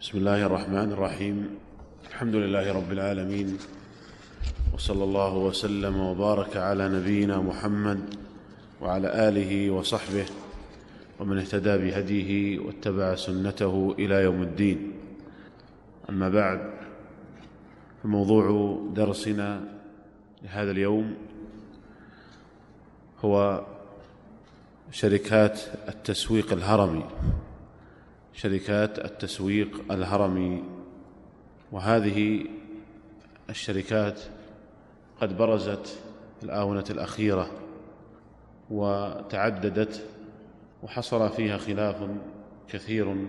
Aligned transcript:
بسم 0.00 0.18
الله 0.18 0.46
الرحمن 0.46 0.92
الرحيم. 0.92 1.36
الحمد 2.08 2.34
لله 2.34 2.72
رب 2.72 2.92
العالمين. 2.92 3.58
وصلى 4.74 5.04
الله 5.04 5.34
وسلم 5.36 6.00
وبارك 6.00 6.56
على 6.56 6.88
نبينا 6.88 7.36
محمد 7.36 8.00
وعلى 8.80 9.28
آله 9.28 9.70
وصحبه 9.70 10.24
ومن 11.20 11.38
اهتدى 11.38 11.78
بهديه 11.78 12.58
واتبع 12.58 13.14
سنته 13.14 13.94
إلى 13.98 14.14
يوم 14.14 14.42
الدين. 14.42 14.92
أما 16.08 16.28
بعد 16.28 16.60
فموضوع 18.02 18.76
درسنا 18.96 19.60
لهذا 20.42 20.70
اليوم 20.70 21.14
هو 23.24 23.64
شركات 24.92 25.60
التسويق 25.88 26.52
الهرمي. 26.52 27.04
شركات 28.32 28.98
التسويق 28.98 29.92
الهرمي 29.92 30.64
وهذه 31.72 32.46
الشركات 33.50 34.20
قد 35.20 35.36
برزت 35.36 35.98
في 36.38 36.44
الآونة 36.44 36.84
الأخيرة 36.90 37.50
وتعددت 38.70 40.06
وحصل 40.82 41.30
فيها 41.30 41.58
خلاف 41.58 42.08
كثير 42.68 43.26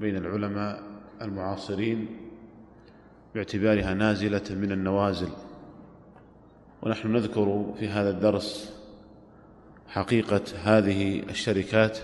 بين 0.00 0.16
العلماء 0.16 0.82
المعاصرين 1.22 2.06
باعتبارها 3.34 3.94
نازلة 3.94 4.42
من 4.50 4.72
النوازل. 4.72 5.28
ونحن 6.82 7.12
نذكر 7.12 7.74
في 7.78 7.88
هذا 7.88 8.10
الدرس 8.10 8.74
حقيقة 9.88 10.42
هذه 10.64 11.22
الشركات 11.30 11.98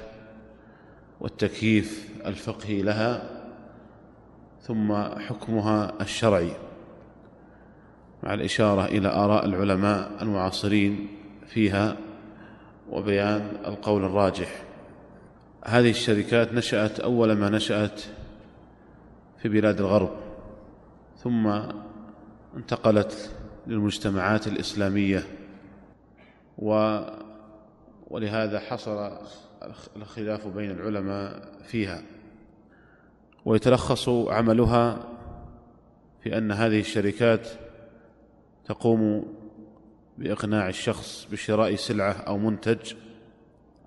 والتكييف 1.21 2.09
الفقهي 2.27 2.83
لها 2.83 3.41
ثم 4.63 4.95
حكمها 4.97 5.93
الشرعي 6.01 6.53
مع 8.23 8.35
الإشارة 8.35 8.85
إلى 8.85 9.09
آراء 9.09 9.45
العلماء 9.45 10.23
المعاصرين 10.23 11.09
فيها 11.47 11.97
وبيان 12.91 13.53
القول 13.67 14.05
الراجح. 14.05 14.63
هذه 15.65 15.91
الشركات 15.91 16.53
نشأت 16.53 17.01
أول 17.01 17.33
ما 17.33 17.49
نشأت 17.49 18.03
في 19.39 19.49
بلاد 19.49 19.81
الغرب 19.81 20.11
ثم 21.17 21.61
انتقلت 22.57 23.31
للمجتمعات 23.67 24.47
الإسلامية 24.47 25.23
و 26.59 27.01
ولهذا 28.11 28.59
حصل 28.59 29.13
الخلاف 29.97 30.47
بين 30.47 30.71
العلماء 30.71 31.53
فيها 31.65 32.03
ويتلخص 33.45 34.09
عملها 34.09 35.09
في 36.23 36.39
أن 36.39 36.53
هذه 36.53 36.81
الشركات 36.81 37.49
تقوم 38.65 39.27
بإقناع 40.19 40.69
الشخص 40.69 41.29
بشراء 41.33 41.75
سلعة 41.75 42.13
أو 42.13 42.39
منتج 42.39 42.95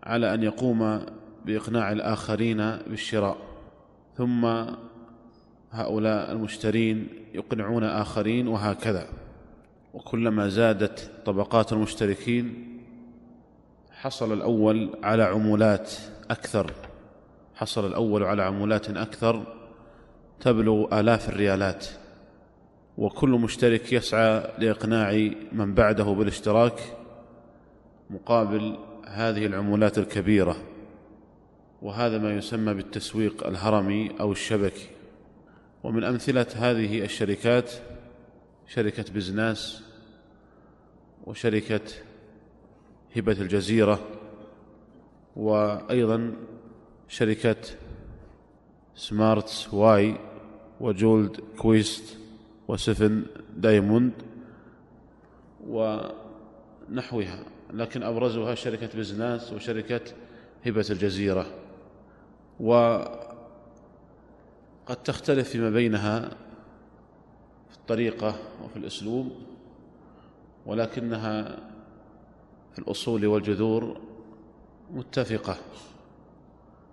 على 0.04 0.34
أن 0.34 0.44
يقوم 0.44 1.06
بإقناع 1.46 1.92
الآخرين 1.92 2.58
بالشراء. 2.88 3.38
ثم 4.18 4.46
هؤلاء 5.72 6.32
المشترين 6.32 7.08
يقنعون 7.34 7.84
آخرين 7.84 8.48
وهكذا. 8.48 9.08
وكلما 9.94 10.48
زادت 10.50 11.12
طبقات 11.26 11.74
المشتركين 11.74 12.73
حصل 14.04 14.34
الأول 14.34 14.90
على 15.04 15.24
عمولات 15.24 15.92
أكثر. 16.32 16.72
حصل 17.56 17.88
الأول 17.88 18.24
على 18.24 18.44
عمولات 18.44 18.90
أكثر 18.90 19.44
تبلغ 20.40 21.00
آلاف 21.00 21.30
الريالات. 21.30 21.88
وكل 22.98 23.30
مشترك 23.30 23.94
يسعى 23.94 24.52
لإقناع 24.58 25.32
من 25.52 25.74
بعده 25.74 26.04
بالاشتراك 26.04 26.80
مقابل 28.10 28.78
هذه 29.08 29.46
العمولات 29.46 29.98
الكبيرة. 29.98 30.56
وهذا 31.82 32.18
ما 32.18 32.34
يسمى 32.34 32.74
بالتسويق 32.74 33.48
الهرمي 33.48 34.12
أو 34.20 34.32
الشبكي. 34.32 34.88
ومن 35.84 36.04
أمثلة 36.04 36.48
هذه 36.56 37.04
الشركات 37.04 37.72
شركة 38.68 39.14
بزناس 39.14 39.84
وشركة 41.26 41.82
هبة 43.16 43.32
الجزيرة 43.32 44.00
وأيضا 45.36 46.34
شركة 47.08 47.56
سمارت 48.96 49.70
واي 49.74 50.16
وجولد 50.80 51.42
كويست 51.58 52.18
وسفن 52.68 53.24
دايموند 53.58 54.12
ونحوها 55.68 57.46
لكن 57.74 58.04
أبرزها 58.04 58.56
شركة 58.56 58.98
بزناس 58.98 59.54
وشركة 59.54 60.02
هبة 60.66 60.86
الجزيرة. 60.90 61.46
وقد 62.60 63.28
تختلف 65.04 65.50
فيما 65.50 65.70
بينها 65.70 66.30
في 67.70 67.76
الطريقة 67.78 68.36
وفي 68.64 68.78
الأسلوب 68.78 69.32
ولكنها 70.66 71.60
الأصول 72.78 73.26
والجذور 73.26 74.02
متفقة 74.92 75.58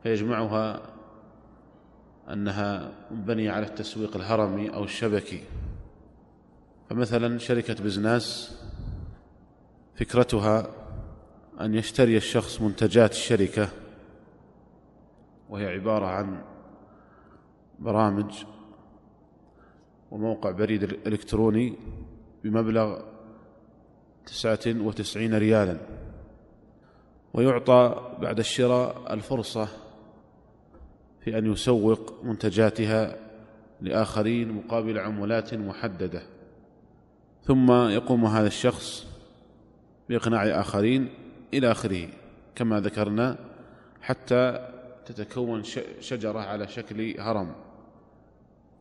فيجمعها 0.02 0.82
أنها 2.32 2.92
مبنية 3.10 3.50
على 3.50 3.66
التسويق 3.66 4.16
الهرمي 4.16 4.74
أو 4.74 4.84
الشبكي. 4.84 5.42
فمثلا 6.90 7.38
شركة 7.38 7.84
بزناس 7.84 8.56
فكرتها 9.94 10.70
أن 11.60 11.74
يشتري 11.74 12.16
الشخص 12.16 12.60
منتجات 12.60 13.12
الشركة 13.12 13.68
وهي 15.50 15.66
عبارة 15.66 16.06
عن 16.06 16.42
برامج 17.78 18.44
وموقع 20.10 20.50
بريد 20.50 20.82
إلكتروني 20.82 21.74
بمبلغ 22.44 23.02
تسعة 24.26 24.58
وتسعين 24.66 25.34
ريالا. 25.34 25.76
ويعطى 27.34 28.10
بعد 28.20 28.38
الشراء 28.38 29.14
الفرصة 29.14 29.68
في 31.24 31.38
أن 31.38 31.52
يسوق 31.52 32.24
منتجاتها 32.24 33.16
لآخرين 33.80 34.52
مقابل 34.52 34.98
عمولات 34.98 35.54
محددة. 35.54 36.22
ثم 37.44 37.72
يقوم 37.72 38.24
هذا 38.24 38.46
الشخص 38.46 39.06
بإقناع 40.08 40.60
آخرين 40.60 41.08
إلى 41.54 41.70
آخره 41.70 42.08
كما 42.54 42.80
ذكرنا 42.80 43.38
حتى 44.00 44.68
تتكون 45.06 45.62
شجرة 46.00 46.38
على 46.38 46.68
شكل 46.68 47.20
هرم. 47.20 47.52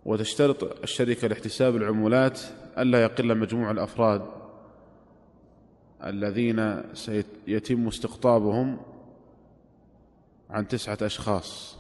وتشترط 0.05 0.81
الشركة 0.83 1.27
لاحتساب 1.27 1.75
العمولات 1.75 2.39
ألا 2.77 3.03
يقل 3.03 3.37
مجموع 3.37 3.71
الأفراد 3.71 4.38
الذين 6.03 6.83
سيتم 6.93 7.87
استقطابهم 7.87 8.77
عن 10.49 10.67
تسعة 10.67 10.97
أشخاص 11.01 11.77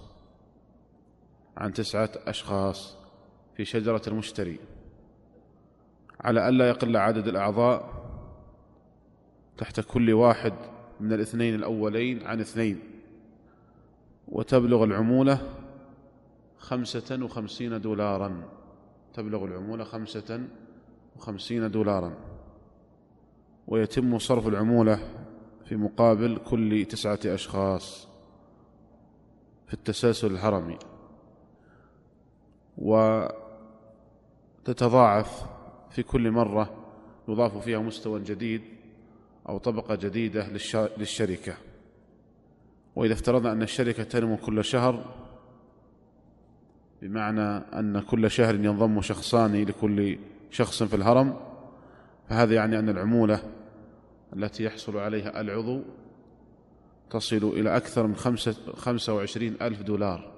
عن 1.57 1.73
تسعة 1.73 2.11
أشخاص 2.15 2.95
في 3.55 3.65
شجرة 3.65 4.01
المشتري. 4.07 4.59
على 6.21 6.49
ألا 6.49 6.69
يقل 6.69 6.97
عدد 6.97 7.27
الأعضاء 7.27 7.99
تحت 9.57 9.79
كل 9.79 10.13
واحد 10.13 10.53
من 10.99 11.13
الاثنين 11.13 11.55
الأولين 11.55 12.27
عن 12.27 12.39
اثنين. 12.39 12.79
وتبلغ 14.27 14.83
العمولة 14.83 15.41
خمسة 16.57 17.23
وخمسين 17.23 17.81
دولارا. 17.81 18.43
تبلغ 19.13 19.45
العمولة 19.45 19.83
خمسة 19.83 20.47
وخمسين 21.15 21.71
دولارا. 21.71 22.28
ويتم 23.69 24.19
صرف 24.19 24.47
العمولة 24.47 24.99
في 25.65 25.75
مقابل 25.75 26.37
كل 26.49 26.85
تسعة 26.85 27.19
أشخاص 27.25 28.07
في 29.67 29.73
التسلسل 29.73 30.31
الهرمي 30.31 30.77
وتتضاعف 34.67 35.45
في 35.89 36.03
كل 36.03 36.31
مرة 36.31 36.73
يضاف 37.27 37.57
فيها 37.57 37.79
مستوى 37.79 38.23
جديد 38.23 38.61
أو 39.49 39.57
طبقة 39.57 39.95
جديدة 39.95 40.47
للشركة. 40.97 41.53
وإذا 42.95 43.13
افترضنا 43.13 43.51
أن 43.51 43.61
الشركة 43.61 44.03
تنمو 44.03 44.37
كل 44.37 44.63
شهر 44.63 45.05
بمعنى 47.01 47.41
أن 47.57 47.99
كل 47.99 48.31
شهر 48.31 48.55
ينضم 48.55 49.01
شخصان 49.01 49.63
لكل 49.63 50.17
شخص 50.51 50.83
في 50.83 50.95
الهرم 50.95 51.37
فهذا 52.29 52.55
يعني 52.55 52.79
أن 52.79 52.89
العمولة 52.89 53.58
التي 54.35 54.63
يحصل 54.63 54.97
عليها 54.97 55.41
العضو 55.41 55.81
تصل 57.09 57.37
إلى 57.37 57.77
أكثر 57.77 58.07
من 58.07 58.15
خمسة, 58.15 58.55
خمسة 58.75 59.13
وعشرين 59.13 59.55
ألف 59.61 59.81
دولار 59.81 60.31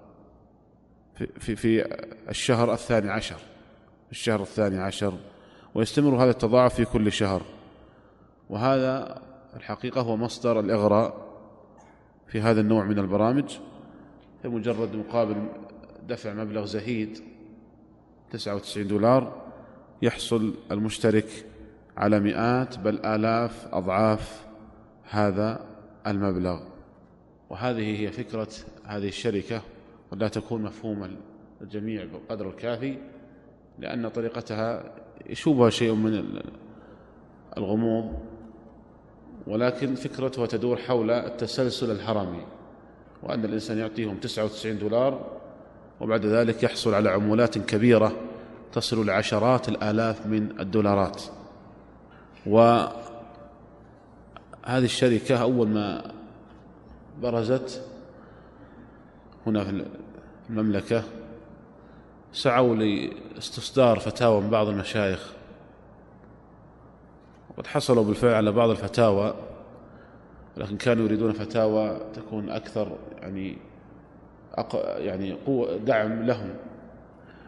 في 1.15 1.27
في, 1.39 1.55
في, 1.55 1.97
الشهر 2.29 2.73
الثاني 2.73 3.09
عشر. 3.09 3.39
الشهر 4.11 4.41
الثاني 4.41 4.79
عشر. 4.79 5.13
ويستمر 5.75 6.23
هذا 6.23 6.31
التضاعف 6.31 6.75
في 6.75 6.85
كل 6.85 7.11
شهر. 7.11 7.41
وهذا 8.49 9.21
الحقيقة 9.55 10.01
هو 10.01 10.17
مصدر 10.17 10.59
الإغراء 10.59 11.31
في 12.27 12.41
هذا 12.41 12.61
النوع 12.61 12.83
من 12.83 12.99
البرامج. 12.99 13.57
بمجرد 14.43 14.95
مقابل 14.95 15.47
دفع 16.07 16.33
مبلغ 16.33 16.65
زهيد 16.65 17.19
99 18.31 18.87
دولار 18.87 19.41
يحصل 20.01 20.53
المشترك 20.71 21.45
على 21.97 22.19
مئات 22.19 22.79
بل 22.79 23.05
آلاف 23.05 23.67
أضعاف 23.73 24.45
هذا 25.09 25.59
المبلغ. 26.07 26.59
وهذه 27.49 28.01
هي 28.01 28.11
فكرة 28.11 28.47
هذه 28.85 29.07
الشركة 29.07 29.61
ولا 30.11 30.27
تكون 30.27 30.61
مفهوم 30.61 31.17
الجميع 31.61 32.05
بالقدر 32.05 32.49
الكافي 32.49 32.97
لأن 33.79 34.09
طريقتها 34.09 34.83
يشوبها 35.29 35.69
شيء 35.69 35.93
من 35.93 36.41
الغموض 37.57 38.19
ولكن 39.47 39.95
فكرتها 39.95 40.45
تدور 40.45 40.77
حول 40.77 41.11
التسلسل 41.11 41.91
الهرمي 41.91 42.45
وأن 43.23 43.45
الإنسان 43.45 43.77
يعطيهم 43.77 44.17
99 44.17 44.77
دولار 44.77 45.39
وبعد 46.01 46.25
ذلك 46.25 46.63
يحصل 46.63 46.93
على 46.93 47.09
عمولات 47.09 47.57
كبيرة 47.57 48.11
تصل 48.73 49.05
لعشرات 49.05 49.69
الآلاف 49.69 50.25
من 50.27 50.59
الدولارات. 50.59 51.21
وهذه 52.45 52.93
الشركة 54.67 55.41
أول 55.41 55.67
ما 55.67 56.11
برزت 57.21 57.85
هنا 59.47 59.63
في 59.63 59.85
المملكة 60.49 61.03
سعوا 62.33 62.75
لاستصدار 62.75 63.99
فتاوى 63.99 64.41
من 64.41 64.49
بعض 64.49 64.67
المشايخ. 64.67 65.33
وقد 67.49 67.67
حصلوا 67.67 68.03
بالفعل 68.03 68.33
على 68.33 68.51
بعض 68.51 68.69
الفتاوى 68.69 69.33
لكن 70.57 70.77
كانوا 70.77 71.05
يريدون 71.05 71.31
فتاوى 71.31 71.97
تكون 72.13 72.49
أكثر 72.49 72.97
يعني 73.21 73.57
أق... 74.55 74.75
يعني 74.97 75.33
قوة 75.33 75.77
دعم 75.77 76.23
لهم. 76.23 76.49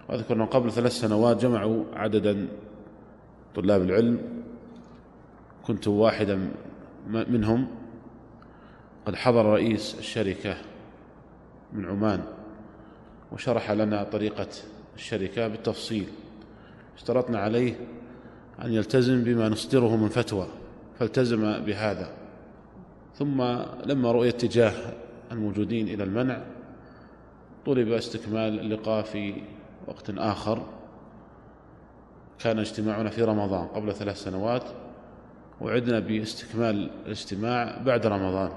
وأذكر 0.09 0.35
أنه 0.35 0.45
قبل 0.45 0.71
ثلاث 0.71 0.91
سنوات 0.91 1.37
جمعوا 1.37 1.83
عددا 1.93 2.47
طلاب 3.55 3.81
العلم 3.81 4.32
كنت 5.67 5.87
واحدا 5.87 6.51
منهم 7.07 7.67
قد 9.05 9.15
حضر 9.15 9.45
رئيس 9.45 9.95
الشركة 9.99 10.57
من 11.73 11.85
عمان 11.85 12.23
وشرح 13.31 13.71
لنا 13.71 14.03
طريقة 14.03 14.47
الشركة 14.95 15.47
بالتفصيل. 15.47 16.07
اشترطنا 16.95 17.39
عليه 17.39 17.75
أن 18.63 18.73
يلتزم 18.73 19.23
بما 19.23 19.49
نصدره 19.49 19.95
من 19.95 20.09
فتوى 20.09 20.47
فالتزم 20.99 21.63
بهذا. 21.65 22.11
ثم 23.15 23.41
لما 23.85 24.11
رؤي 24.11 24.29
اتجاه 24.29 24.73
الموجودين 25.31 25.87
إلى 25.87 26.03
المنع 26.03 26.41
طلب 27.65 27.91
استكمال 27.91 28.59
اللقاء 28.59 29.03
في 29.03 29.41
وقت 29.87 30.09
آخر. 30.09 30.63
كان 32.39 32.59
اجتماعنا 32.59 33.09
في 33.09 33.23
رمضان 33.23 33.67
قبل 33.67 33.93
ثلاث 33.93 34.23
سنوات. 34.23 34.63
وعدنا 35.61 35.99
باستكمال 35.99 36.89
الاجتماع 37.05 37.77
بعد 37.85 38.07
رمضان 38.07 38.51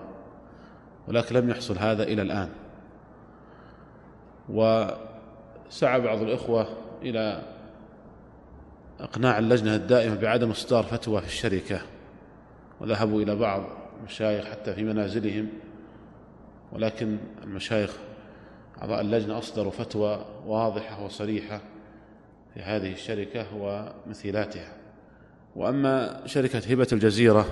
ولكن 1.08 1.36
لم 1.36 1.50
يحصل 1.50 1.78
هذا 1.78 2.02
إلى 2.02 2.22
الآن. 2.22 2.48
وسعى 4.48 6.00
بعض 6.00 6.22
الإخوة 6.22 6.68
إلى 7.02 7.42
إقناع 9.00 9.38
اللجنة 9.38 9.74
الدائمة 9.74 10.14
بعدم 10.14 10.50
إصدار 10.50 10.82
فتوى 10.82 11.20
في 11.20 11.26
الشركة 11.26 11.80
وذهبوا 12.80 13.22
إلى 13.22 13.36
بعض 13.36 13.62
المشايخ 14.00 14.44
حتى 14.44 14.74
في 14.74 14.84
منازلهم 14.84 15.48
ولكن 16.72 17.18
المشايخ 17.42 17.96
أعضاء 18.82 19.00
اللجنة 19.00 19.38
أصدروا 19.38 19.70
فتوى 19.70 20.24
واضحة 20.46 21.04
وصريحة 21.04 21.60
في 22.54 22.60
هذه 22.60 22.92
الشركة 22.92 23.46
ومثيلاتها. 23.56 24.72
وأما 25.56 26.22
شركة 26.26 26.58
هبة 26.58 26.88
الجزيرة 26.92 27.46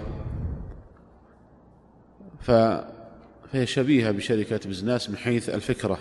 فهي 2.41 3.67
شبيهة 3.67 4.11
بشركة 4.11 4.69
بزناس 4.69 5.11
من 5.11 5.17
حيث 5.17 5.49
الفكرة 5.49 5.99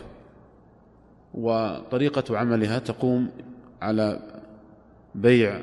وطريقة 1.33 2.37
عملها 2.37 2.79
تقوم 2.79 3.31
على 3.81 4.19
بيع 5.15 5.61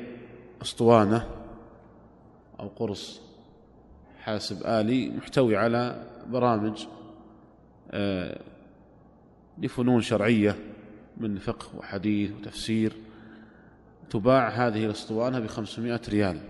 أسطوانة 0.61 1.27
أو 2.59 2.67
قرص 2.67 3.21
حاسب 4.19 4.65
آلي 4.65 5.09
محتوي 5.09 5.57
على 5.57 6.07
برامج 6.27 6.85
آه، 7.91 8.41
لفنون 9.57 10.01
شرعية 10.01 10.55
من 11.17 11.37
فقه 11.37 11.67
وحديث 11.77 12.31
وتفسير 12.31 12.93
تباع 14.11 14.49
هذه 14.49 14.85
الأسطوانة 14.85 15.39
بخمسمائة 15.39 16.01
ريال. 16.09 16.41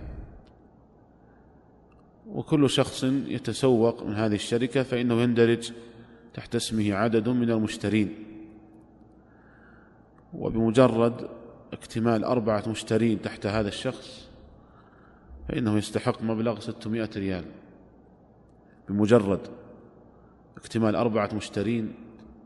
وكل 2.28 2.70
شخص 2.70 3.04
يتسوق 3.04 4.04
من 4.04 4.14
هذه 4.14 4.36
الشركة 4.36 4.84
فإنه 4.84 5.22
يندرج 5.22 5.72
تحت 6.34 6.56
اسمه 6.56 6.94
عدد 6.94 7.30
من 7.30 7.52
المشترين. 7.52 8.16
وبمجرد 10.34 11.30
اكتمال 11.74 12.24
أربعة 12.24 12.64
مشترين 12.70 13.22
تحت 13.22 13.46
هذا 13.46 13.68
الشخص 13.68 14.30
فإنه 15.50 15.78
يستحق 15.78 16.22
مبلغ 16.22 16.60
ستمائة 16.60 17.10
ريال. 17.16 17.46
بمجرد 18.90 19.48
اكتمال 20.58 20.96
أربعة 20.96 21.30
مشترين 21.34 21.94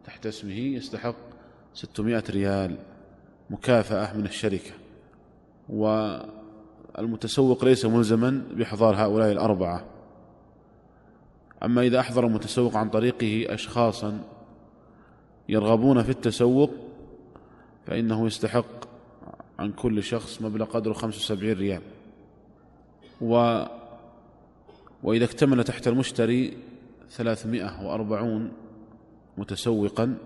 تحت 0.05 0.25
اسمه 0.25 0.53
يستحق 0.53 1.15
ستمائة 1.73 2.23
ريال 2.29 2.77
مكافأة 3.49 4.17
من 4.17 4.25
الشركة. 4.25 4.84
والمتسوق 5.69 7.65
ليس 7.65 7.85
ملزما 7.85 8.43
بإحضار 8.51 8.95
هؤلاء 8.95 9.31
الأربعة. 9.31 9.85
أما 11.63 11.81
إذا 11.81 11.99
أحضر 11.99 12.25
المتسوق 12.25 12.75
عن 12.75 12.89
طريقه 12.89 13.53
أشخاصا 13.53 14.19
يرغبون 15.49 16.03
في 16.03 16.09
التسوق 16.09 16.71
فإنه 17.87 18.27
يستحق 18.27 18.85
عن 19.59 19.71
كل 19.71 20.03
شخص 20.03 20.41
مبلغ 20.41 20.65
قدره 20.65 20.93
75 20.93 21.53
ريال. 21.53 21.81
و 23.21 23.63
وإذا 25.03 25.25
اكتمل 25.25 25.63
تحت 25.63 25.87
المشتري 25.87 26.57
340 27.09 28.51
متسوقا 29.37 30.17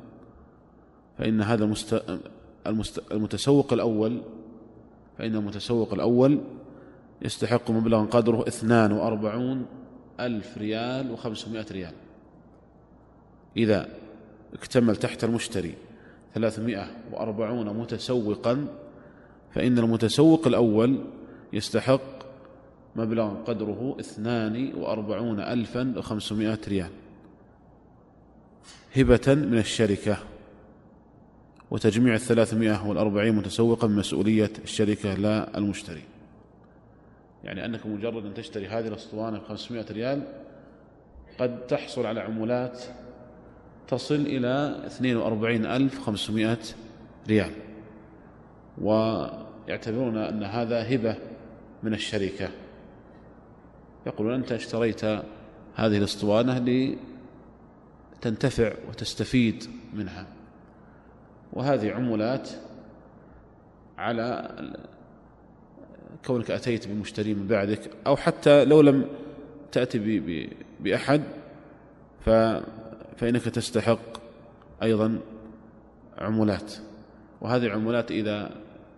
فإن 1.18 1.42
هذا 1.42 1.64
المست... 1.64 2.04
المست... 2.68 3.12
المتسوق 3.12 3.74
الأول 3.74 4.22
فإن 5.20 5.36
المتسوق 5.36 5.94
الأول 5.94 6.42
يستحق 7.22 7.72
مبلغا 7.72 8.06
قدره 8.06 8.48
42 8.48 9.66
ألف 10.20 10.58
ريال 10.58 11.12
وخمسمائة 11.12 11.66
ريال. 11.72 11.94
إذا 13.58 13.90
اكتمل 14.54 14.96
تحت 14.96 15.24
المشتري 15.24 15.74
ثلاثمائة 16.34 16.88
وأربعون 17.12 17.78
متسوقا 17.78 18.68
فإن 19.56 19.80
المتسوق 19.80 20.48
الأول 20.48 21.06
يستحق 21.54 22.20
مبلغ 22.96 23.44
قدره 23.44 23.96
اثنان 24.00 24.74
وأربعون 24.76 25.40
ألفا 25.40 25.94
وخمسمائة 25.98 26.60
ريال. 26.68 26.92
هبة 28.96 29.28
من 29.28 29.58
الشركة. 29.58 30.18
وتجميع 31.72 32.14
الثلاثمائة 32.14 32.88
والأربعين 32.88 33.36
متسوقا 33.36 33.88
مسؤولية 33.88 34.52
الشركة 34.64 35.14
لا 35.14 35.58
المشتري. 35.58 36.04
يعني 37.44 37.66
أنك 37.66 37.86
مجرد 37.86 38.26
أن 38.26 38.34
تشتري 38.34 38.68
هذه 38.68 38.88
الأسطوانة 38.88 39.40
بخمسمائة 39.40 39.86
ريال 39.92 40.24
قد 41.40 41.68
تحصل 41.68 42.06
على 42.06 42.20
عمولات 42.20 42.84
تصل 43.88 44.16
إلى 44.16 44.84
اثنين 44.86 45.18
وأربعين 45.18 45.66
ألف 45.66 46.00
خمسمائة 46.00 46.60
ريال. 47.28 47.52
ويعتبرون 48.82 50.18
أن 50.18 50.44
هذا 50.44 50.96
هبة 50.96 51.16
من 51.84 51.94
الشركة. 51.94 52.50
يقولون 54.08 54.34
أنت 54.34 54.52
اشتريت 54.52 55.06
هذه 55.76 55.98
الأسطوانة 55.98 56.66
لتنتفع 58.20 58.74
وتستفيد 58.90 59.64
منها. 59.94 60.39
وهذه 61.54 61.92
عمولات 61.92 62.50
على 63.98 64.56
كونك 66.26 66.52
أتيت 66.52 66.88
بمشتري 66.88 67.34
من 67.34 67.48
بعدك 67.48 67.80
أو 68.08 68.16
حتى 68.16 68.66
لو 68.66 68.82
لم 68.82 69.08
تأتي 69.72 70.22
بأحد 70.80 71.24
فإنك 73.18 73.42
تستحق 73.42 74.00
أيضا 74.84 75.20
عمولات 76.18 76.74
وهذه 77.42 77.66
العمولات 77.66 78.12
إذا 78.12 78.52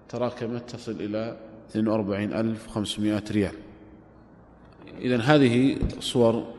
تراكمت 0.09 0.69
تصل 0.69 0.91
إلى 0.91 1.37
42500 1.75 3.23
ريال. 3.31 3.55
إذا 4.97 5.17
هذه 5.17 5.77
صور 5.99 6.53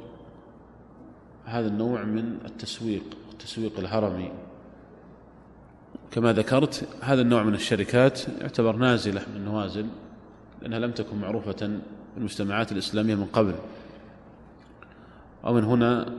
هذا 1.45 1.69
النوع 1.69 2.05
من 2.05 2.39
التسويق 2.45 3.03
التسويق 3.33 3.79
الهرمي. 3.79 4.33
كما 6.13 6.33
ذكرت 6.33 6.89
هذا 7.01 7.23
النوع 7.23 7.43
من 7.43 7.55
الشركات 7.55 8.21
يعتبر 8.41 8.77
نازلة 8.77 9.23
من 9.35 9.45
نوازل 9.45 9.87
لأنها 10.63 10.79
لم 10.79 10.91
تكن 10.91 11.21
معروفة 11.21 11.53
في 11.53 12.17
المجتمعات 12.17 12.73
الإسلامية 12.73 13.15
من 13.15 13.25
قبل. 13.25 13.55
ومن 15.45 15.65
هنا 15.65 16.13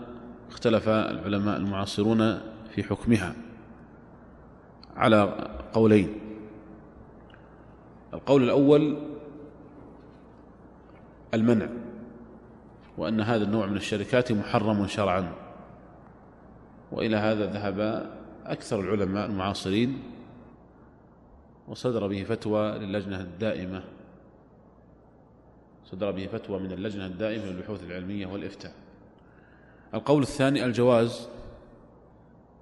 اختلف 0.50 0.90
العلماء 0.90 1.58
المعاصرون 1.58 2.42
في 2.76 2.84
حكمها 2.84 3.36
على 4.96 5.50
قولين. 5.74 6.20
القول 8.14 8.44
الأول 8.44 8.98
المنع 11.34 11.68
وأن 12.98 13.22
هذا 13.22 13.44
النوع 13.44 13.66
من 13.66 13.78
الشركات 13.78 14.32
محرم 14.32 14.88
شرعا. 14.88 15.34
وإلى 16.92 17.18
هذا 17.18 17.46
ذهب 17.46 18.10
أكثر 18.46 18.80
العلماء 18.80 19.26
المعاصرين 19.26 20.04
وصدر 21.68 22.08
به 22.08 22.24
فتوى 22.24 22.72
للجنة 22.72 23.22
الدائمة. 23.22 23.84
صدر 25.86 26.12
به 26.12 26.28
فتوى 26.28 26.60
من 26.60 26.72
اللجنة 26.72 27.06
الدائمة 27.06 27.46
للبحوث 27.46 27.84
العلمية 27.84 28.28
والإفتاء. 28.28 28.74
القول 29.94 30.22
الثاني 30.22 30.66
الجواز 30.66 31.28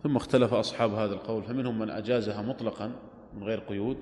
ثم 0.04 0.16
اختلف 0.16 0.54
أصحاب 0.54 0.94
هذا 0.94 1.14
القول 1.14 1.44
فمنهم 1.44 1.80
من 1.80 1.90
أجازها 1.90 2.42
مطلقا 2.42 2.92
من 3.36 3.44
غير 3.44 3.60
قيود 3.60 3.98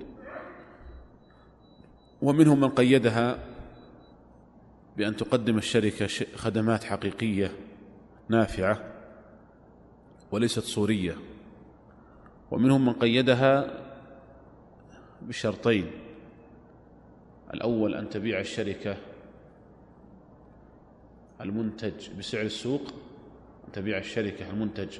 ومنهم 2.22 2.60
من 2.60 2.68
قيدها 2.68 3.38
بأن 4.96 5.16
تقدم 5.16 5.58
الشركة 5.58 6.06
خدمات 6.36 6.84
حقيقية 6.84 7.52
نافعة 8.28 8.84
وليست 10.32 10.62
صورية 10.62 11.16
ومنهم 12.50 12.86
من 12.86 12.92
قيدها 12.92 13.70
بشرطين. 15.22 15.90
الأول 17.54 17.94
أن 17.94 18.10
تبيع 18.10 18.40
الشركة 18.40 18.96
المنتج 21.40 22.10
بسعر 22.18 22.42
السوق 22.42 22.82
أن 23.66 23.72
تبيع 23.72 23.98
الشركة 23.98 24.50
المنتج 24.50 24.98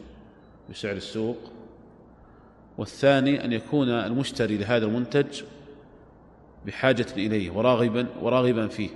بسعر 0.71 0.97
السوق. 0.97 1.37
والثاني 2.79 3.45
أن 3.45 3.53
يكون 3.53 3.89
المشتري 3.89 4.57
لهذا 4.57 4.87
المنتج 4.87 5.43
بحاجة 6.67 7.07
إليه 7.17 7.51
وراغبا 7.51 8.07
وراغبا 8.23 8.69
فيه. 8.69 8.91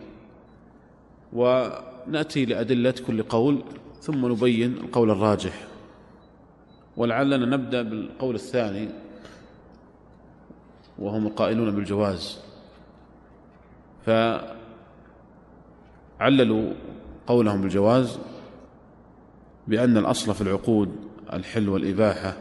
ونأتي 1.32 2.44
لأدلة 2.44 2.94
كل 3.06 3.23
قول 3.23 3.64
ثم 4.00 4.32
نبين 4.32 4.73
القول 4.73 5.11
الراجح. 5.11 5.74
ولعلنا 6.96 7.56
نبدأ 7.56 7.82
بالقول 7.82 8.34
الثاني 8.34 8.88
وهم 10.98 11.26
القائلون 11.26 11.70
بالجواز. 11.74 12.40
فعللوا 16.18 16.72
قولهم 17.26 17.60
بالجواز 17.60 18.18
بأن 19.68 19.96
الأصل 19.96 20.34
في 20.34 20.40
العقود 20.40 20.96
الحل 21.32 21.68
والإباحة 21.68 22.36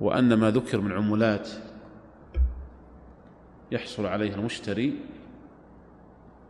وأن 0.00 0.34
ما 0.34 0.50
ذكر 0.50 0.80
من 0.80 0.92
عمولات 0.92 1.48
يحصل 3.72 4.06
عليها 4.06 4.34
المشتري 4.34 4.94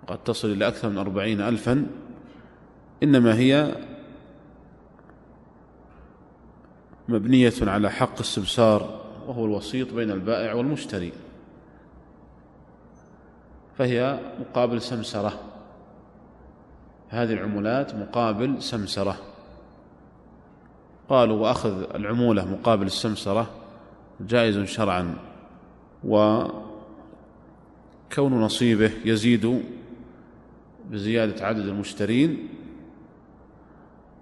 قد 0.07 0.25
تصل 0.25 0.53
إلى 0.53 0.69
أكثر 0.69 0.89
من 0.89 0.99
أربعين 0.99 1.41
ألفا 1.41 1.87
إنما 3.03 3.39
هي 3.39 3.75
مبنية 7.11 7.53
على 7.63 7.91
حق 7.91 8.19
السمسار 8.19 9.01
وهو 9.27 9.45
الوسيط 9.45 9.95
بين 9.95 10.11
البائع 10.11 10.55
والمشتري 10.55 11.13
فهي 13.79 14.21
مقابل 14.41 14.83
سمسرة. 14.83 15.41
هذه 17.09 17.33
العمولات 17.33 17.95
مقابل 17.95 18.63
سمسرة. 18.63 19.17
قالوا 21.09 21.39
وأخذ 21.39 21.95
العمولة 21.95 22.45
مقابل 22.45 22.87
السمسرة 22.87 23.51
جائز 24.21 24.59
شرعا 24.59 25.17
وكون 26.05 26.61
نصيبه 28.19 28.91
يزيد 29.05 29.63
بزيادة 30.91 31.47
عدد 31.47 31.67
المشترين 31.67 32.49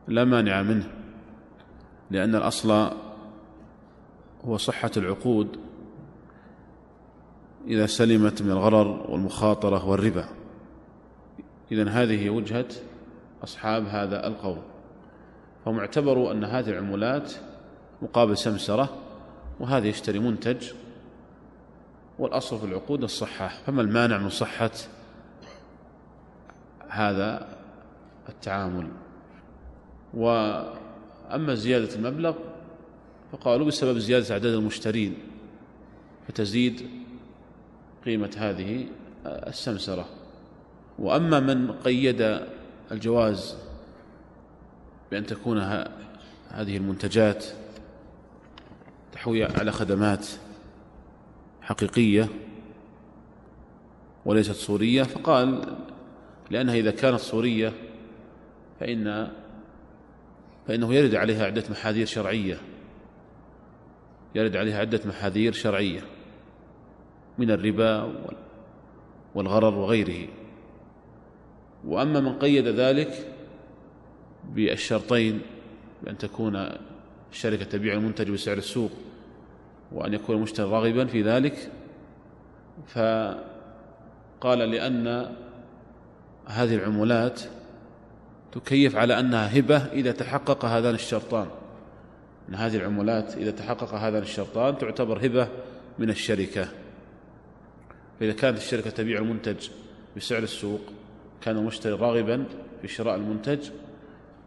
لا 0.09 0.25
مانع 0.25 0.63
منه. 0.63 0.98
لأن 2.11 2.35
الأصل 2.35 2.91
هو 4.45 4.57
صحة 4.57 4.91
العقود 4.97 5.59
إذا 7.67 7.87
سلمت 7.87 8.43
من 8.43 8.51
الغرر 8.51 9.11
والمخاطرة 9.11 9.89
والربا. 9.89 10.29
إذن 11.73 11.89
هذه 11.89 12.31
وجهة 12.31 12.69
أصحاب 13.45 13.87
هذا 13.87 14.27
القول. 14.27 14.59
فهم 15.65 15.79
اعتبروا 15.79 16.33
أن 16.33 16.45
هذه 16.45 16.71
العمولات 16.71 17.33
مقابل 18.03 18.37
سمسرة 18.37 18.89
وهذا 19.61 19.87
يشتري 19.87 20.19
منتج 20.19 20.73
والأصل 22.19 22.59
في 22.59 22.65
العقود 22.65 23.03
الصحة. 23.03 23.49
فما 23.49 23.83
المانع 23.83 24.19
من 24.19 24.29
صحة 24.29 24.71
هذا 26.89 27.49
التعامل؟ 28.29 28.89
وأما 31.29 31.55
زيادة 31.55 31.95
المبلغ 31.95 32.35
فقالوا 33.33 33.67
بسبب 33.67 33.99
زيادة 33.99 34.35
عدد 34.35 34.47
المشترين 34.47 35.15
فتزيد 36.29 36.87
قيمة 38.05 38.31
هذه 38.37 38.87
السمسرة. 39.27 40.09
وأما 40.99 41.41
من 41.41 41.73
قيد 41.73 42.41
الجواز 42.93 43.57
بأن 45.11 45.27
تكون 45.27 45.59
هذه 46.51 46.77
المنتجات 46.77 47.45
تحوي 49.13 49.45
على 49.45 49.73
خدمات 49.73 50.27
حقيقية 51.63 52.29
وليست 54.25 54.53
صورية 54.53 55.03
فقال 55.03 55.77
لأنها 56.51 56.75
إذا 56.75 56.91
كانت 56.91 57.21
صورية 57.21 57.73
فإن 58.81 59.29
فإنه 60.69 60.95
يرد 60.95 61.15
عليها 61.15 61.47
عدة 61.47 61.65
محاذير 61.71 62.07
شرعية. 62.07 62.61
يرد 64.35 64.57
عليها 64.57 64.79
عدة 64.79 65.01
محاذير 65.05 65.53
شرعية. 65.53 66.01
من 67.39 67.51
الربا 67.51 68.13
والغرر 69.35 69.75
وغيره. 69.75 70.29
وأما 71.85 72.21
من 72.21 72.39
قيد 72.39 72.67
ذلك 72.67 73.33
بالشرطين 74.45 75.41
بأن 76.03 76.19
تكون 76.19 76.69
الشركة 77.33 77.65
تبيع 77.65 77.95
المنتج 77.95 78.31
بسعر 78.31 78.57
السوق 78.57 78.91
وأن 79.93 80.15
يكون 80.15 80.37
المشتري 80.37 80.67
راغبا 80.67 81.07
في 81.07 81.23
ذلك 81.23 81.73
فقال 82.87 84.59
لأن 84.59 85.35
هذه 86.47 86.75
العمولات 86.75 87.43
تكيف 88.53 88.97
على 88.97 89.21
أنها 89.21 89.59
هبة 89.59 89.77
إذا 89.77 90.13
تحقق 90.13 90.65
هذان 90.65 90.95
الشرطان. 90.95 91.47
أن 92.49 92.55
هذه 92.55 92.77
العمولات 92.77 93.37
إذا 93.37 93.51
تحقق 93.51 93.95
هذان 93.95 94.23
الشرطان 94.23 94.79
تعتبر 94.79 95.27
هبة 95.27 95.49
من 95.99 96.11
الشركة. 96.11 96.69
فإذا 98.21 98.33
كانت 98.33 98.59
الشركة 98.59 98.91
تبيع 98.91 99.19
المنتج 99.19 99.69
بسعر 100.17 100.43
السوق 100.43 100.81
كان 101.41 101.57
المشتري 101.57 101.93
راغبا 101.93 102.45
في 102.83 102.89
شراء 102.89 103.17
المنتج 103.17 103.71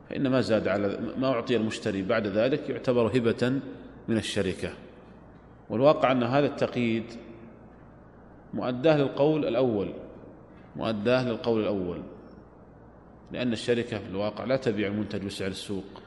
فإن 0.10 0.28
ما 0.28 0.42
زاد 0.42 0.68
على 0.68 1.00
ما 1.18 1.28
أعطي 1.28 1.56
المشتري 1.56 2.02
بعد 2.02 2.28
ذلك 2.28 2.70
يعتبر 2.70 3.18
هبة 3.18 3.60
من 4.08 4.18
الشركة. 4.18 4.70
والواقع 5.70 6.12
أن 6.12 6.24
هذا 6.24 6.46
التقييد 6.46 7.04
مؤداه 8.54 8.98
للقول 8.98 9.48
الأول. 9.48 9.94
مؤداه 10.76 11.24
للقول 11.24 11.62
الأول. 11.62 12.02
لأن 13.34 13.54
الشركة 13.54 13.98
في 14.00 14.08
الواقع 14.10 14.44
لا 14.44 14.56
تبيع 14.56 14.88
المنتج 14.88 15.26
بسعر 15.26 15.48
السوق. 15.48 16.02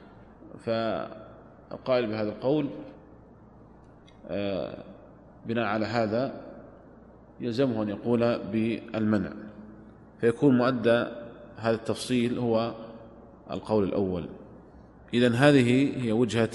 فالقائل 0.64 2.06
بهذا 2.06 2.28
القول 2.28 2.68
آه، 4.28 4.84
بناء 5.46 5.64
على 5.64 5.86
هذا 5.86 6.40
يلزمه 7.40 7.82
أن 7.82 7.88
يقول 7.88 8.38
بالمنع. 8.38 9.32
فيكون 10.20 10.56
مؤدى 10.58 11.06
هذا 11.56 11.74
التفصيل 11.74 12.38
هو 12.38 12.74
القول 13.50 13.84
الأول. 13.84 14.28
إذن 15.14 15.34
هذه 15.34 15.92
هي 16.04 16.12
وجهة 16.12 16.50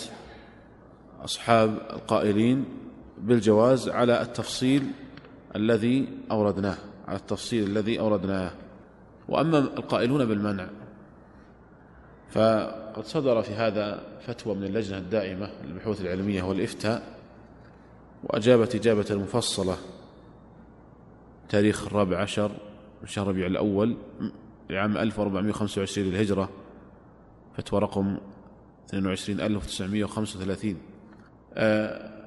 أصحاب 1.23 1.77
القائلين 1.93 2.65
بالجواز 3.17 3.89
على 3.89 4.21
التفصيل 4.21 4.83
الذي 5.55 6.07
أوردناه 6.31 6.77
على 7.07 7.17
التفصيل 7.17 7.63
الذي 7.63 7.99
أوردناه. 7.99 8.51
وأما 9.29 9.57
القائلون 9.57 10.25
بالمنع 10.25 10.67
فقد 12.29 13.05
صدر 13.05 13.41
في 13.41 13.53
هذا 13.53 14.03
فتوى 14.27 14.55
من 14.55 14.63
اللجنة 14.63 14.97
الدائمة 14.97 15.49
للبحوث 15.63 16.01
العلمية 16.01 16.43
والإفتاء 16.43 17.03
وأجابت 18.23 18.75
إجابة 18.75 19.15
مفصلة 19.15 19.77
تاريخ 21.49 21.87
الرابع 21.87 22.21
عشر 22.21 22.51
من 23.01 23.07
شهر 23.07 23.27
ربيع 23.27 23.47
الأول 23.47 23.97
لعام 24.69 24.97
1425 24.97 26.07
للهجرة 26.07 26.49
فتوى 27.57 27.79
رقم 27.79 28.17
22935 28.93 30.77
آه 31.53 32.19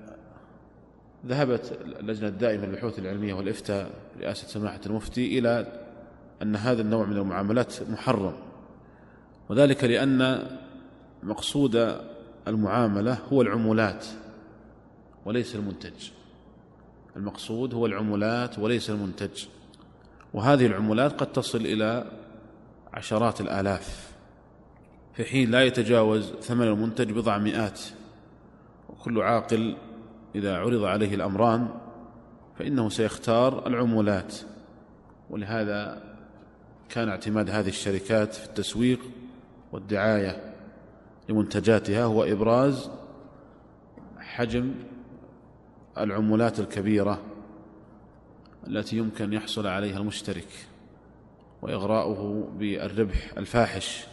ذهبت 1.26 1.78
اللجنة 2.00 2.28
الدائمة 2.28 2.66
للبحوث 2.66 2.98
العلمية 2.98 3.34
والإفتاء 3.34 3.90
رئاسة 4.20 4.48
سماحة 4.48 4.80
المفتي 4.86 5.38
إلى 5.38 5.81
أن 6.42 6.56
هذا 6.56 6.82
النوع 6.82 7.06
من 7.06 7.16
المعاملات 7.16 7.90
محرم 7.90 8.32
وذلك 9.48 9.84
لأن 9.84 10.48
مقصود 11.22 12.00
المعاملة 12.48 13.18
هو 13.32 13.42
العمولات 13.42 14.06
وليس 15.24 15.54
المنتج. 15.54 16.10
المقصود 17.16 17.74
هو 17.74 17.86
العمولات 17.86 18.58
وليس 18.58 18.90
المنتج. 18.90 19.44
وهذه 20.34 20.66
العمولات 20.66 21.20
قد 21.20 21.32
تصل 21.32 21.58
إلى 21.58 22.04
عشرات 22.92 23.40
الآلاف. 23.40 24.12
في 25.14 25.24
حين 25.24 25.50
لا 25.50 25.64
يتجاوز 25.64 26.32
ثمن 26.32 26.66
المنتج 26.66 27.12
بضع 27.12 27.38
مئات. 27.38 27.80
وكل 28.88 29.20
عاقل 29.20 29.76
إذا 30.34 30.56
عرض 30.56 30.84
عليه 30.84 31.14
الأمران 31.14 31.68
فإنه 32.58 32.88
سيختار 32.88 33.66
العمولات. 33.66 34.34
ولهذا 35.30 36.11
كان 36.92 37.08
اعتماد 37.08 37.50
هذه 37.50 37.68
الشركات 37.68 38.34
في 38.34 38.46
التسويق 38.46 38.98
والدعاية 39.72 40.54
لمنتجاتها 41.28 42.04
هو 42.04 42.24
إبراز 42.24 42.90
حجم 44.18 44.74
العمولات 45.98 46.60
الكبيرة 46.60 47.20
التي 48.66 48.96
يمكن 48.96 49.32
يحصل 49.32 49.66
عليها 49.66 49.98
المشترك 49.98 50.48
وإغراؤه 51.62 52.48
بالربح 52.58 53.32
الفاحش. 53.36 54.06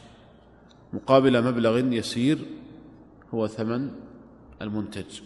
مقابل 0.93 1.43
مبلغ 1.43 1.93
يسير 1.93 2.39
هو 3.33 3.47
ثمن 3.47 3.91
المنتج. 4.61 5.21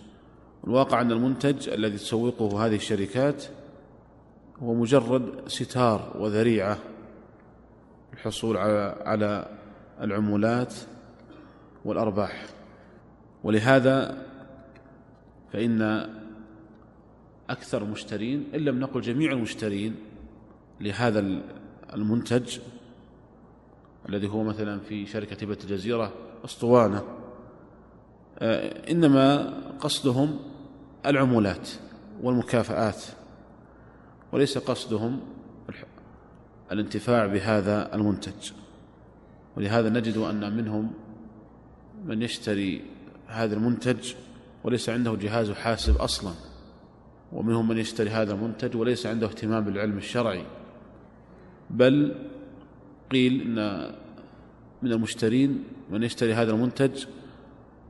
الواقع 0.63 1.01
أن 1.01 1.11
المنتج 1.11 1.69
الذي 1.69 1.97
تسوقه 1.97 2.65
هذه 2.65 2.75
الشركات 2.75 3.43
هو 4.59 4.73
مجرد 4.73 5.47
ستار 5.47 6.17
وذريعة 6.19 6.92
الحصول 8.13 8.57
على 8.57 9.47
العمولات 10.01 10.73
والأرباح. 11.85 12.45
ولهذا 13.43 14.25
فإن 15.53 16.09
أكثر 17.49 17.81
المشترين 17.81 18.47
إن 18.55 18.59
لم 18.59 18.79
نقل 18.79 19.01
جميع 19.01 19.31
المشترين 19.31 19.95
لهذا 20.81 21.41
المنتج 21.93 22.59
الذي 24.09 24.27
هو 24.27 24.43
مثلا 24.43 24.79
في 24.79 25.05
شركة 25.05 25.43
هبة 25.43 25.57
الجزيرة 25.63 26.13
أسطوانة 26.45 27.03
آه، 28.39 28.91
إنما 28.91 29.53
قصدهم 29.79 30.39
العمولات 31.05 31.69
والمكافآت 32.21 33.03
وليس 34.31 34.57
قصدهم 34.57 35.19
الانتفاع 36.73 37.27
بهذا 37.27 37.95
المنتج. 37.95 38.51
ولهذا 39.57 39.89
نجد 39.89 40.17
أن 40.17 40.57
منهم 40.57 40.91
من 42.05 42.21
يشتري 42.21 42.81
هذا 43.27 43.55
المنتج 43.55 44.13
وليس 44.63 44.89
عنده 44.89 45.15
جهاز 45.15 45.51
حاسب 45.51 45.97
أصلا. 45.97 46.33
ومنهم 47.31 47.67
من 47.67 47.77
يشتري 47.77 48.09
هذا 48.09 48.33
المنتج 48.33 48.75
وليس 48.75 49.05
عنده 49.05 49.27
اهتمام 49.27 49.63
بالعلم 49.63 49.97
الشرعي. 49.97 50.43
بل 51.69 52.15
قيل 53.11 53.41
إن 53.41 53.89
من 54.81 54.91
المشترين 54.91 55.63
من 55.91 56.03
يشتري 56.03 56.33
هذا 56.33 56.51
المنتج 56.51 57.05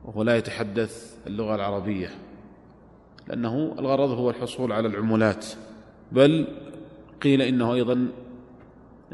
وهو 0.04 0.22
لا 0.22 0.36
يتحدث 0.36 1.16
اللغة 1.26 1.54
العربية 1.54 2.10
لأنه 3.28 3.74
الغرض 3.78 4.10
هو 4.10 4.30
الحصول 4.30 4.72
على 4.72 4.88
العمولات 4.88 5.46
بل 6.12 6.46
قيل 7.22 7.42
إنه 7.42 7.74
أيضا 7.74 8.08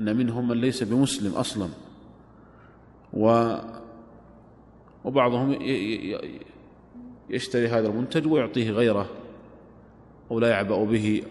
إن 0.00 0.16
منهم 0.16 0.48
من 0.48 0.56
ليس 0.56 0.82
بمسلم 0.82 1.34
أصلا. 1.34 1.68
و 3.12 3.54
وبعضهم 5.04 5.58
يشتري 7.30 7.68
هذا 7.68 7.88
المنتج 7.88 8.26
ويعطيه 8.26 8.70
غيره 8.70 9.06
أو 10.30 10.40
لا 10.40 10.48
يعبأ 10.48 10.84
به. 10.84 11.22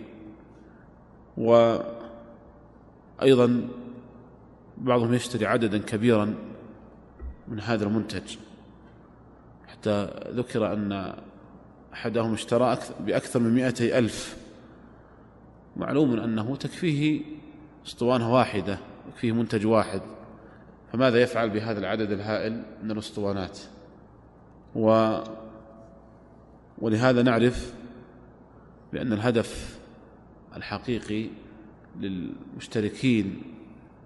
وأيضا 1.38 1.88
بعضهم 4.77 5.13
يشتري 5.13 5.45
عددا 5.45 5.77
كبيرا 5.77 6.36
من 7.47 7.60
هذا 7.60 7.84
المنتج. 7.86 8.38
حتى 9.67 10.10
ذكر 10.32 10.73
أن 10.73 11.13
أحدهم 11.93 12.34
اشترى 12.34 12.77
بأكثر 12.99 13.39
من 13.39 13.53
مئتي 13.53 13.97
ألف. 13.97 14.38
معلوم 15.77 16.19
أنه 16.19 16.55
تكفيه 16.55 17.21
اسطوانة 17.86 18.34
واحدة 18.34 18.80
يكفيه 19.10 19.32
منتج 19.32 19.68
واحد. 19.68 20.02
فماذا 20.94 21.22
يفعل 21.22 21.50
بهذا 21.50 21.80
العدد 21.80 22.12
الهائل 22.12 22.63
من 22.84 22.92
الاسطوانات؟ 22.92 23.60
و 24.76 25.18
ولهذا 26.78 27.22
نعرف 27.22 27.74
بأن 28.94 29.13
الهدف 29.13 29.80
الحقيقي 30.56 31.30
للمشتركين 32.00 33.42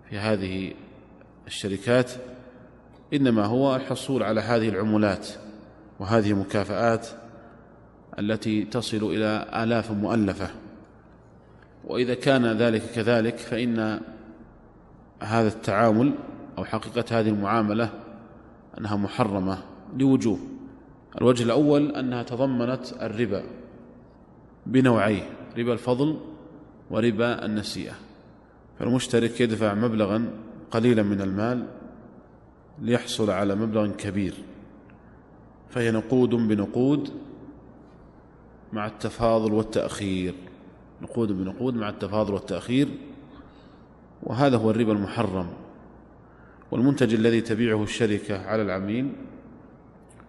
في 0.10 0.18
هذه 0.18 0.74
الشركات 1.48 2.12
إنما 3.14 3.46
هو 3.46 3.76
الحصول 3.76 4.24
على 4.24 4.42
هذه 4.42 4.70
العمولات 4.70 5.28
وهذه 6.00 6.32
المكافآت 6.32 7.08
التي 8.20 8.64
تصل 8.64 9.04
إلى 9.04 9.64
آلاف 9.64 9.92
مؤلفة. 9.92 10.50
وإذا 11.88 12.13
كان 12.13 12.46
ذلك 12.46 12.82
كذلك 12.96 13.38
فإن 13.38 14.00
هذا 15.19 15.48
التعامل 15.48 16.13
أو 16.58 16.65
حقيقة 16.65 17.19
هذه 17.19 17.30
المعاملة 17.30 17.89
أنها 18.78 18.96
محرمة 18.96 19.58
لوجوه. 19.98 20.39
الوجه 21.22 21.43
الأول 21.43 21.96
أنها 21.96 22.24
تضمنت 22.24 22.93
الربا 23.02 23.43
بنوعيه 24.65 25.30
ربا 25.58 25.74
الفضل 25.74 26.19
وربا 26.91 27.46
النسيئة. 27.46 27.93
فالمشترك 28.80 29.41
يدفع 29.41 29.74
مبلغا 29.74 30.30
قليلا 30.72 31.04
من 31.04 31.22
المال 31.22 31.65
ليحصل 32.82 33.30
على 33.30 33.56
مبلغ 33.56 33.88
كبير. 33.88 34.34
فهي 35.69 35.91
نقود 35.91 36.30
بنقود 36.30 37.10
مع 38.74 38.88
التفاضل 38.88 39.54
والتأخير. 39.54 40.34
نقود 41.04 41.32
بنقود 41.32 41.76
مع 41.76 41.89
التفاضل 41.89 42.34
والتأخير 42.34 42.88
وهذا 44.24 44.58
هو 44.58 44.72
الربا 44.72 44.92
المحرم 44.92 45.50
والمنتج 46.72 47.13
الذي 47.13 47.42
تبيعه 47.42 47.84
الشركة 47.84 48.46
على 48.46 48.62
العميل. 48.62 49.12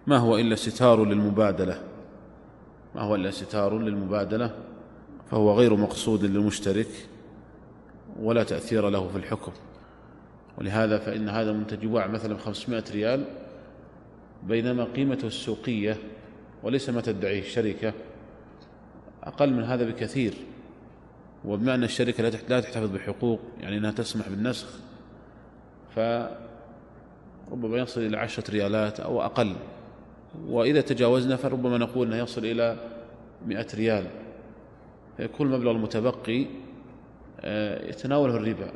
ما 0.06 0.16
هو 0.18 0.38
إلا 0.38 0.54
ستار 0.54 1.04
للمبادلة 1.04 1.80
ما 2.94 3.00
هو 3.00 3.14
إلا 3.14 3.30
ستار 3.30 3.78
للمبادلة 3.78 4.54
فهو 5.30 5.52
غير 5.58 5.76
مقصود 5.76 6.24
للمشترك 6.24 6.88
ولا 8.20 8.42
تأثير 8.42 8.88
له 8.88 9.08
في 9.08 9.16
الحكم. 9.16 9.52
ولهذا 10.58 10.98
فإن 10.98 11.28
هذا 11.28 11.50
المنتج 11.50 11.82
يباع 11.82 12.06
مثلا 12.06 12.34
ب 12.34 12.38
500 12.38 12.84
ريال 12.92 13.24
بينما 14.42 14.84
قيمته 14.84 15.26
السوقية 15.26 15.96
وليس 16.62 16.90
ما 16.90 17.00
تدعيه 17.00 17.40
الشركة 17.40 17.92
أقل 19.24 19.52
من 19.52 19.64
هذا 19.64 19.84
بكثير. 19.90 20.34
وبما 21.44 21.74
أن 21.74 21.84
الشركة 21.84 22.22
لا 22.48 22.60
تحتفظ 22.60 22.90
بحقوق 22.90 23.40
يعني 23.60 23.76
أنها 23.78 23.90
تسمح 23.90 24.28
بالنسخ 24.28 24.68
فربما 25.94 27.78
يصل 27.78 28.00
إلى 28.00 28.16
عشرة 28.16 28.50
ريالات 28.50 29.00
أو 29.00 29.22
أقل. 29.22 29.56
وإذا 30.48 30.80
تجاوزنا 30.80 31.36
فربما 31.36 31.78
نقول 31.78 32.06
أنه 32.06 32.16
يصل 32.16 32.44
إلى 32.44 32.76
مئة 33.46 33.66
ريال. 33.74 34.06
فيكون 35.16 35.46
المبلغ 35.46 35.70
المتبقي 35.70 36.46
آه، 37.40 37.88
يتناوله 37.88 38.36
الربا. 38.36 38.70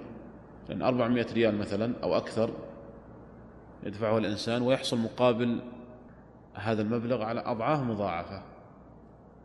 لأن 0.68 0.82
أربعمائة 0.82 1.26
ريال 1.32 1.58
مثلا 1.58 1.92
أو 2.02 2.16
أكثر 2.16 2.50
يدفعه 3.86 4.18
الإنسان 4.18 4.62
ويحصل 4.62 4.98
مقابل 4.98 5.58
هذا 6.54 6.82
المبلغ 6.82 7.22
على 7.22 7.40
أضعاف 7.40 7.80
مضاعفة. 7.80 8.42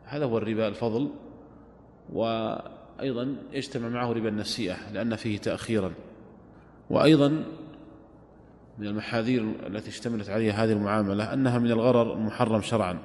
هذا 0.04 0.24
هو 0.24 0.38
الربا 0.38 0.68
الفضل 0.68 1.10
وأيضا 2.98 3.36
يجتمع 3.52 3.88
معه 3.88 4.12
ربا 4.12 4.28
النسيئة 4.28 4.92
لأن 4.92 5.16
فيه 5.16 5.38
تأخيرا. 5.38 5.92
وأيضا 6.90 7.28
من 8.78 8.86
المحاذير 8.86 9.52
التي 9.66 9.88
اشتملت 9.88 10.28
عليها 10.28 10.64
هذه 10.64 10.72
المعاملة 10.72 11.32
أنها 11.32 11.58
من 11.58 11.70
الغرر 11.70 12.14
المحرم 12.14 12.62
شرعا. 12.62 12.98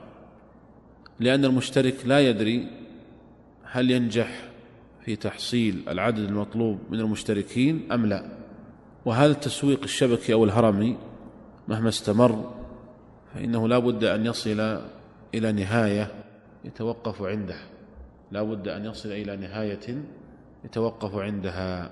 لأن 1.19 1.45
المشترك 1.45 1.95
لا 2.06 2.19
يدري 2.19 2.67
هل 3.63 3.91
ينجح 3.91 4.49
في 5.06 5.15
تحصيل 5.15 5.84
العدد 5.88 6.19
المطلوب 6.19 6.80
من 6.89 6.99
المشتركين 6.99 7.91
أم 7.91 8.06
لا. 8.06 8.25
وهذا 9.06 9.32
التسويق 9.32 9.84
الشبكي 9.84 10.34
أو 10.34 10.43
الهرمي 10.43 10.97
مهما 11.67 11.89
استمر 11.89 12.54
فإنه 13.34 13.67
لا 13.67 13.80
بد 13.80 14.04
أن 14.04 14.25
يصل 14.25 14.82
إلى 15.36 15.52
نهاية 15.52 16.12
يتوقف 16.65 17.21
عنده. 17.21 17.58
لا 18.31 18.43
بد 18.43 18.67
أن 18.67 18.85
يصل 18.85 19.11
إلى 19.11 19.35
نهاية 19.35 20.03
يتوقف 20.65 21.15
عندها. 21.15 21.91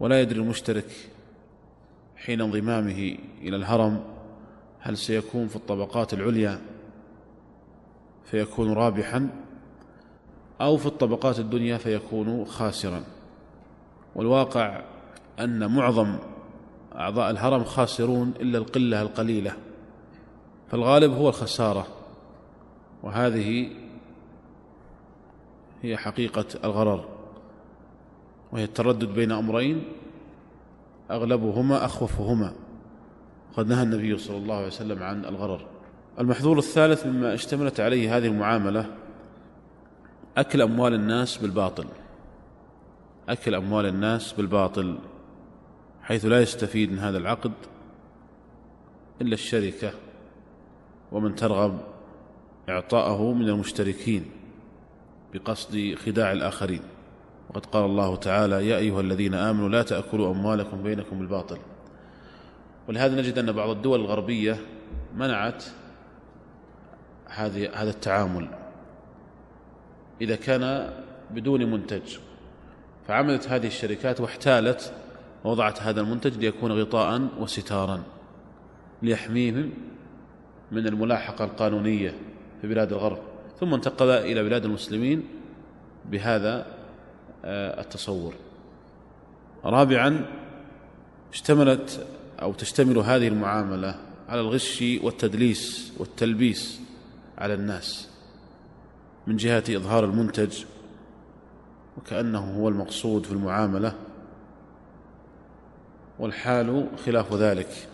ولا 0.00 0.20
يدري 0.20 0.40
المشترك 0.40 1.10
حين 2.16 2.40
انضمامه 2.40 3.16
إلى 3.42 3.56
الهرم 3.56 4.04
هل 4.80 4.96
سيكون 4.96 5.48
في 5.48 5.56
الطبقات 5.56 6.14
العليا 6.14 6.60
فيكون 8.24 8.72
رابحا 8.72 9.28
أو 10.60 10.76
في 10.76 10.86
الطبقات 10.86 11.38
الدنيا 11.38 11.78
فيكون 11.78 12.44
خاسرا. 12.44 13.04
والواقع 14.14 14.84
أن 15.40 15.74
معظم 15.74 16.18
أعضاء 16.94 17.30
الهرم 17.30 17.64
خاسرون 17.64 18.32
إلا 18.40 18.58
القلة 18.58 19.02
القليلة 19.02 19.52
فالغالب 20.68 21.12
هو 21.12 21.28
الخسارة. 21.28 21.86
وهذه 23.02 23.70
هي 25.82 25.96
حقيقة 25.96 26.44
الغرر 26.64 27.08
وهي 28.52 28.64
التردد 28.64 29.14
بين 29.14 29.32
أمرين 29.32 29.84
أغلبهما 31.10 31.84
أخوفهما. 31.84 32.52
قد 33.56 33.68
نهى 33.68 33.82
النبي 33.82 34.18
صلى 34.18 34.36
الله 34.36 34.54
عليه 34.54 34.66
وسلم 34.66 35.02
عن 35.02 35.24
الغرر. 35.24 35.66
المحظور 36.18 36.58
الثالث 36.58 37.06
مما 37.06 37.34
اشتملت 37.34 37.80
عليه 37.80 38.16
هذه 38.16 38.26
المعاملة 38.26 38.94
أكل 40.36 40.62
أموال 40.62 40.94
الناس 40.94 41.36
بالباطل. 41.36 41.86
أكل 43.28 43.54
أموال 43.54 43.86
الناس 43.86 44.32
بالباطل 44.32 44.98
حيث 46.02 46.24
لا 46.24 46.40
يستفيد 46.40 46.92
من 46.92 46.98
هذا 46.98 47.18
العقد 47.18 47.52
إلا 49.20 49.34
الشركة 49.34 49.92
ومن 51.12 51.34
ترغب 51.34 51.78
إعطاءه 52.68 53.32
من 53.32 53.48
المشتركين. 53.48 54.37
بقصد 55.34 55.94
خداع 55.94 56.32
الآخرين. 56.32 56.80
وقد 57.50 57.66
قال 57.66 57.84
الله 57.84 58.16
تعالى 58.16 58.68
يا 58.68 58.76
أيها 58.76 59.00
الذين 59.00 59.34
آمنوا 59.34 59.68
لا 59.68 59.82
تأكلوا 59.82 60.30
أموالكم 60.30 60.82
بينكم 60.82 61.18
بالباطل. 61.18 61.58
ولهذا 62.88 63.20
نجد 63.20 63.38
أن 63.38 63.52
بعض 63.52 63.68
الدول 63.68 64.00
الغربية 64.00 64.56
منعت 65.16 65.64
هذه 67.26 67.70
هذا 67.82 67.90
التعامل 67.90 68.48
إذا 70.20 70.36
كان 70.36 70.92
بدون 71.30 71.70
منتج. 71.70 72.18
فعملت 73.08 73.48
هذه 73.48 73.66
الشركات 73.66 74.20
واحتالت 74.20 74.92
ووضعت 75.44 75.82
هذا 75.82 76.00
المنتج 76.00 76.36
ليكون 76.36 76.72
غطاء 76.72 77.28
وستارا 77.40 78.02
ليحميهم 79.02 79.70
من 80.72 80.86
الملاحقة 80.86 81.44
القانونية 81.44 82.14
في 82.60 82.68
بلاد 82.68 82.92
الغرب. 82.92 83.18
ثم 83.60 83.74
انتقل 83.74 84.10
إلى 84.10 84.42
بلاد 84.42 84.64
المسلمين 84.64 85.24
بهذا 86.10 86.66
آه، 87.44 87.80
التصور. 87.80 88.34
رابعا 89.64 90.26
اشتملت 91.32 92.06
أو 92.42 92.52
تشتمل 92.52 92.98
هذه 92.98 93.28
المعاملة 93.28 93.94
على 94.28 94.40
الغش 94.40 94.84
والتدليس 95.02 95.92
والتلبيس 95.98 96.80
على 97.38 97.54
الناس 97.54 98.08
من 99.26 99.36
جهة 99.36 99.64
إظهار 99.68 100.04
المنتج 100.04 100.64
وكأنه 101.96 102.60
هو 102.60 102.68
المقصود 102.68 103.26
في 103.26 103.32
المعاملة 103.32 103.94
والحال 106.18 106.88
خلاف 107.06 107.34
ذلك. 107.34 107.88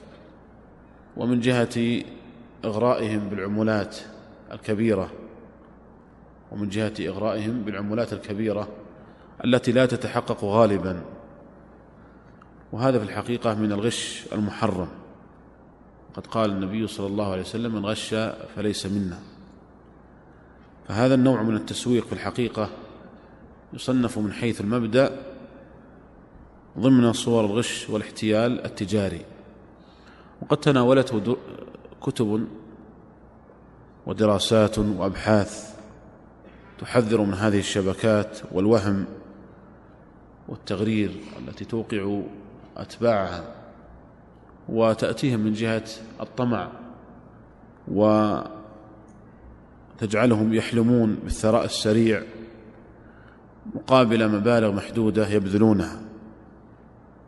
ومن 1.17 1.41
جهة 1.41 2.05
إغرائهم 2.65 3.29
بالعمولات 3.29 3.97
الكبيرة 4.53 5.24
ومن 6.53 6.69
جهة 6.69 6.93
إغرائهم 7.01 7.63
بالعمولات 7.63 8.13
الكبيرة 8.13 8.69
التي 9.45 9.73
لا 9.73 9.87
تتحقق 9.87 10.45
غالبا. 10.45 11.03
وهذا 12.73 12.99
في 12.99 13.05
الحقيقة 13.05 13.55
من 13.55 13.73
الغش 13.73 14.25
المحرم. 14.33 14.89
قد 16.15 16.27
قال 16.27 16.51
النبي 16.51 16.87
صلى 16.87 17.07
الله 17.07 17.33
عليه 17.33 17.43
وسلم 17.43 17.75
من 17.75 17.87
غش 17.87 18.15
فليس 18.57 18.87
منا. 18.87 19.19
فهذا 20.89 21.15
النوع 21.15 21.43
من 21.43 21.57
التسويق 21.57 22.07
في 22.07 22.13
الحقيقة 22.13 22.69
يصنف 23.73 24.19
من 24.19 24.33
حيث 24.33 24.61
المبدأ 24.61 25.19
ضمن 26.79 27.13
صور 27.13 27.45
الغش 27.45 27.91
والاحتيال 27.91 28.65
التجاري. 28.65 29.25
وقد 30.43 30.57
تناولته 30.57 31.37
كتب 32.03 32.49
ودراسات 34.07 34.79
وأبحاث 34.79 35.74
تحذر 36.85 37.21
من 37.21 37.35
هذه 37.35 37.59
الشبكات 37.59 38.39
والوهم 38.53 39.05
والتغرير 40.49 41.11
التي 41.39 41.65
توقع 41.65 42.21
أتباعها 42.77 43.45
وتأتيهم 44.69 45.41
من 45.41 45.53
جهة 45.53 45.85
الطمع 46.21 46.71
وتجعلهم 47.89 48.55
يحلمون 50.55 51.15
بالثراء 51.15 51.65
السريع 51.65 52.23
مقابل 53.75 54.29
مبالغ 54.29 54.73
محدودة 54.73 55.29
يبذلونها. 55.29 56.01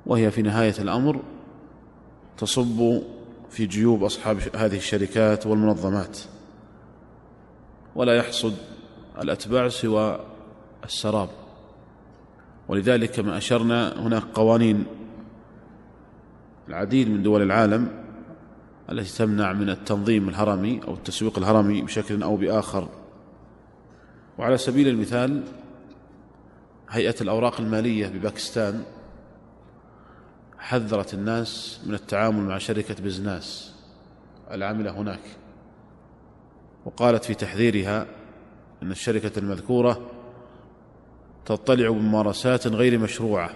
وهي 0.07 0.31
في 0.31 0.43
نهاية 0.43 0.75
الأمر 0.79 1.23
تصب 2.39 3.03
في 3.51 3.67
جيوب 3.67 4.05
أصحاب 4.05 4.39
هذه 4.57 4.77
الشركات 4.77 5.47
والمنظمات. 5.47 6.19
ولا 7.95 8.17
يحصد 8.17 8.55
الأتباع 9.23 9.69
سوى 9.69 10.21
السراب. 10.85 11.29
ولذلك 12.69 13.11
كما 13.11 13.37
أشرنا 13.37 14.01
هناك 14.01 14.23
قوانين 14.23 14.85
العديد 16.69 17.09
من 17.09 17.23
دول 17.23 17.43
العالم 17.43 18.05
التي 18.93 19.19
تمنع 19.19 19.53
من 19.53 19.71
التنظيم 19.71 20.29
الهرمي 20.29 20.81
أو 20.89 20.95
التسويق 20.95 21.39
الهرمي 21.39 21.83
بشكل 21.83 22.23
أو 22.23 22.37
بآخر. 22.37 22.89
وعلى 24.39 24.59
سبيل 24.59 24.89
المثال 24.89 25.45
هيئة 26.91 27.15
الأوراق 27.21 27.61
المالية 27.61 28.09
بباكستان 28.09 28.85
حذرت 30.59 31.15
الناس 31.15 31.81
من 31.87 31.95
التعامل 31.95 32.43
مع 32.43 32.59
شركة 32.59 33.03
بزناس 33.05 33.75
العاملة 34.51 34.91
هناك 34.91 35.21
وقالت 36.85 37.25
في 37.25 37.35
تحذيرها 37.35 38.07
أن 38.87 38.91
الشركة 38.91 39.39
المذكورة 39.39 40.11
تطلع 41.45 41.91
بممارسات 41.91 42.67
غير 42.67 42.99
مشروعة 42.99 43.51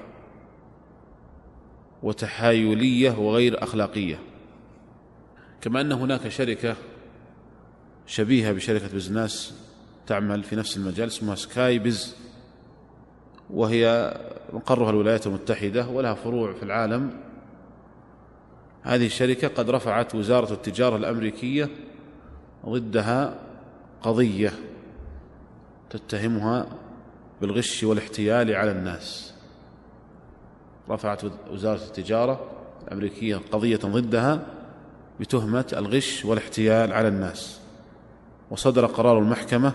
وتحايلية 2.03 3.19
وغير 3.19 3.63
أخلاقية 3.63 4.19
كما 5.61 5.81
أن 5.81 5.93
هناك 5.93 6.29
شركة 6.29 6.77
شبيهة 8.07 8.53
بشركة 8.53 8.95
بزناس 8.95 9.55
تعمل 10.07 10.43
في 10.43 10.57
نفس 10.57 10.77
المجال 10.77 11.09
اسمها 11.09 11.35
سكاي 11.35 11.79
بز 11.79 12.17
وهي 13.51 14.15
مقرها 14.53 14.91
الولايات 14.91 15.27
المتحدة 15.27 15.89
ولها 15.89 16.15
فروع 16.15 16.53
في 16.53 16.63
العالم. 16.63 17.11
هذه 18.83 19.07
الشركة 19.07 19.49
قد 19.49 19.71
رفعت 19.71 20.15
وزارة 20.15 20.53
التجارة 20.53 20.97
الأمريكية 20.97 21.69
ضدها 22.67 23.39
قضية. 24.03 24.53
تتهمها 25.91 26.67
بالغش 27.41 27.85
والاحتيال 27.85 28.55
على 28.55 28.71
الناس. 28.71 29.35
رفعت 30.91 31.23
وزارة 31.51 31.85
التجارة 31.85 32.51
الأمريكية 32.87 33.37
قضية 33.37 33.77
ضدها 33.77 34.47
بتهمة 35.21 35.67
الغش 35.73 36.25
والاحتيال 36.25 36.93
على 36.93 37.09
الناس. 37.09 37.61
وصدر 38.51 38.87
قرار 38.87 39.19
المحكمة 39.19 39.73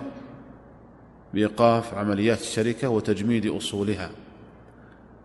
بإيقاف 1.33 1.93
عمليات 1.93 2.41
الشركة 2.41 2.89
وتجميد 2.89 3.45
أصولها 3.45 4.09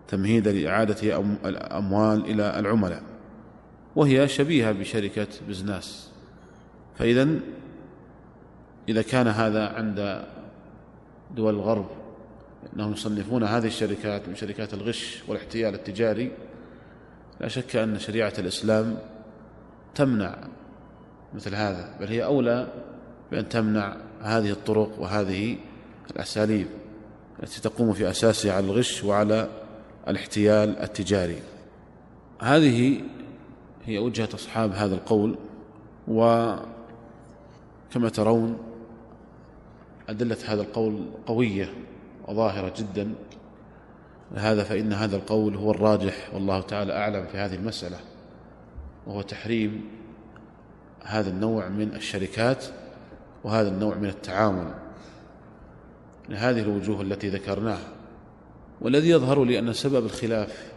تمهيدا 0.09 0.53
لإعادة 0.53 1.21
الأموال 1.45 2.25
إلى 2.25 2.59
العملاء 2.59 3.03
وهي 3.97 4.29
شبيهة 4.29 4.73
بشركة 4.73 5.29
بزناس. 5.49 6.11
فإذا 6.99 7.29
إذا 8.89 9.03
كان 9.03 9.27
هذا 9.27 9.69
عند 9.69 10.25
دول 11.37 11.55
الغرب 11.55 11.87
أنهم 12.77 12.93
يصنفون 12.93 13.45
هذه 13.45 13.67
الشركات 13.67 14.29
من 14.29 14.35
شركات 14.37 14.75
الغش 14.75 15.23
والاحتيال 15.29 15.75
التجاري. 15.75 16.31
لا 17.41 17.49
شك 17.49 17.77
أن 17.77 17.99
شريعة 17.99 18.33
الإسلام 18.39 18.99
تمنع 19.95 20.39
مثل 21.35 21.55
هذا 21.55 21.95
بل 22.01 22.07
هي 22.07 22.25
أولى 22.25 22.69
بأن 23.31 23.49
تمنع 23.49 23.97
هذه 24.23 24.51
الطرق 24.51 25.01
وهذه 25.01 25.57
الأساليب 26.11 26.67
التي 27.43 27.61
تقوم 27.61 27.93
في 27.93 28.11
أساسها 28.11 28.53
على 28.53 28.67
الغش 28.67 29.05
وعلى 29.05 29.49
الاحتيال 30.09 30.79
التجاري. 30.79 31.43
هذه 32.41 33.03
هي 33.87 33.99
وجهة 33.99 34.29
أصحاب 34.35 34.73
هذا 34.73 34.95
القول 34.95 35.39
وكما 36.09 36.69
ترون 38.13 38.70
أدلة 40.11 40.37
هذا 40.47 40.63
القول 40.63 41.05
قوية 41.27 41.75
وظاهرة 42.29 42.75
جدا. 42.77 43.15
لهذا 44.33 44.65
فإن 44.65 44.93
هذا 44.93 45.17
القول 45.17 45.57
هو 45.57 45.71
الراجح 45.71 46.35
والله 46.35 46.61
تعالى 46.61 46.93
أعلم 46.93 47.27
في 47.27 47.39
هذه 47.39 47.55
المسألة 47.55 47.97
وهو 49.07 49.23
تحريم 49.23 49.85
هذا 51.05 51.31
النوع 51.31 51.69
من 51.69 51.95
الشركات 51.95 52.65
وهذا 53.45 53.69
النوع 53.69 53.95
من 53.95 54.09
التعامل. 54.09 54.75
لهذه 56.29 56.61
الوجوه 56.61 57.01
التي 57.01 57.29
ذكرناها. 57.29 57.89
والذي 58.81 59.11
يظهر 59.11 59.45
لي 59.45 59.59
أن 59.59 59.73
سبب 59.73 60.05
الخلاف 60.05 60.73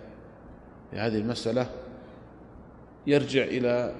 في 0.91 0.98
هذه 0.98 1.17
المسألة 1.17 1.69
يرجع 3.08 3.43
إلى 3.43 3.96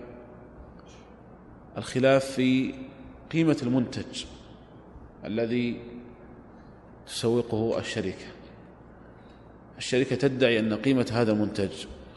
الخلاف 1.78 2.26
في 2.26 2.74
قيمة 3.32 3.58
المنتج. 3.64 4.26
الذي 5.26 5.80
تسوقه 7.08 7.80
الشركة. 7.80 8.26
الشركة 9.78 10.16
تدعي 10.16 10.60
أن 10.60 10.74
قيمة 10.74 11.12
هذا 11.14 11.32
المنتج 11.32 11.72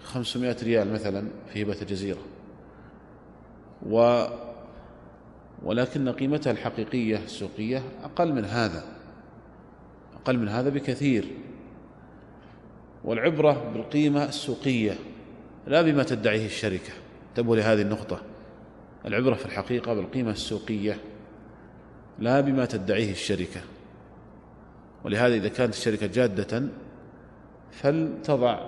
500 0.04 0.56
ريال 0.62 0.92
مثلا 0.92 1.28
في 1.52 1.62
هبة 1.62 1.76
الجزيرة. 1.82 2.20
و 3.86 4.24
ولكن 5.62 6.08
قيمتها 6.08 6.50
الحقيقية 6.50 7.16
السوقية 7.16 7.82
أقل 8.04 8.32
من 8.32 8.44
هذا 8.44 8.84
أقل 10.14 10.38
من 10.38 10.48
هذا 10.48 10.68
بكثير. 10.68 11.26
والعبرة 13.04 13.70
بالقيمة 13.74 14.24
السوقية 14.24 14.94
لا 15.66 15.82
بما 15.82 16.02
تدعيه 16.02 16.46
الشركة. 16.46 16.92
انتبهوا 17.30 17.56
لهذه 17.56 17.82
النقطة. 17.82 18.20
العبرة 19.06 19.34
في 19.34 19.46
الحقيقة 19.46 19.94
بالقيمة 19.94 20.30
السوقية 20.30 21.00
لا 22.18 22.40
بما 22.40 22.64
تدعيه 22.64 23.10
الشركة. 23.10 23.60
ولهذا 25.04 25.34
إذا 25.34 25.48
كانت 25.48 25.74
الشركة 25.74 26.06
جادة 26.06 26.68
فلتضع 27.70 28.60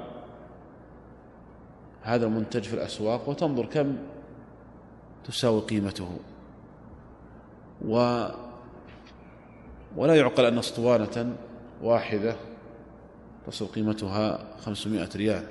هذا 2.02 2.26
المنتج 2.26 2.62
في 2.62 2.74
الأسواق 2.74 3.28
وتنظر 3.28 3.66
كم 3.66 3.96
تساوي 5.24 5.60
قيمته. 5.60 6.18
و 7.84 8.24
ولا 9.96 10.14
يعقل 10.14 10.44
أن 10.44 10.58
أسطوانة 10.58 11.36
واحدة 11.82 12.36
تصل 13.46 13.66
قيمتها 13.66 14.56
خمسمائة 14.58 15.08
ريال. 15.16 15.44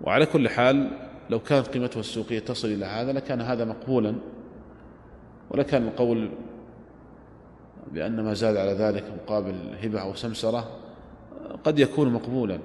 وعلى 0.00 0.26
كل 0.26 0.48
حال 0.48 0.90
لو 1.30 1.40
كانت 1.40 1.66
قيمته 1.66 2.00
السوقية 2.00 2.38
تصل 2.38 2.68
إلى 2.68 2.84
هذا 2.84 3.12
لكان 3.12 3.40
هذا 3.40 3.64
مقبولا 3.64 4.14
ولكان 5.50 5.88
القول 5.88 6.30
بأن 7.92 8.20
ما 8.20 8.34
زاد 8.34 8.56
على 8.56 8.72
ذلك 8.72 9.04
مقابل 9.22 9.54
هبة 9.82 10.00
أو 10.00 10.14
سمسرة 10.14 10.68
قد 11.64 11.78
يكون 11.78 12.12
مقبولا. 12.12 12.58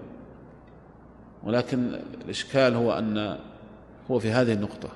ولكن 1.44 2.00
الإشكال 2.26 2.76
هو 2.76 2.94
أن 2.94 3.38
هو 4.12 4.20
في 4.20 4.32
هذه 4.32 4.54
النقطة 4.54 4.90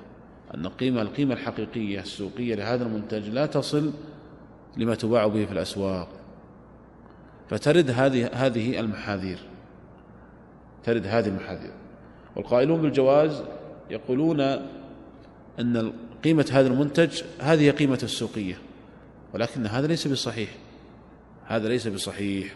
أن 0.54 0.66
قيمة 0.68 1.02
القيمة 1.02 1.34
الحقيقية 1.34 2.00
السوقية 2.00 2.54
لهذا 2.54 2.84
المنتج 2.84 3.28
لا 3.28 3.46
تصل 3.46 3.92
لما 4.76 4.94
تباع 4.94 5.26
به 5.26 5.44
في 5.44 5.52
الأسواق. 5.52 6.08
فترد 7.50 7.90
هذه 7.90 8.30
هذه 8.32 8.80
المحاذير. 8.80 9.38
ترد 10.84 11.06
هذه 11.06 11.28
المحاذير. 11.28 11.70
والقائلون 12.36 12.82
بالجواز 12.82 13.42
يقولون 13.90 14.40
أن 15.60 15.92
قيمة 16.24 16.46
هذا 16.52 16.66
المنتج 16.68 17.22
هذه 17.40 17.70
قيمة 17.70 17.98
السوقية. 18.02 18.58
ولكن 19.34 19.66
هذا 19.66 19.86
ليس 19.86 20.08
بصحيح. 20.08 20.50
هذا 21.46 21.68
ليس 21.68 21.88
بصحيح. 21.88 22.54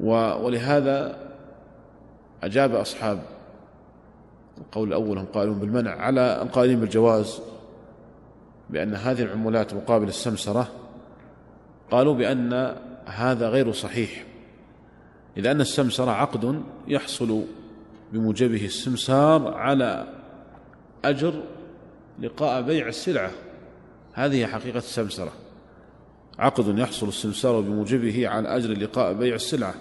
ولهذا 0.00 1.18
أجاب 2.42 2.74
أصحاب 2.74 3.22
القول 4.58 4.88
الأول 4.88 5.18
هم 5.18 5.26
قائلون 5.26 5.58
بالمنع 5.58 5.90
على 5.90 6.42
القائلين 6.42 6.80
بالجواز 6.80 7.40
بأن 8.70 8.94
هذه 8.94 9.22
العمولات 9.22 9.74
مقابل 9.74 10.08
السمسرة 10.08 10.68
قالوا 11.90 12.14
بأن 12.14 12.76
هذا 13.06 13.48
غير 13.48 13.72
صحيح. 13.72 14.24
إذ 15.36 15.46
أن 15.46 15.60
السمسرة 15.60 16.10
عقد 16.10 16.62
يحصل 16.88 17.44
بموجبه 18.12 18.64
السمسار 18.64 19.54
على 19.54 20.06
أجر 21.04 21.42
لقاء 22.20 22.62
بيع 22.62 22.88
السلعة. 22.88 23.30
هذه 24.12 24.46
حقيقة 24.46 24.78
السمسرة. 24.78 25.32
عقد 26.38 26.78
يحصل 26.78 27.08
السمسار 27.08 27.60
بموجبه 27.60 28.28
على 28.28 28.56
أجر 28.56 28.72
لقاء 28.72 29.12
بيع 29.12 29.34
السلعة. 29.34 29.74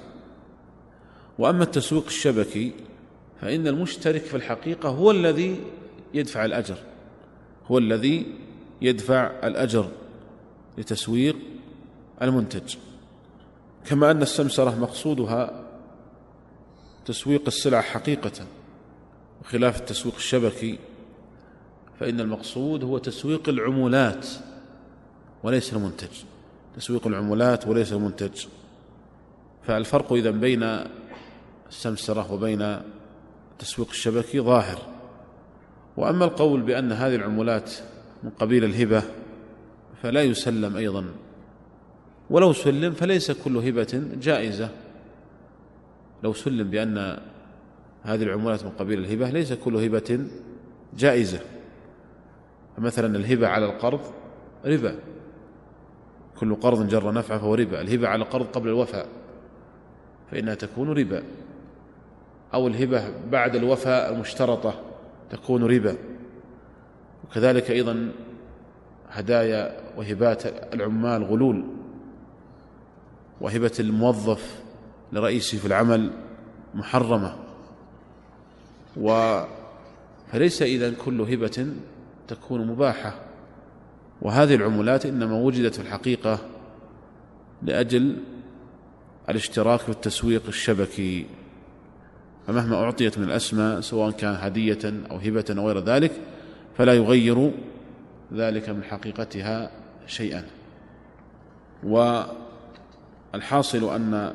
وأما 1.39 1.63
التسويق 1.63 2.05
الشبكي 2.05 2.73
فإن 3.41 3.67
المشترك 3.67 4.21
في 4.21 4.37
الحقيقة 4.37 4.89
هو 4.89 5.11
الذي 5.11 5.59
يدفع 6.13 6.45
الأجر. 6.45 6.77
هو 7.67 7.77
الذي 7.77 8.25
يدفع 8.81 9.31
الأجر 9.43 9.89
لتسويق 10.77 11.35
المنتج. 12.21 12.75
كما 13.85 14.11
أن 14.11 14.21
السمسرة 14.21 14.79
مقصودها 14.79 15.63
تسويق 17.05 17.43
السلع 17.47 17.81
حقيقة 17.81 18.31
وخلاف 19.41 19.79
التسويق 19.79 20.15
الشبكي 20.15 20.79
فإن 21.99 22.19
المقصود 22.19 22.83
هو 22.83 22.97
تسويق 22.97 23.49
العمولات 23.49 24.27
وليس 25.43 25.73
المنتج. 25.73 26.07
تسويق 26.75 27.07
العمولات 27.07 27.67
وليس 27.67 27.93
المنتج. 27.93 28.45
فالفرق 29.63 30.13
إذا 30.13 30.31
بين 30.31 30.79
السمسرة 31.69 32.33
وبين 32.33 32.62
التسويق 33.51 33.89
الشبكي 33.89 34.39
ظاهر. 34.39 34.79
وأما 35.97 36.25
القول 36.25 36.62
بأن 36.62 36.91
هذه 36.91 37.15
العمولات 37.15 37.71
من 38.23 38.29
قبيل 38.29 38.63
الهبة 38.63 39.03
فلا 40.03 40.23
يسلم 40.23 40.77
أيضا. 40.77 41.05
ولو 42.29 42.53
سلم 42.53 42.93
فليس 42.93 43.31
كل 43.31 43.57
هبة 43.57 44.03
جائزة. 44.21 44.69
لو 46.23 46.33
سلم 46.33 46.69
بأن 46.69 47.19
هذه 48.03 48.23
العمولات 48.23 48.63
من 48.63 48.69
قبيل 48.69 48.99
الهبة 48.99 49.29
ليس 49.29 49.53
كل 49.53 49.75
هبة 49.75 50.19
جائزة. 50.97 51.39
فمثلا 52.77 53.17
الهبة 53.17 53.47
على 53.47 53.65
القرض 53.65 54.01
ربا. 54.65 54.99
كل 56.39 56.55
قرض 56.55 56.87
جر 56.87 57.13
نفعه 57.13 57.37
فهو 57.39 57.55
ربا. 57.55 57.81
الهبة 57.81 58.07
على 58.07 58.23
القرض 58.23 58.45
قبل 58.45 58.69
الوفاء 58.69 59.07
فإنها 60.31 60.55
تكون 60.55 60.89
ربا. 60.89 61.23
أو 62.53 62.67
الهبة 62.67 63.11
بعد 63.31 63.55
الوفاء 63.55 64.13
المشترطة 64.13 64.81
تكون 65.29 65.63
ربا. 65.63 65.97
وكذلك 67.23 67.71
أيضا 67.71 68.11
هدايا 69.09 69.77
وهبات 69.97 70.45
العمال 70.73 71.23
غلول. 71.23 71.65
وهبة 73.41 73.73
الموظف 73.79 74.63
لرئيسه 75.11 75.57
في 75.57 75.65
العمل 75.65 76.11
محرمة. 76.73 77.35
و 78.97 79.39
فليس 80.27 80.61
إذا 80.61 80.93
كل 80.93 81.21
هبة 81.21 81.67
تكون 82.27 82.67
مباحة. 82.67 83.15
وهذه 84.21 84.55
العمولات 84.55 85.05
إنما 85.05 85.35
وجدت 85.35 85.75
في 85.75 85.81
الحقيقة 85.81 86.39
لأجل 87.63 88.17
الاشتراك 89.29 89.79
في 89.79 89.89
التسويق 89.89 90.43
الشبكي. 90.47 91.25
فمهما 92.47 92.75
أعطيت 92.83 93.17
من 93.17 93.23
الأسماء 93.23 93.81
سواء 93.81 94.11
كان 94.11 94.35
هدية 94.35 94.93
أو 95.11 95.17
هبة 95.17 95.45
أو 95.49 95.67
غير 95.67 95.79
ذلك 95.79 96.11
فلا 96.77 96.93
يغير 96.93 97.51
ذلك 98.33 98.69
من 98.69 98.83
حقيقتها 98.83 99.71
شيئا. 100.07 100.45
والحاصل 103.33 103.95
أن 103.95 104.33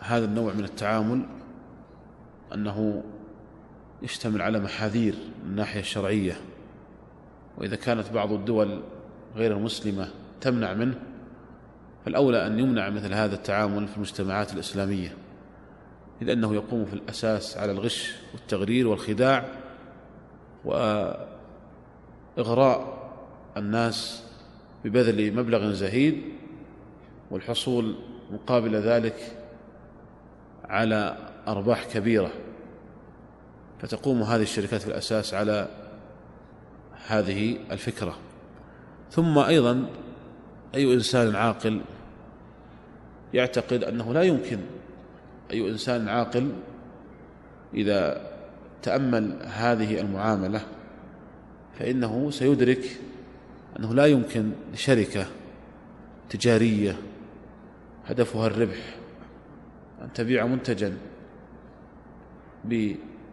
هذا 0.00 0.24
النوع 0.24 0.52
من 0.52 0.64
التعامل 0.64 1.26
أنه 2.54 3.02
يشتمل 4.02 4.42
على 4.42 4.60
محاذير 4.60 5.14
من 5.44 5.50
الناحية 5.50 5.80
الشرعية. 5.80 6.40
وإذا 7.58 7.76
كانت 7.76 8.10
بعض 8.12 8.32
الدول 8.32 8.82
غير 9.36 9.52
المسلمة 9.52 10.08
تمنع 10.40 10.74
منه 10.74 10.98
فالأولى 12.04 12.46
أن 12.46 12.58
يمنع 12.58 12.90
مثل 12.90 13.14
هذا 13.14 13.34
التعامل 13.34 13.88
في 13.88 13.96
المجتمعات 13.96 14.52
الإسلامية. 14.52 15.16
أنه 16.22 16.54
يقوم 16.54 16.84
في 16.84 16.92
الأساس 16.94 17.56
على 17.56 17.72
الغش 17.72 18.14
والتغرير 18.32 18.88
والخداع 18.88 19.48
وإغراء 22.36 23.10
الناس 23.56 24.22
ببذل 24.84 25.34
مبلغ 25.34 25.72
زهيد 25.72 26.22
والحصول 27.30 27.94
مقابل 28.30 28.76
ذلك 28.76 29.36
على 30.64 31.16
أرباح 31.48 31.84
كبيرة. 31.84 32.30
فتقوم 33.82 34.22
هذه 34.22 34.42
الشركات 34.42 34.80
في 34.82 34.88
الأساس 34.88 35.34
على 35.34 35.68
هذه 37.06 37.58
الفكرة. 37.70 38.16
ثم 39.10 39.38
أيضا 39.38 39.86
أي 40.74 40.94
إنسان 40.94 41.36
عاقل 41.36 41.80
يعتقد 43.34 43.84
أنه 43.84 44.14
لا 44.14 44.22
يمكن 44.22 44.58
أي 45.50 45.70
إنسان 45.70 46.08
عاقل 46.08 46.52
إذا 47.74 48.30
تأمل 48.82 49.38
هذه 49.42 50.00
المعاملة 50.00 50.60
فإنه 51.78 52.30
سيدرك 52.30 53.00
أنه 53.78 53.94
لا 53.94 54.06
يمكن 54.06 54.50
لشركة 54.74 55.26
تجارية 56.30 56.96
هدفها 58.06 58.46
الربح 58.46 58.96
أن 60.02 60.12
تبيع 60.12 60.46
منتجا 60.46 60.96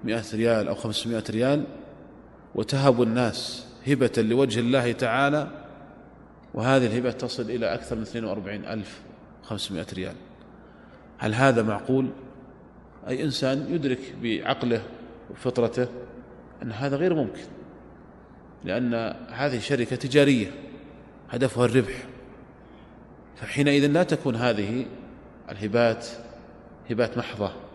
بمئة 0.04 0.24
ريال 0.34 0.68
أو 0.68 0.76
خمسمائة 0.76 1.24
ريال 1.30 1.64
وتهب 2.56 3.02
الناس 3.02 3.66
هبة 3.88 4.12
لوجه 4.18 4.60
الله 4.60 4.92
تعالى 4.92 5.48
وهذه 6.54 6.86
الهبة 6.86 7.12
تصل 7.12 7.44
إلى 7.44 7.74
أكثر 7.74 7.96
من 7.96 8.02
42 8.02 8.66
ألف 8.66 9.02
500 9.44 9.86
ريال. 9.94 10.16
هل 11.18 11.34
هذا 11.34 11.64
معقول؟ 11.64 12.10
أي 13.08 13.24
إنسان 13.24 13.66
يدرك 13.70 14.00
بعقله 14.22 14.82
وفطرته 15.32 15.88
أن 16.64 16.72
هذا 16.72 16.96
غير 16.96 17.14
ممكن 17.14 17.42
لأن 18.64 18.94
هذه 19.30 19.60
شركة 19.60 19.96
تجارية 19.96 20.52
هدفها 21.30 21.66
الربح. 21.66 22.04
فحينئذ 23.36 23.88
لا 23.88 24.04
تكون 24.04 24.36
هذه 24.36 24.86
الهبات 25.50 26.08
هبات 26.90 27.18
محضة. 27.18 27.67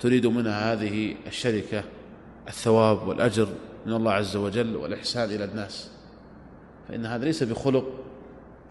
تريد 0.00 0.26
منها 0.26 0.72
هذه 0.72 1.16
الشركة 1.26 1.84
الثواب 2.48 3.08
والأجر 3.08 3.48
من 3.86 3.92
الله 3.92 4.12
عز 4.12 4.36
وجل 4.36 4.76
والإحسان 4.76 5.30
إلى 5.30 5.44
الناس. 5.44 5.90
فإن 6.88 7.06
هذا 7.06 7.24
ليس 7.24 7.42
بخلق 7.42 8.04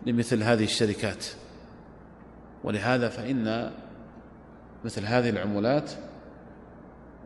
لمثل 0.06 0.44
هذه 0.44 0.64
الشركات. 0.64 1.26
ولهذا 2.64 3.10
فإن 3.10 3.72
مثل 4.86 5.06
هذه 5.06 5.30
العمولات 5.30 5.92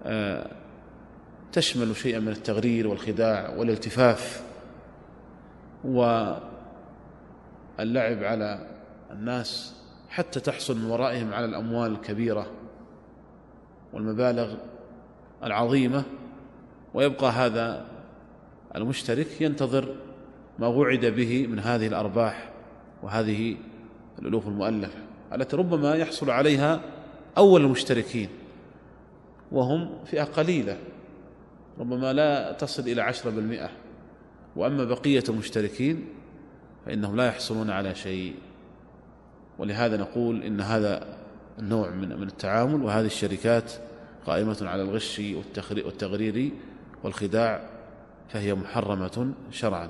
آه، 0.06 0.48
تشمل 1.52 1.96
شيئا 1.96 2.20
من 2.20 2.32
التغرير 2.32 2.88
والخداع 2.88 3.50
والالتفاف 3.50 4.44
واللعب 5.84 6.44
على 8.24 8.68
الناس 9.12 9.74
حتى 10.10 10.40
تحصل 10.40 10.78
من 10.78 10.86
ورائهم 10.86 11.34
على 11.34 11.46
الأموال 11.46 11.92
الكبيرة. 11.92 12.48
والمبالغ 13.94 14.54
العظيمة 15.44 16.04
ويبقى 16.94 17.32
هذا 17.32 17.86
المشترك 18.76 19.42
ينتظر 19.42 19.96
ما 20.60 20.68
وعد 20.68 21.06
به 21.06 21.48
من 21.48 21.60
هذه 21.60 21.88
الأرباح 21.88 22.50
وهذه 23.04 23.58
الألوف 24.20 24.48
المؤلفة 24.48 25.00
التي 25.34 25.56
ربما 25.56 25.96
يحصل 25.96 26.30
عليها 26.30 26.82
أول 27.38 27.62
المشتركين 27.62 28.30
وهم 29.52 29.90
فئة 30.06 30.24
قليلة 30.24 30.78
ربما 31.80 32.14
لا 32.14 32.52
تصل 32.52 32.84
إلى 32.84 33.02
عشرة 33.02 33.32
بالمئة. 33.32 33.70
وأما 34.56 34.84
بقية 34.84 35.24
المشتركين 35.30 36.06
فإنهم 36.86 37.16
لا 37.16 37.28
يحصلون 37.28 37.70
على 37.70 37.96
شيء. 37.96 38.36
ولهذا 39.60 39.98
نقول 39.98 40.44
إن 40.44 40.62
هذا 40.62 41.18
النوع 41.60 41.90
من 41.90 42.20
من 42.20 42.28
التعامل 42.28 42.84
وهذه 42.84 43.06
الشركات 43.06 43.72
قائمة 44.26 44.58
على 44.62 44.82
الغش 44.82 45.22
والتغرير 45.86 46.52
والخداع 47.04 47.70
فهي 48.30 48.54
محرمة 48.54 49.34
شرعا. 49.52 49.90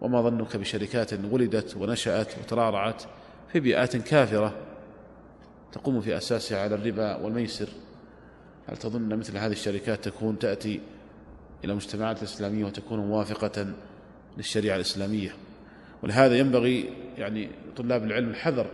وما 0.00 0.22
ظنك 0.22 0.56
بشركات 0.56 1.12
ولدت 1.12 1.76
ونشأت 1.76 2.38
وترعرعت 2.38 3.02
في 3.52 3.60
بيئات 3.60 3.96
كافرة 3.96 4.54
تقوم 5.72 6.00
في 6.00 6.16
أساسها 6.16 6.62
على 6.62 6.74
الربا 6.74 7.16
والميسر؟ 7.16 7.68
هل 8.66 8.76
تظن 8.76 9.18
مثل 9.18 9.36
هذه 9.36 9.52
الشركات 9.52 10.04
تكون 10.04 10.38
تأتي 10.38 10.80
إلى 11.64 11.72
المجتمعات 11.72 12.18
الإسلامية 12.18 12.64
وتكون 12.64 12.98
موافقة 12.98 13.66
للشريعة 14.36 14.76
الإسلامية؟ 14.76 15.34
ولهذا 16.02 16.38
ينبغي 16.38 16.90
يعني 17.18 17.48
طلاب 17.76 18.04
العلم 18.04 18.30
الحذر 18.30 18.66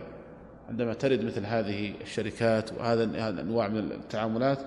عندما 0.69 0.93
ترد 0.93 1.25
مثل 1.25 1.45
هذه 1.45 1.93
الشركات 2.01 2.73
وهذا 2.73 3.03
الأنواع 3.03 3.67
من 3.67 3.77
التعاملات 3.77 4.59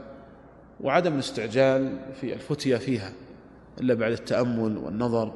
وعدم 0.80 1.14
الاستعجال 1.14 1.98
في 2.20 2.34
الفتية 2.34 2.76
فيها 2.76 3.12
إلا 3.80 3.94
بعد 3.94 4.12
التأمل 4.12 4.78
والنظر. 4.78 5.32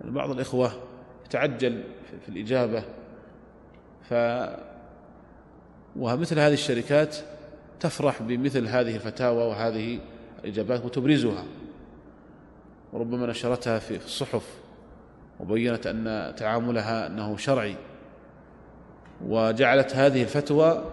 يعني 0.00 0.12
بعض 0.12 0.30
الإخوة 0.30 0.72
يتعجل 1.26 1.82
في 2.22 2.28
الإجابة. 2.28 2.84
ف 4.02 4.14
ومثل 5.96 6.38
هذه 6.38 6.52
الشركات 6.52 7.16
تفرح 7.80 8.22
بمثل 8.22 8.66
هذه 8.66 8.94
الفتاوى 8.96 9.44
وهذه 9.44 10.00
الإجابات 10.44 10.84
وتبرزها. 10.84 11.44
وربما 12.92 13.26
نشرتها 13.26 13.78
في 13.78 13.96
الصحف 13.96 14.58
وبينت 15.40 15.86
أن 15.86 16.34
تعاملها 16.36 17.06
أنه 17.06 17.36
شرعي. 17.36 17.76
وجعلت 19.26 19.96
هذه 19.96 20.22
الفتوى 20.22 20.84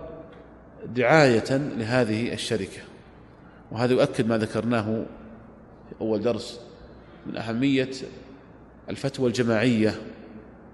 دعاية 0.95 1.57
لهذه 1.57 2.33
الشركة. 2.33 2.81
وهذا 3.71 3.93
يؤكد 3.93 4.27
ما 4.27 4.37
ذكرناه 4.37 5.03
في 5.89 6.01
أول 6.01 6.21
درس 6.21 6.59
من 7.25 7.37
أهمية 7.37 7.89
الفتوى 8.89 9.27
الجماعية 9.27 9.95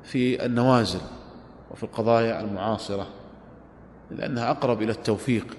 في 0.04 0.46
النوازل 0.46 1.00
وفي 1.72 1.84
القضايا 1.84 2.42
المعاصرة 2.42 3.08
لأنها 4.12 4.52
أقرب 4.52 4.82
إلى 4.82 4.92
التوفيق 4.92 5.58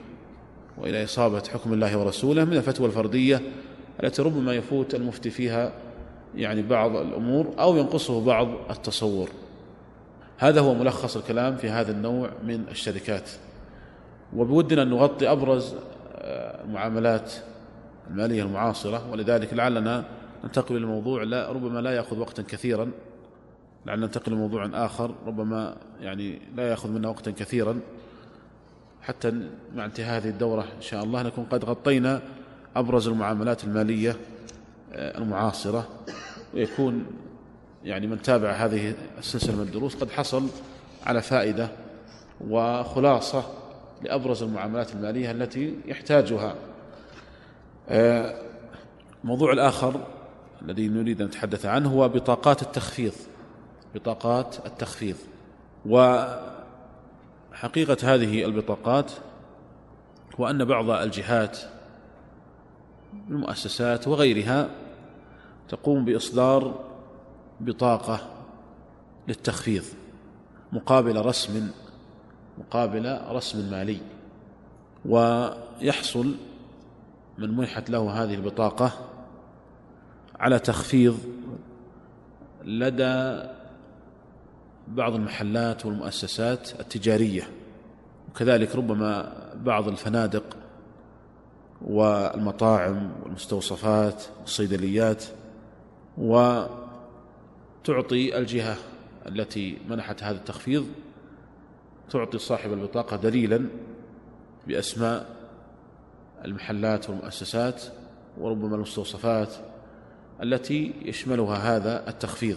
وإلى 0.79 1.05
إصابة 1.05 1.43
حكم 1.53 1.73
الله 1.73 1.99
ورسوله 1.99 2.45
من 2.45 2.57
الفتوى 2.57 2.87
الفردية 2.87 3.41
التي 4.03 4.23
ربما 4.23 4.55
يفوت 4.55 4.95
المفتي 4.95 5.31
فيها 5.31 5.73
يعني 6.37 6.63
بعض 6.63 6.97
الأمور 6.97 7.55
أو 7.59 7.77
ينقصه 7.77 8.25
بعض 8.25 8.49
التصور. 8.71 9.29
هذا 10.39 10.61
هو 10.61 10.75
ملخص 10.75 11.17
الكلام 11.17 11.57
في 11.57 11.71
هذا 11.71 11.93
النوع 11.93 12.31
من 12.45 12.65
الشركات. 12.71 13.31
وبودنا 14.37 14.83
أن 14.83 14.91
نغطي 14.91 15.33
أبرز 15.33 15.75
آه، 16.15 16.65
المعاملات 16.65 17.33
المالية 18.11 18.43
المعاصرة 18.43 19.11
ولذلك 19.13 19.55
لعلنا 19.55 20.05
ننتقل 20.45 20.77
إلى 20.77 20.85
الموضوع 20.85 21.23
لا 21.23 21.53
ربما 21.53 21.81
لا 21.81 21.91
يأخذ 21.91 22.19
وقتا 22.19 22.43
كثيرا. 22.43 22.91
لعلنا 23.87 24.07
ننتقل 24.07 24.33
لموضوع 24.33 24.71
آخر 24.73 25.15
ربما 25.27 25.77
يعني 26.01 26.39
لا 26.57 26.69
يأخذ 26.69 26.91
منا 26.91 27.09
وقتا 27.09 27.31
كثيرا. 27.31 27.81
حتى 29.03 29.33
مع 29.75 29.85
انتهاء 29.85 30.17
هذه 30.23 30.29
الدورة 30.29 30.63
إن 30.77 30.83
شاء 30.83 31.05
الله 31.05 31.23
نكون 31.23 31.45
قد 31.45 31.65
غطينا 31.65 32.23
أبرز 32.77 33.09
المعاملات 33.09 33.65
المالية 33.65 34.17
آه، 34.93 35.19
المعاصرة 35.19 35.89
ويكون 36.55 37.07
يعني 37.85 38.07
من 38.07 38.23
تابع 38.23 38.51
هذه 38.51 38.95
السلسلة 39.19 39.57
من 39.57 39.63
الدروس 39.63 39.95
قد 39.95 40.11
حصل 40.11 40.47
على 41.07 41.23
فائدة 41.23 41.69
وخلاصة 42.41 43.45
لأبرز 44.03 44.43
المعاملات 44.43 44.93
المالية 44.93 45.31
التي 45.31 45.75
يحتاجها. 45.87 46.55
الموضوع 49.25 49.51
آه، 49.51 49.55
الآخر 49.55 50.01
الذي 50.63 50.89
نريد 50.89 51.21
أن 51.21 51.27
نتحدث 51.27 51.67
عنه 51.67 51.91
هو 51.91 52.09
بطاقات 52.09 52.63
التخفيض 52.63 53.13
بطاقات 53.95 54.67
التخفيض. 54.67 55.17
وحقيقة 55.87 56.55
هذه 58.15 58.45
البطاقات 58.45 59.13
هو 60.41 60.51
أن 60.51 60.65
بعض 60.65 60.91
الجهات 60.91 61.59
المؤسسات 63.31 64.09
وغيرها 64.09 64.69
تقوم 65.69 66.05
بإصدار 66.05 66.88
بطاقة 67.61 68.21
للتخفيض 69.29 69.85
مقابل 70.73 71.27
رسم 71.27 71.71
مقابل 72.59 73.21
رسم 73.31 73.71
مالي 73.71 74.01
ويحصل 75.05 76.35
من 77.39 77.57
منحت 77.57 77.91
له 77.91 78.23
هذه 78.25 78.35
البطاقة 78.35 78.93
على 80.41 80.59
تخفيض 80.59 81.19
لدى 82.65 83.43
بعض 84.89 85.15
المحلات 85.15 85.87
والمؤسسات 85.87 86.81
التجارية. 86.81 87.49
وكذلك 88.31 88.77
ربما 88.77 89.33
بعض 89.55 89.89
الفنادق 89.89 90.57
والمطاعم 91.83 93.11
والمستوصفات 93.23 94.23
والصيدليات 94.41 95.25
وتعطي 97.89 98.39
الجهة 98.39 98.77
التي 99.27 99.79
منحت 99.89 100.23
هذا 100.23 100.37
التخفيض 100.37 100.87
تعطي 102.11 102.39
صاحب 102.39 102.73
البطاقة 102.73 103.17
دليلا 103.17 103.67
بأسماء 104.67 105.27
المحلات 106.45 107.11
والمؤسسات 107.11 107.83
وربما 108.39 108.77
المستوصفات 108.77 109.49
التي 110.43 110.95
يشملها 111.03 111.77
هذا 111.77 112.09
التخفيض. 112.09 112.57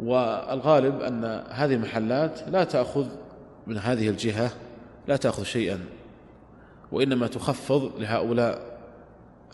والغالب 0.00 1.00
أن 1.00 1.24
هذه 1.50 1.74
المحلات 1.74 2.48
لا 2.48 2.64
تأخذ 2.64 3.06
من 3.66 3.78
هذه 3.78 4.08
الجهة 4.08 4.50
لا 5.08 5.16
تأخذ 5.16 5.42
شيئا 5.42 5.84
وإنما 6.92 7.26
تخفض 7.26 7.92
لهؤلاء 7.98 8.78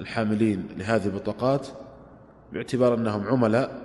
الحاملين 0.00 0.68
لهذه 0.76 1.06
البطاقات 1.06 1.66
باعتبار 2.52 2.94
أنهم 2.94 3.26
عملاء 3.26 3.83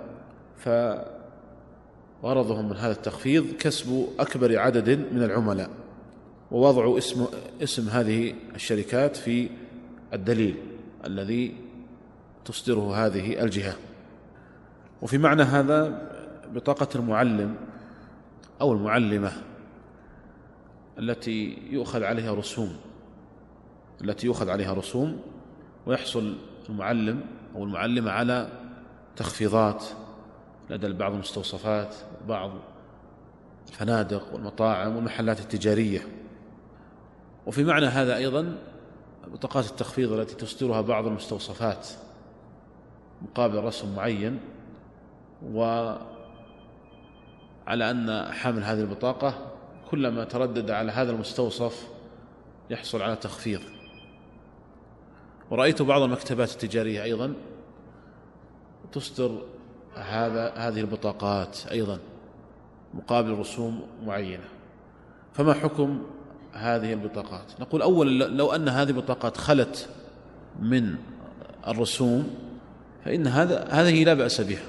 فغرضهم 2.22 2.68
من 2.68 2.76
هذا 2.76 2.92
التخفيض 2.92 3.52
كسب 3.58 4.08
أكبر 4.18 4.58
عدد 4.58 4.90
من 5.12 5.22
العملاء 5.22 5.70
ووضع 6.50 6.98
اسم 6.98 7.26
اسم 7.62 7.88
هذه 7.88 8.34
الشركات 8.54 9.16
في 9.16 9.48
الدليل 10.12 10.56
الذي 11.06 11.56
تصدره 12.44 13.06
هذه 13.06 13.42
الجهة. 13.42 13.76
وفي 15.02 15.18
معنى 15.18 15.42
هذا 15.42 16.10
بطاقة 16.54 16.88
المعلم 16.94 17.56
أو 18.60 18.72
المعلمة 18.72 19.32
التي 20.98 21.58
يؤخذ 21.70 22.04
عليها 22.04 22.34
رسوم 22.34 22.76
التي 24.04 24.26
يؤخذ 24.26 24.50
عليها 24.50 24.74
رسوم 24.74 25.20
ويحصل 25.86 26.36
المعلم 26.68 27.20
أو 27.54 27.64
المعلمة 27.64 28.10
على 28.10 28.48
تخفيضات 29.16 29.84
لدى 30.70 30.92
بعض 30.92 31.12
المستوصفات 31.12 31.94
بعض 32.28 32.50
الفنادق 33.68 34.34
والمطاعم 34.34 34.96
والمحلات 34.96 35.40
التجارية. 35.40 36.00
وفي 37.46 37.64
معنى 37.64 37.86
هذا 37.86 38.16
أيضا 38.16 38.58
بطاقات 39.26 39.70
التخفيض 39.70 40.12
التي 40.12 40.34
تصدرها 40.34 40.80
بعض 40.80 41.06
المستوصفات 41.06 41.88
مقابل 43.22 43.64
رسم 43.64 43.94
معين 43.94 44.40
وعلى 45.44 46.00
أن 47.70 48.32
حامل 48.32 48.64
هذه 48.64 48.80
البطاقة 48.80 49.34
كلما 49.90 50.24
تردد 50.24 50.70
على 50.70 50.92
هذا 50.92 51.10
المستوصف 51.12 51.88
يحصل 52.70 53.02
على 53.02 53.16
تخفيض. 53.16 53.60
ورأيت 55.50 55.82
بعض 55.82 56.02
المكتبات 56.02 56.52
التجارية 56.52 57.02
أيضا 57.02 57.34
تصدر 58.92 59.42
هذا 59.94 60.52
هذه 60.56 60.80
البطاقات 60.80 61.58
أيضا 61.70 61.98
مقابل 62.94 63.30
رسوم 63.30 63.80
معينة. 64.06 64.44
فما 65.32 65.54
حكم 65.54 66.02
هذه 66.52 66.92
البطاقات؟ 66.92 67.60
نقول 67.60 67.82
أولا 67.82 68.24
لو 68.24 68.52
أن 68.52 68.68
هذه 68.68 68.88
البطاقات 68.88 69.36
خلت 69.36 69.88
من 70.60 70.94
الرسوم 71.68 72.34
فإن 73.04 73.26
هذا 73.26 73.68
هذه 73.70 74.04
لا 74.04 74.14
بأس 74.14 74.40
بها. 74.40 74.62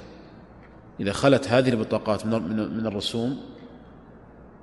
إذا 0.99 1.11
خلت 1.11 1.47
هذه 1.47 1.69
البطاقات 1.69 2.25
من 2.25 2.77
من 2.77 2.87
الرسوم 2.87 3.39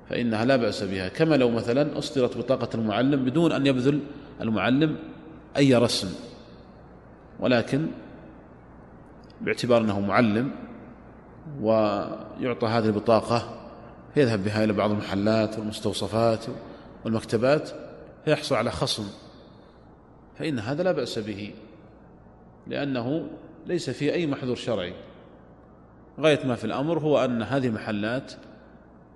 فإنها 0.09 0.45
لا 0.45 0.55
بأس 0.55 0.83
بها. 0.83 1.07
كما 1.07 1.35
لو 1.35 1.49
مثلا 1.49 1.97
أصدرت 1.97 2.37
بطاقة 2.37 2.69
المعلم 2.75 3.25
بدون 3.25 3.51
أن 3.51 3.67
يبذل 3.67 3.99
المعلم 4.41 4.95
أي 5.57 5.75
رسم. 5.75 6.07
ولكن 7.39 7.87
باعتبار 9.41 9.81
أنه 9.81 9.99
معلم 9.99 10.51
ويعطى 11.61 12.67
هذه 12.67 12.85
البطاقة 12.85 13.59
فيذهب 14.13 14.43
بها 14.43 14.63
إلى 14.63 14.73
بعض 14.73 14.91
المحلات 14.91 15.59
والمستوصفات 15.59 16.45
والمكتبات 17.05 17.69
فيحصل 18.25 18.55
على 18.55 18.71
خصم. 18.71 19.07
فإن 20.39 20.59
هذا 20.59 20.83
لا 20.83 20.91
بأس 20.91 21.19
به 21.19 21.53
لأنه 22.67 23.29
ليس 23.67 23.89
فيه 23.89 24.13
أي 24.13 24.27
محذور 24.27 24.55
شرعي. 24.55 24.93
غاية 26.19 26.45
ما 26.45 26.55
في 26.55 26.65
الأمر 26.65 26.99
هو 26.99 27.25
أن 27.25 27.41
هذه 27.41 27.67
المحلات 27.67 28.33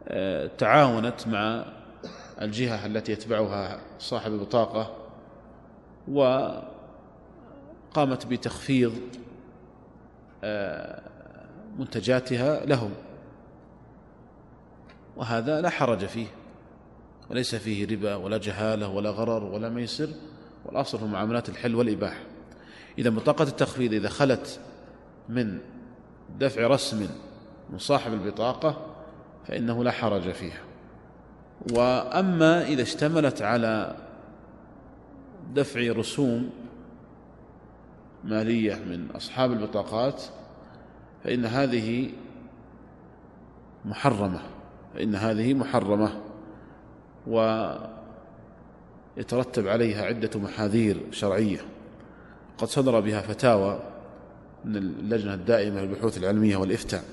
آه، 0.08 0.50
تعاونت 0.58 1.28
مع 1.28 1.66
الجهة 2.42 2.86
التي 2.86 3.12
يتبعها 3.12 3.80
صاحب 4.00 4.32
البطاقة 4.32 4.96
وقامت 6.08 6.66
بتخفيض 8.26 8.94
منتجاتها 11.80 12.66
لهم. 12.66 12.91
وهذا 15.18 15.62
لا 15.62 15.70
حرج 15.70 16.06
فيه 16.06 16.28
وليس 17.30 17.56
فيه 17.56 17.88
ربا 17.88 18.16
ولا 18.16 18.38
جهالة 18.38 18.88
ولا 18.88 19.10
غرر 19.10 19.44
ولا 19.44 19.70
ميسر 19.70 20.10
والأصل 20.66 21.00
في 21.00 21.06
معاملات 21.06 21.50
الحل 21.50 21.76
والإباحة 21.76 22.20
إذا 22.98 23.10
بطاقة 23.10 23.44
التخفيض 23.44 23.94
إذا 23.94 24.10
خلت 24.10 24.60
من 25.30 25.60
دفع 26.39 26.68
رسم 26.68 27.08
من 27.70 27.78
صاحب 27.78 28.14
البطاقة 28.14 28.86
فإنه 29.48 29.84
لا 29.84 29.91
حرج 29.91 30.32
فيها. 30.32 30.62
وأما 31.74 32.68
إذا 32.68 32.82
اشتملت 32.82 33.41
على 33.41 33.96
دفع 35.54 35.91
رسوم 35.91 36.50
مالية 38.24 38.76
من 38.76 39.08
أصحاب 39.16 39.52
البطاقات 39.52 40.24
فإن 41.24 41.46
هذه 41.46 42.10
محرمة 43.86 44.40
فإن 44.94 45.16
هذه 45.16 45.54
محرمة 45.54 46.22
ويترتب 49.18 49.68
عليها 49.68 50.06
عدة 50.06 50.40
محاذير 50.40 50.98
شرعية. 51.12 51.60
قد 52.58 52.68
صدر 52.68 53.00
بها 53.00 53.22
فتاوى 53.22 53.80
من 54.66 54.76
اللجنة 54.76 55.34
الدائمة 55.34 55.82
للبحوث 55.82 56.18
العلمية 56.18 56.58
والإفتاء 56.58 57.04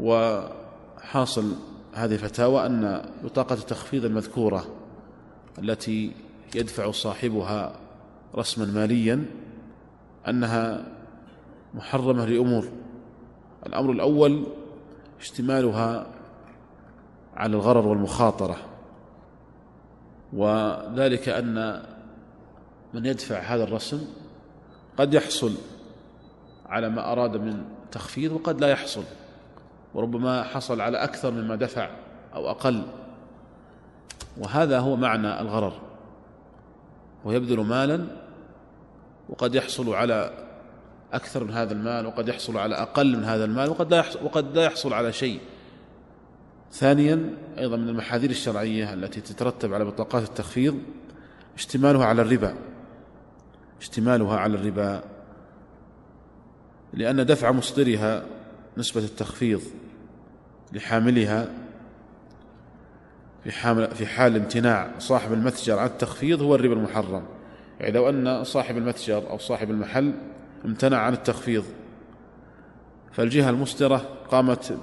وحاصل 0.00 1.54
هذه 1.94 2.12
الفتاوى 2.12 2.66
أن 2.66 3.10
بطاقة 3.24 3.54
التخفيض 3.54 4.04
المذكورة 4.04 4.66
التي 5.58 6.12
يدفع 6.54 6.90
صاحبها 6.90 7.72
رسما 8.34 8.64
ماليا 8.64 9.24
أنها 10.28 10.84
محرمة 11.74 12.24
لأمور. 12.24 12.64
الأمر 13.66 13.90
الأول 13.90 14.46
اشتمالها 15.20 16.06
على 17.36 17.56
الغرر 17.56 17.86
والمخاطرة 17.88 18.56
وذلك 20.32 21.28
أن 21.28 21.82
من 22.94 23.06
يدفع 23.06 23.38
هذا 23.38 23.64
الرسم 23.64 24.06
قد 24.96 25.14
يحصل 25.14 25.52
على 26.66 26.88
ما 26.88 27.12
أراد 27.12 27.36
من 27.36 27.64
تخفيض 27.92 28.32
وقد 28.32 28.60
لا 28.60 28.68
يحصل 28.68 29.02
وربما 29.94 30.42
حصل 30.42 30.80
على 30.80 30.98
أكثر 30.98 31.30
مما 31.30 31.56
دفع 31.56 31.90
أو 32.34 32.50
أقل. 32.50 32.82
وهذا 34.38 34.78
هو 34.78 34.96
معنى 34.96 35.40
الغرر 35.40 35.72
ويبذل 37.24 37.60
مالا 37.60 38.06
وقد 39.28 39.54
يحصل 39.54 39.94
على 39.94 40.46
أكثر 41.12 41.44
من 41.44 41.50
هذا 41.50 41.72
المال 41.72 42.06
وقد 42.06 42.28
يحصل 42.28 42.58
على 42.58 42.74
أقل 42.74 43.16
من 43.16 43.24
هذا 43.24 43.44
المال 43.44 43.70
وقد 43.70 43.90
لا 43.90 43.98
يحصل, 43.98 44.24
وقد 44.24 44.56
لا 44.56 44.64
يحصل 44.64 44.92
على 44.92 45.12
شيء. 45.12 45.40
ثانيا 46.72 47.34
أيضا 47.58 47.76
من 47.76 47.88
المحاذير 47.88 48.30
الشرعية 48.30 48.94
التي 48.94 49.20
تترتب 49.20 49.74
على 49.74 49.84
بطاقات 49.84 50.22
التخفيض 50.22 50.78
اشتمالها 51.56 52.06
على 52.06 52.22
الربا. 52.22 52.54
اشتمالها 53.80 54.36
على 54.36 54.54
الربا. 54.54 55.02
لأن 56.92 57.26
دفع 57.26 57.52
مصدرها 57.52 58.24
نسبة 58.76 59.00
التخفيض 59.00 59.62
لحاملها 60.72 61.48
في 63.44 63.52
حال, 63.52 63.94
في 63.94 64.06
حال 64.06 64.36
امتناع 64.36 64.90
صاحب 64.98 65.32
المتجر 65.32 65.78
عن 65.78 65.86
التخفيض 65.86 66.42
هو 66.42 66.54
الربا 66.54 66.74
المحرم. 66.74 67.35
يعني 67.80 67.92
لو 67.92 68.08
أن 68.08 68.44
صاحب 68.44 68.76
المتجر 68.76 69.30
أو 69.30 69.38
صاحب 69.38 69.70
المحل 69.70 70.12
امتنع 70.64 70.98
عن 70.98 71.12
التخفيض 71.12 71.64
فالجهة 73.12 73.50
المصدرة 73.50 73.96
قامت 74.30 74.78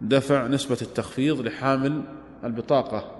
بدفع 0.00 0.46
نسبة 0.46 0.78
التخفيض 0.82 1.40
لحامل 1.40 2.02
البطاقة 2.44 3.16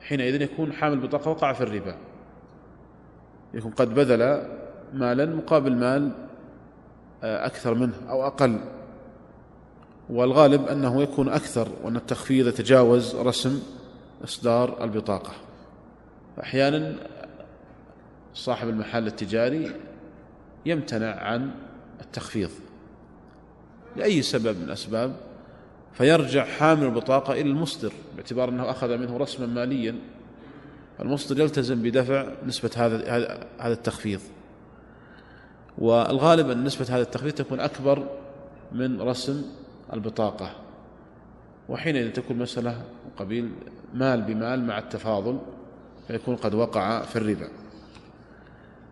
حينئذ 0.00 0.42
يكون 0.42 0.72
حامل 0.72 0.94
البطاقة 0.94 1.30
وقع 1.30 1.52
في 1.52 1.60
الربا. 1.60 1.94
يكون 3.54 3.72
قد 3.72 3.94
بذل 3.94 4.48
مالا 4.94 5.26
مقابل 5.26 5.76
مال 5.76 6.12
أكثر 7.22 7.74
منه 7.74 7.94
أو 8.08 8.26
أقل. 8.26 8.58
والغالب 10.10 10.66
أنه 10.66 11.02
يكون 11.02 11.28
أكثر 11.28 11.68
وأن 11.84 11.96
التخفيض 11.96 12.46
يتجاوز 12.46 13.16
رسم 13.16 13.62
إصدار 14.24 14.84
البطاقة. 14.84 15.32
أحيانا 16.40 16.94
صاحب 18.34 18.68
المحل 18.68 19.06
التجاري 19.06 19.72
يمتنع 20.66 21.14
عن 21.14 21.50
التخفيض 22.00 22.50
لأي 23.96 24.22
سبب 24.22 24.56
من 24.56 24.64
الأسباب 24.64 25.16
فيرجع 25.92 26.44
حامل 26.44 26.84
البطاقة 26.84 27.32
إلى 27.32 27.50
المصدر 27.50 27.92
باعتبار 28.16 28.48
أنه 28.48 28.70
أخذ 28.70 28.96
منه 28.96 29.16
رسما 29.16 29.46
ماليا. 29.46 29.94
المصدر 31.00 31.40
يلتزم 31.40 31.82
بدفع 31.82 32.26
نسبة 32.46 32.70
هذا 32.76 32.96
هذا 33.58 33.72
التخفيض. 33.72 34.20
والغالب 35.78 36.50
أن 36.50 36.64
نسبة 36.64 36.86
هذا 36.88 37.02
التخفيض 37.02 37.32
تكون 37.32 37.60
أكبر 37.60 38.08
من 38.72 39.00
رسم 39.00 39.42
البطاقة. 39.92 40.50
وحينئذ 41.68 42.12
تكون 42.12 42.38
مسألة 42.38 42.82
قبيل 43.16 43.50
مال 43.94 44.22
بمال 44.22 44.66
مع 44.66 44.78
التفاضل. 44.78 45.38
فيكون 46.08 46.36
قد 46.36 46.54
وقع 46.54 47.02
في 47.02 47.16
الربا. 47.16 47.48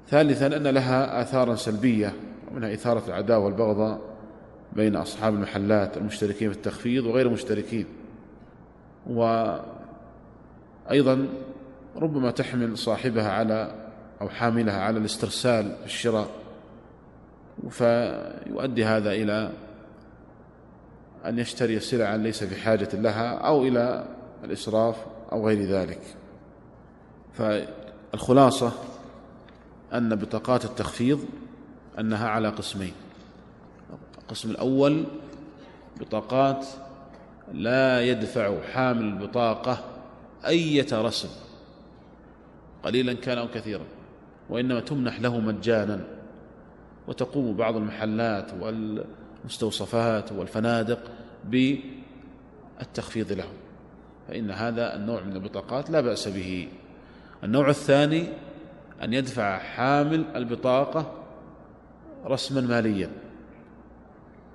ثالثا 0.09 0.47
أن 0.47 0.67
لها 0.67 1.23
آثارا 1.23 1.55
سلبية 1.55 2.13
ومنها 2.51 2.75
إثارة 2.75 3.03
العداوة 3.07 3.45
والبغضاء 3.45 4.01
بين 4.73 4.97
أصحاب 4.97 5.35
المحلات 5.35 5.97
المشتركين 5.97 6.51
في 6.51 6.57
التخفيض 6.57 7.07
وغير 7.07 7.27
المشتركين. 7.27 7.87
وأيضا 9.07 9.69
ربما 11.97 12.31
تحمل 12.31 12.79
صاحبها 12.79 13.33
على 13.33 13.75
أو 14.21 14.29
حاملها 14.29 14.81
على 14.81 14.99
الاسترسال 14.99 15.77
في 15.81 15.87
الشراء. 15.87 16.29
فيؤدي 17.71 18.85
هذا 18.85 19.13
إلى 19.13 19.53
أن 21.27 21.39
يشتري 21.39 21.81
سلعا 21.81 22.17
ليس 22.17 22.45
بحاجة 22.45 22.89
لها 22.95 23.29
أو 23.29 23.63
إلى 23.63 24.05
الإسراف 24.45 24.97
أو 25.33 25.47
غير 25.49 25.63
ذلك. 25.63 26.01
فالخلاصة 27.33 28.73
أن 29.95 30.15
بطاقات 30.15 30.65
التخفيض 30.65 31.25
أنها 31.99 32.29
على 32.29 32.49
قسمين. 32.49 32.93
القسم 34.19 34.51
الأول 34.51 35.05
بطاقات 36.01 36.67
لا 37.53 38.03
يدفع 38.03 38.61
حامل 38.73 39.03
البطاقة 39.03 39.85
أية 40.47 40.87
رسم 40.93 41.29
قليلا 42.83 43.13
كان 43.13 43.39
أو 43.39 43.49
كثيرا 43.49 43.85
وإنما 44.51 44.81
تمنح 44.81 45.21
له 45.21 45.41
مجانا. 45.41 46.05
وتقوم 47.09 47.57
بعض 47.57 47.77
المحلات 47.77 48.53
والمستوصفات 48.61 50.33
والفنادق 50.33 50.99
بالتخفيض 51.45 53.33
له. 53.33 53.49
فإن 54.29 54.51
هذا 54.51 54.97
النوع 54.97 55.21
من 55.23 55.33
البطاقات 55.33 55.91
لا 55.91 56.01
بأس 56.01 56.29
به. 56.29 56.69
النوع 57.45 57.69
الثاني 57.69 58.29
أن 59.03 59.13
يدفع 59.13 59.59
حامل 59.59 60.25
البطاقة 60.37 61.13
رسما 62.25 62.61
ماليا 62.61 63.11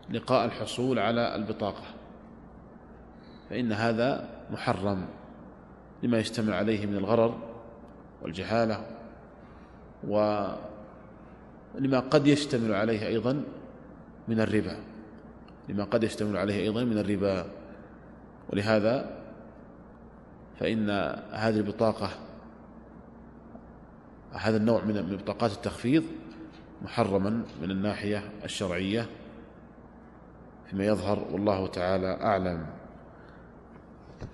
لقاء 0.09 0.45
الحصول 0.45 0.99
على 0.99 1.35
البطاقة. 1.35 1.83
فإن 3.49 3.71
هذا 3.71 4.29
محرم 4.51 5.05
لما 6.03 6.17
يشتمل 6.17 6.53
عليه 6.53 6.85
من 6.85 6.95
الغرر 6.95 7.39
والجهالة 8.21 8.85
ولما 10.03 10.59
قد 12.11 12.27
يشتمل 12.27 12.73
عليه 12.73 13.07
أيضا 13.07 13.43
من 14.27 14.39
الربا. 14.39 14.77
لما 15.69 15.83
قد 15.83 16.03
يشتمل 16.03 16.37
عليه 16.37 16.61
أيضا 16.63 16.83
من 16.83 16.97
الربا. 16.97 17.45
ولهذا 18.49 19.09
فإن 20.59 20.89
هذه 21.31 21.57
البطاقة 21.57 22.09
هذا 24.37 24.57
النوع 24.57 24.83
من 24.83 25.17
بطاقات 25.21 25.51
التخفيض 25.51 26.03
محرما 26.81 27.43
من 27.61 27.71
الناحية 27.71 28.31
الشرعية 28.43 29.05
فيما 30.69 30.85
يظهر 30.85 31.27
والله 31.31 31.67
تعالى 31.67 32.07
أعلم. 32.07 32.65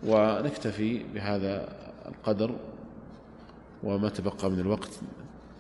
ونكتفي 0.03 1.03
بهذا 1.13 1.69
القدر 2.07 2.55
وما 3.83 4.09
تبقى 4.09 4.51
من 4.51 4.59
الوقت 4.59 4.99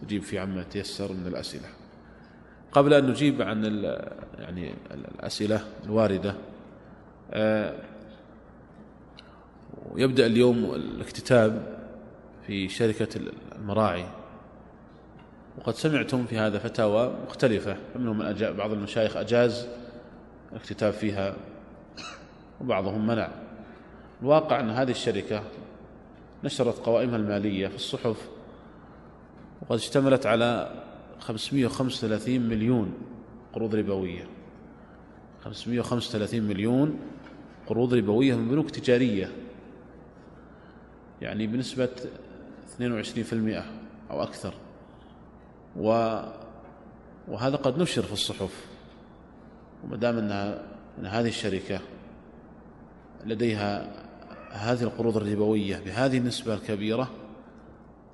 نجيب 0.03 0.21
في 0.21 0.39
عما 0.39 0.63
تيسر 0.63 1.13
من 1.13 1.27
الأسئلة. 1.27 1.67
قبل 2.71 2.93
أن 2.93 3.09
نجيب 3.09 3.41
عن 3.41 3.63
يعني 4.39 4.73
الأسئلة 4.91 5.61
الواردة 5.85 6.35
آه، 7.31 7.75
يبدأ 9.95 10.25
اليوم 10.25 10.71
الاكتتاب 10.75 11.79
في 12.47 12.69
شركة 12.69 13.07
المراعي. 13.55 14.20
وقد 15.57 15.75
سمعتم 15.75 16.25
في 16.25 16.37
هذا 16.37 16.59
فتاوى 16.59 17.13
مختلفة 17.27 17.77
فمنهم 17.93 18.17
من 18.17 18.25
أجاز 18.25 18.55
بعض 18.55 18.71
المشايخ 18.71 19.17
أجاز 19.17 19.67
الاكتتاب 20.51 20.93
فيها 20.93 21.35
وبعضهم 22.61 23.07
منع. 23.07 23.29
الواقع 24.21 24.59
أن 24.59 24.69
هذه 24.69 24.91
الشركة 24.91 25.43
نشرت 26.43 26.77
قوائمها 26.79 27.15
المالية 27.15 27.67
في 27.67 27.75
الصحف 27.75 28.29
وقد 29.61 29.75
اشتملت 29.75 30.25
على 30.25 30.71
535 31.19 32.39
مليون 32.39 32.93
قروض 33.53 33.75
ربوية. 33.75 34.27
535 35.43 36.41
مليون 36.41 36.99
قروض 37.67 37.93
ربوية 37.93 38.35
من 38.35 38.49
بنوك 38.49 38.69
تجارية. 38.69 39.31
يعني 41.21 41.47
بنسبة 41.47 41.89
22% 42.79 43.63
أو 44.11 44.23
أكثر. 44.23 44.53
وهذا 45.75 47.55
قد 47.55 47.77
نشر 47.77 48.01
في 48.01 48.13
الصحف. 48.13 48.65
وما 49.83 49.97
دام 49.97 50.17
أنها 50.17 50.63
أن 50.99 51.05
هذه 51.05 51.27
الشركة 51.27 51.79
لديها 53.25 53.87
هذه 54.51 54.83
القروض 54.83 55.17
الربوية 55.17 55.77
بهذه 55.77 56.17
النسبة 56.17 56.53
الكبيرة 56.53 57.11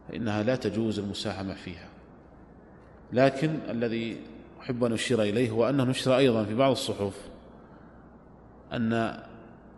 فإنها 0.10 0.43
لا 0.43 0.55
تجوز 0.55 0.99
المساهمة 0.99 1.53
فيها. 1.53 1.88
لكن 3.14 3.60
الذي 3.70 4.18
أحب 4.62 4.84
أن 4.84 4.93
أشير 4.93 5.22
إليه 5.22 5.49
هو 5.49 5.70
أنه 5.70 5.84
نشر 5.84 6.18
أيضا 6.18 6.43
في 6.43 6.55
بعض 6.55 6.72
الصحف 6.72 7.14
أن 8.74 9.20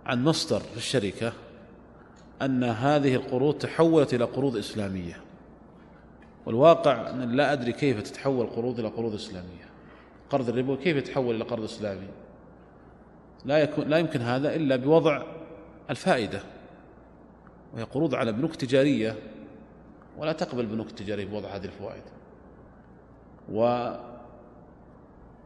عن 0.06 0.24
مصدر 0.24 0.60
في 0.60 0.78
الشركة 0.78 1.34
أن 2.42 2.64
هذه 2.64 3.16
القروض 3.16 3.54
تحولت 3.54 4.14
إلى 4.14 4.24
قروض 4.24 4.58
إسلامية. 4.58 5.18
والواقع 6.50 7.10
أن 7.10 7.32
لا 7.32 7.54
أدري 7.54 7.72
كيف 7.72 8.02
تتحول 8.02 8.48
قروض 8.48 8.80
إلى 8.80 8.88
قروض 8.88 9.14
إسلامية. 9.14 9.70
قرض 10.30 10.50
الربوي 10.50 10.78
كيف 10.78 10.98
يتحول 10.98 11.36
إلى 11.36 11.44
قرض 11.44 11.64
إسلامي؟ 11.64 12.08
لا, 13.46 13.58
يكون 13.58 13.88
لا 13.88 13.98
يمكن 13.98 14.22
هذا 14.22 14.56
إلا 14.56 14.76
بوضع 14.76 15.24
الفائدة. 15.90 16.42
وهي 17.74 17.84
قروض 17.84 18.16
على 18.16 18.32
بنوك 18.32 18.56
تجارية 18.56 19.16
ولا 20.18 20.32
تقبل 20.32 20.60
البنوك 20.60 20.88
التجارية 20.88 21.26
بوضع 21.26 21.50
هذه 21.50 21.66
الفوائد. 21.66 22.04
و 23.52 23.90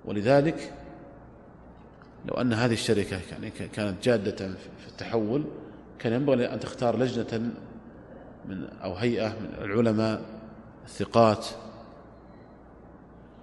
ولذلك 0.06 0.74
لو 2.26 2.34
أن 2.34 2.54
هذه 2.54 2.74
الشركة 2.74 3.20
يعني 3.32 3.50
كانت 3.50 4.04
جادة 4.04 4.48
في 4.56 4.88
التحول 4.88 5.46
كان 6.00 6.14
ينبغي 6.14 6.54
أن 6.54 6.60
تختار 6.60 6.98
لجنة 6.98 7.52
من 8.46 8.68
أو 8.84 8.94
هيئة 8.94 9.30
من 9.30 9.64
العلماء 9.66 10.33
الثقات 10.86 11.48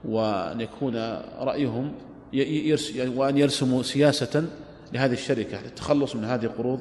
وأن 0.05 0.61
يكون 0.61 0.97
رأيهم 1.39 1.93
يعني 2.33 3.09
وأن 3.17 3.39
يرسموا 3.39 3.83
سياسة 3.83 4.45
لهذه 4.93 5.13
الشركة 5.13 5.63
للتخلص 5.63 6.17
من 6.17 6.25
هذه 6.25 6.45
القروض 6.45 6.81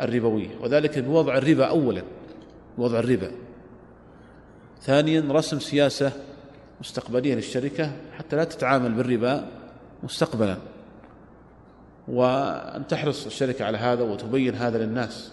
الربوية. 0.00 0.48
وذلك 0.60 0.98
بوضع 0.98 1.38
الربا 1.38 1.64
أولا 1.64 2.02
بوضع 2.78 2.98
الربا. 2.98 3.30
ثانيا 4.82 5.24
رسم 5.30 5.60
سياسة 5.60 6.12
مستقبلية 6.80 7.34
للشركة 7.34 7.92
حتى 8.18 8.36
لا 8.36 8.44
تتعامل 8.44 8.92
بالربا 8.92 9.48
مستقبلا. 10.02 10.56
وأن 12.08 12.86
تحرص 12.86 13.26
الشركة 13.26 13.64
على 13.64 13.78
هذا 13.78 14.02
وتبين 14.02 14.54
هذا 14.54 14.78
للناس. 14.78 15.32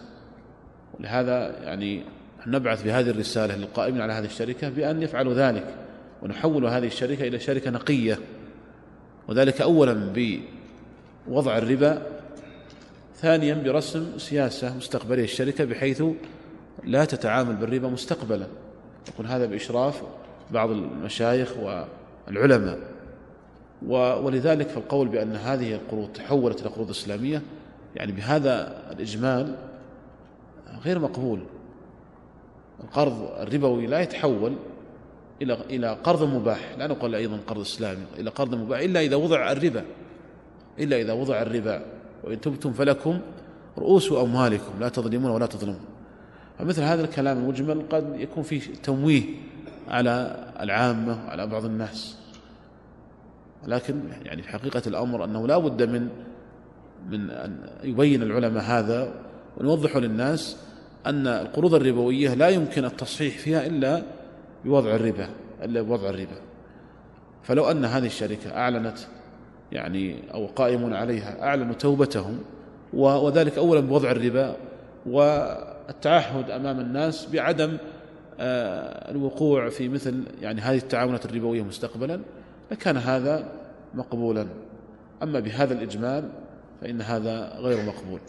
ولهذا 0.99 1.63
يعني 1.63 2.03
نبعث 2.47 2.83
بهذه 2.83 3.09
الرسالة 3.09 3.55
للقائمين 3.55 4.01
على 4.01 4.13
هذه 4.13 4.25
الشركة 4.25 4.69
بأن 4.69 5.01
يفعلوا 5.01 5.33
ذلك 5.33 5.75
ونحول 6.21 6.65
هذه 6.65 6.87
الشركة 6.87 7.27
إلى 7.27 7.39
شركة 7.39 7.71
نقية 7.71 8.19
وذلك 9.27 9.61
أولا 9.61 10.13
بوضع 11.27 11.57
الربا 11.57 12.01
ثانيا 13.15 13.53
برسم 13.53 14.17
سياسة 14.17 14.77
مستقبلية 14.77 15.23
الشركة 15.23 15.65
بحيث 15.65 16.03
لا 16.83 17.05
تتعامل 17.05 17.55
بالربا 17.55 17.87
مستقبلا. 17.87 18.47
يكون 19.07 19.25
هذا 19.25 19.45
بإشراف 19.45 20.01
بعض 20.51 20.69
المشايخ 20.69 21.53
والعلماء. 22.27 22.79
ولذلك 24.21 24.67
فالقول 24.67 25.07
بأن 25.07 25.35
هذه 25.35 25.73
القروض 25.73 26.13
تحولت 26.13 26.61
إلى 26.61 26.69
قروض 26.69 26.89
إسلامية 26.89 27.41
يعني 27.95 28.11
بهذا 28.11 28.81
الإجمال 28.91 29.55
غير 30.85 30.99
مقبول. 30.99 31.39
القرض 32.83 33.29
الربوي 33.39 33.87
لا 33.87 33.99
يتحول 33.99 34.55
إلى 35.41 35.57
إلى 35.69 35.97
قرض 36.03 36.23
مباح 36.23 36.75
لا 36.77 36.87
نقول 36.87 37.15
أيضا 37.15 37.39
قرض 37.47 37.59
إسلامي 37.59 38.05
إلى 38.19 38.29
قرض 38.29 38.55
مباح 38.55 38.79
إلا 38.79 38.99
إذا 38.99 39.15
وضع 39.15 39.51
الربا 39.51 39.85
إلا 40.79 41.01
إذا 41.01 41.13
وضع 41.13 41.41
الربا. 41.41 41.81
وإن 42.23 42.41
تبتم 42.41 42.73
فلكم 42.73 43.19
رؤوس 43.77 44.11
أموالكم 44.11 44.79
لا 44.79 44.89
تظلمون 44.89 45.31
ولا 45.31 45.45
تظلمون. 45.45 45.85
فمثل 46.59 46.81
هذا 46.81 47.03
الكلام 47.03 47.37
المجمل 47.37 47.83
قد 47.89 48.19
يكون 48.19 48.43
فيه 48.43 48.61
تمويه 48.83 49.23
على 49.87 50.45
العامة 50.59 51.25
وعلى 51.27 51.47
بعض 51.47 51.65
الناس. 51.65 52.17
لكن 53.67 53.99
يعني 54.23 54.41
في 54.41 54.49
حقيقة 54.49 54.81
الأمر 54.87 55.23
أنه 55.23 55.47
لا 55.47 55.57
بد 55.57 55.83
من 55.83 56.09
من 57.09 57.29
أن 57.29 57.69
يبين 57.83 58.23
العلماء 58.23 58.63
هذا 58.63 59.13
ونوضح 59.57 59.97
للناس 59.97 60.57
أن 61.05 61.27
القروض 61.27 61.73
الربوية 61.73 62.33
لا 62.33 62.49
يمكن 62.49 62.85
التصحيح 62.85 63.37
فيها 63.37 63.65
إلا 63.65 64.01
بوضع 64.65 64.95
الربا 64.95 65.29
إلا 65.63 65.81
بوضع 65.81 66.09
الربا. 66.09 66.37
فلو 67.43 67.71
أن 67.71 67.85
هذه 67.85 68.05
الشركة 68.05 68.57
أعلنت 68.57 68.97
يعني 69.71 70.15
أو 70.33 70.45
قائمون 70.45 70.93
عليها 70.93 71.43
أعلنوا 71.43 71.73
توبتهم 71.73 72.39
وذلك 72.93 73.57
أولا 73.57 73.79
بوضع 73.79 74.11
الربا 74.11 74.55
والتعهد 75.05 76.49
أمام 76.49 76.79
الناس 76.79 77.25
بعدم 77.25 77.77
آه، 78.39 79.11
الوقوع 79.11 79.69
في 79.69 79.89
مثل 79.89 80.23
يعني 80.41 80.61
هذه 80.61 80.77
التعاونات 80.77 81.25
الربوية 81.25 81.61
مستقبلا 81.61 82.19
لكان 82.71 82.97
هذا 82.97 83.51
مقبولا. 83.93 84.47
أما 85.23 85.39
بهذا 85.39 85.73
الإجمال 85.73 86.29
فإن 86.81 87.01
هذا 87.01 87.53
غير 87.57 87.85
مقبول. 87.85 88.19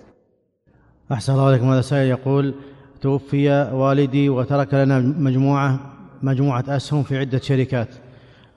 أحسن 1.13 1.33
الله 1.33 1.47
عليكم 1.47 1.71
هذا 1.71 1.81
سائل 1.81 2.09
يقول 2.09 2.55
توفي 3.01 3.49
والدي 3.73 4.29
وترك 4.29 4.75
لنا 4.75 4.99
مجموعة 4.99 5.81
مجموعة 6.23 6.65
أسهم 6.69 7.03
في 7.03 7.19
عدة 7.19 7.39
شركات. 7.39 7.89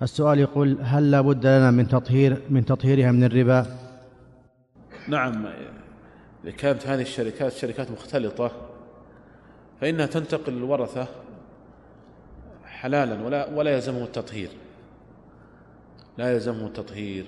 السؤال 0.02 0.40
يقول 0.40 0.78
هل 0.82 1.12
لا 1.12 1.22
بد 1.22 1.46
لنا 1.46 1.72
من 1.72 1.88
تطهير 1.88 2.42
من 2.50 2.66
تطهيرها 2.66 3.12
من 3.12 3.24
الربا؟ 3.24 3.66
نعم 5.08 5.46
إذا 6.44 6.52
كانت 6.52 6.88
هذه 6.88 7.02
الشركات 7.02 7.52
شركات 7.52 7.92
مختلطة 7.92 8.52
فإنها 9.82 10.06
تنتقل 10.06 10.54
للورثة 10.54 11.08
حلالا 12.66 13.26
ولا 13.26 13.50
ولا 13.50 13.72
يلزمه 13.72 14.04
التطهير. 14.04 14.50
لا 16.18 16.34
يلزمه 16.34 16.68
التطهير 16.68 17.26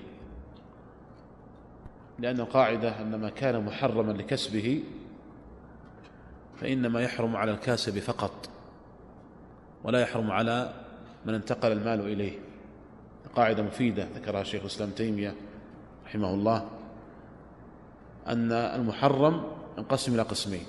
لأن 2.20 2.40
القاعدة 2.40 3.02
أن 3.02 3.16
ما 3.16 3.30
كان 3.30 3.66
محرما 3.66 4.12
لكسبه 4.12 4.84
فإنما 6.64 7.02
يحرم 7.02 7.36
على 7.36 7.52
الكاسب 7.52 8.00
فقط 8.00 8.50
ولا 9.84 10.00
يحرم 10.00 10.32
على 10.32 10.74
من 11.26 11.34
انتقل 11.34 11.72
المال 11.72 12.00
إليه. 12.00 12.40
قاعدة 13.36 13.64
مفيدة 13.64 14.08
ذكرها 14.16 14.44
شيخ 14.44 14.62
الإسلام 14.62 14.90
تيمية 14.90 15.36
رحمه 16.06 16.34
الله 16.34 16.70
أن 18.28 18.52
المحرم 18.52 19.44
ينقسم 19.78 20.14
إلى 20.14 20.22
قسمين 20.22 20.66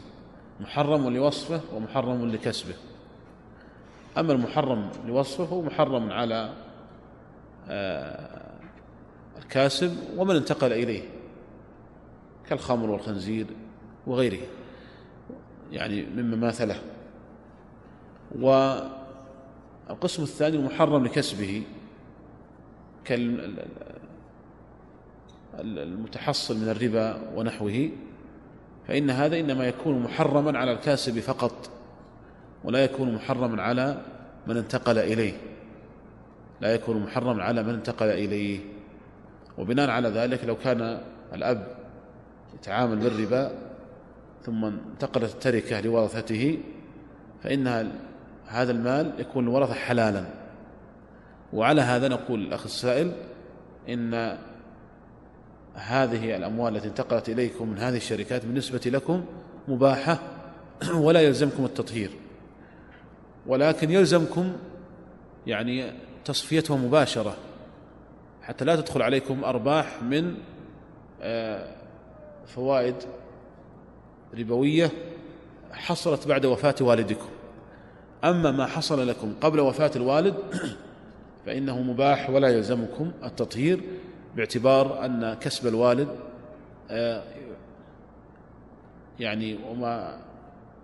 محرم 0.61 1.09
لوصفه 1.09 1.61
ومحرم 1.75 2.27
لكسبه. 2.27 2.75
أما 4.19 4.33
المحرم 4.33 4.91
لوصفه 5.07 5.45
هو 5.45 5.63
محرم 5.63 6.13
على 6.13 6.53
آه، 7.69 8.51
الكاسب 9.39 9.97
ومن 10.17 10.37
انتقل 10.37 10.73
إليه 10.73 11.03
كالخمر 12.49 12.91
والخنزير 12.91 13.47
وغيره. 14.07 14.47
يعني 15.75 16.07
مما 16.07 16.37
ماثله 16.37 16.81
والقسم 18.41 20.23
الثاني 20.23 20.57
المحرم 20.57 21.05
لكسبه 21.05 21.63
كالمتحصل 25.55 26.57
من 26.57 26.69
الربا 26.69 27.21
ونحوه 27.37 27.91
فإن 28.89 29.11
هذا 29.11 29.41
إنما 29.41 29.67
يكون 29.67 30.03
محرما 30.03 30.59
على 30.59 30.73
الكاسب 30.73 31.21
فقط 31.21 31.71
ولا 32.65 32.85
يكون 32.85 33.15
محرما 33.15 33.63
على 33.63 34.03
من 34.47 34.57
انتقل 34.57 34.99
إليه. 34.99 35.33
لا 36.61 36.75
يكون 36.75 37.03
محرما 37.03 37.43
على 37.43 37.63
من 37.63 37.75
انتقل 37.75 38.07
إليه. 38.07 38.61
وبناء 39.59 39.91
على 39.91 40.09
ذلك 40.09 40.45
لو 40.45 40.57
كان 40.57 41.01
الأب 41.35 41.77
يتعامل 42.55 42.97
بالربا 42.97 43.64
ثم 44.45 44.65
انتقلت 44.65 45.35
التركة 45.35 45.81
لورثته 45.81 46.59
فإنها 47.43 47.93
هذا 48.47 48.73
المال 48.73 49.13
يكون 49.19 49.45
الورثة 49.45 49.75
حلالا. 49.75 50.27
وعلى 51.53 51.81
هذا 51.81 52.09
نقول 52.09 52.41
الأخ 52.41 52.65
السائل 52.65 53.13
إن 53.89 54.39
هذه 55.75 56.37
الأموال 56.37 56.77
التي 56.77 56.89
انتقلت 56.89 57.29
إليكم 57.29 57.69
من 57.69 57.79
هذه 57.79 57.97
الشركات 57.97 58.47
بالنسبة 58.47 58.81
لكم 58.87 59.25
مباحة 59.69 60.19
ولا 61.05 61.21
يلزمكم 61.21 61.65
التطهير. 61.65 62.11
ولكن 63.47 63.91
يلزمكم 63.91 64.53
يعني 65.47 65.93
تصفيتها 66.25 66.77
مباشرة 66.77 67.37
حتى 68.43 68.65
لا 68.65 68.77
تدخل 68.77 69.03
عليكم 69.03 69.45
أرباح 69.45 70.03
من 70.03 70.35
آه، 71.23 71.67
فوائد 72.47 72.95
ربوية 74.39 74.91
حصلت 75.73 76.29
بعد 76.29 76.47
وفاة 76.47 76.75
والدكم. 76.81 77.29
أما 78.25 78.51
ما 78.51 78.67
حصل 78.67 79.09
لكم 79.09 79.35
قبل 79.41 79.61
وفاة 79.61 79.91
الوالد 79.97 80.35
فإنه 81.47 81.83
مباح 81.83 82.31
ولا 82.31 82.49
يلزمكم 82.49 83.13
التطهير 83.25 83.81
باعتبار 84.37 85.05
أن 85.05 85.35
كسب 85.35 85.67
الوالد 85.67 86.09
آه، 86.91 87.23
يعني 89.21 89.59
وما 89.71 90.19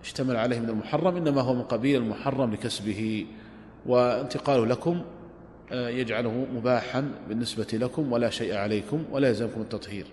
اشتمل 0.03 0.37
عليه 0.37 0.61
من 0.61 0.69
المحرم 0.69 1.17
إنما 1.17 1.41
هو 1.41 1.55
من 1.55 1.63
قبيل 1.63 2.03
المحرم 2.03 2.53
لكسبه 2.53 3.27
وانتقاله 3.87 4.67
لكم 4.67 5.03
آه، 5.73 5.89
يجعله 5.89 6.47
مباحا 6.55 7.13
بالنسبة 7.29 7.67
لكم 7.73 8.13
ولا 8.13 8.31
شيء 8.31 8.57
عليكم 8.57 9.05
ولا 9.13 9.29
يلزمكم 9.29 9.61
التطهير. 9.61 10.07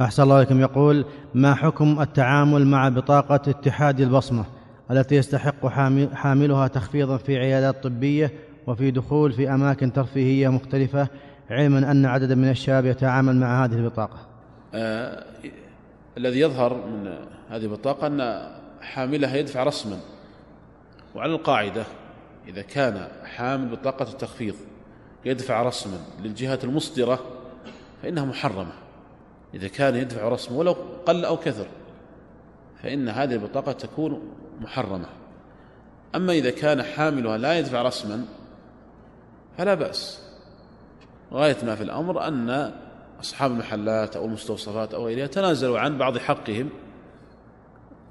أحسن 0.00 0.22
الله 0.22 0.34
عليكم 0.34 0.60
يقول 0.60 1.04
ما 1.34 1.54
حكم 1.54 2.00
التعامل 2.00 2.66
مع 2.66 2.88
بطاقة 2.88 3.34
اتحاد 3.34 4.00
البصمة 4.00 4.44
التي 4.90 5.14
يستحق 5.14 5.66
حاملها 6.14 6.68
تخفيضا 6.68 7.16
في 7.16 7.36
عيادات 7.38 7.82
طبية 7.82 8.32
وفي 8.66 8.90
دخول 8.90 9.32
في 9.32 9.50
أماكن 9.50 9.92
ترفيهية 9.92 10.48
مختلفة 10.48 11.08
علما 11.50 11.90
أن 11.90 12.06
عددا 12.06 12.34
من 12.34 12.50
الشباب 12.50 12.86
يتعامل 12.86 13.36
مع 13.36 13.64
هذه 13.64 13.72
البطاقة؟ 13.74 14.18
آه 14.74 15.24
الذي 16.18 16.40
يظهر 16.40 16.74
من 16.74 17.14
هذه 17.50 17.62
البطاقة 17.64 18.06
أن 18.06 18.50
حاملها 18.80 19.36
يدفع 19.36 19.62
رسما. 19.62 19.98
وعلى 21.14 21.32
القاعدة 21.32 21.84
إذا 22.48 22.62
كان 22.62 23.08
حامل 23.24 23.68
بطاقة 23.68 24.10
التخفيض 24.12 24.54
يدفع 25.24 25.62
رسما 25.62 25.98
للجهة 26.22 26.58
المصدرة 26.64 27.18
فإنها 28.02 28.24
محرمة. 28.24 28.85
إذا 29.54 29.68
كان 29.68 29.96
يدفع 29.96 30.28
رسما 30.28 30.58
ولو 30.58 30.76
قل 31.06 31.24
أو 31.24 31.36
كثر 31.36 31.66
فإن 32.82 33.08
هذه 33.08 33.34
البطاقة 33.34 33.72
تكون 33.72 34.32
محرمة. 34.60 35.08
أما 36.14 36.32
إذا 36.32 36.50
كان 36.50 36.82
حاملها 36.82 37.38
لا 37.38 37.58
يدفع 37.58 37.82
رسما 37.82 38.24
فلا 39.58 39.74
بأس. 39.74 40.20
غاية 41.32 41.56
ما 41.62 41.74
في 41.74 41.82
الأمر 41.82 42.28
أن 42.28 42.72
أصحاب 43.20 43.50
المحلات 43.50 44.16
أو 44.16 44.24
المستوصفات 44.24 44.94
أو 44.94 45.06
غيرها 45.06 45.26
تنازلوا 45.26 45.78
عن 45.78 45.98
بعض 45.98 46.18
حقهم 46.18 46.68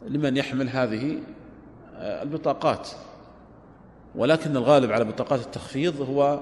لمن 0.07 0.37
يحمل 0.37 0.69
هذه 0.69 1.19
آه، 1.95 2.23
البطاقات. 2.23 2.89
ولكن 4.15 4.57
الغالب 4.57 4.91
على 4.91 5.03
بطاقات 5.03 5.39
التخفيض 5.39 6.01
هو 6.01 6.39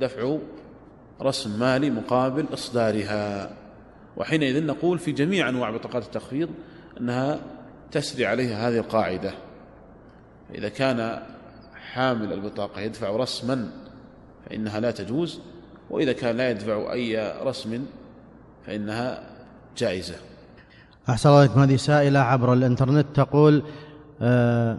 دفع 0.00 0.38
رسم 1.22 1.58
مالي 1.58 1.90
مقابل 1.90 2.46
إصدارها. 2.54 3.50
وحينئذ 4.16 4.66
نقول 4.66 4.98
في 4.98 5.12
جميع 5.12 5.48
أنواع 5.48 5.70
بطاقات 5.70 6.02
التخفيض 6.02 6.48
أنها 7.00 7.40
تسري 7.92 8.26
عليها 8.26 8.68
هذه 8.68 8.78
القاعدة. 8.78 9.32
إذا 10.54 10.68
كان 10.68 11.22
حامل 11.92 12.32
البطاقة 12.32 12.80
يدفع 12.80 13.16
رسما 13.16 13.70
فإنها 14.46 14.80
لا 14.80 14.90
تجوز 14.90 15.40
وإذا 15.90 16.12
كان 16.12 16.36
لا 16.36 16.50
يدفع 16.50 16.92
أي 16.92 17.32
رسم 17.42 17.84
فإنها 18.66 19.22
جائزة. 19.76 20.14
أحسن 21.10 21.28
الله 21.28 21.40
عليكم. 21.40 21.60
هذه 21.60 21.76
سائلة 21.76 22.18
عبر 22.18 22.52
الإنترنت 22.52 23.06
تقول 23.14 23.62
آه 24.22 24.78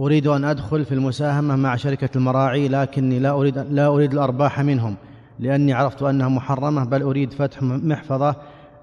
أريد 0.00 0.26
أن 0.26 0.44
أدخل 0.44 0.84
في 0.84 0.92
المساهمة 0.92 1.56
مع 1.56 1.76
شركة 1.76 2.08
المراعي 2.16 2.68
لكني 2.68 3.18
لا 3.18 3.30
أريد 3.30 3.58
لا 3.58 3.86
أريد 3.86 4.12
الأرباح 4.12 4.60
منهم. 4.60 4.96
لأني 5.40 5.72
عرفت 5.72 6.02
أنها 6.02 6.28
محرمة 6.28 6.84
بل 6.84 7.02
أريد 7.02 7.32
فتح 7.32 7.62
محفظة. 7.62 8.36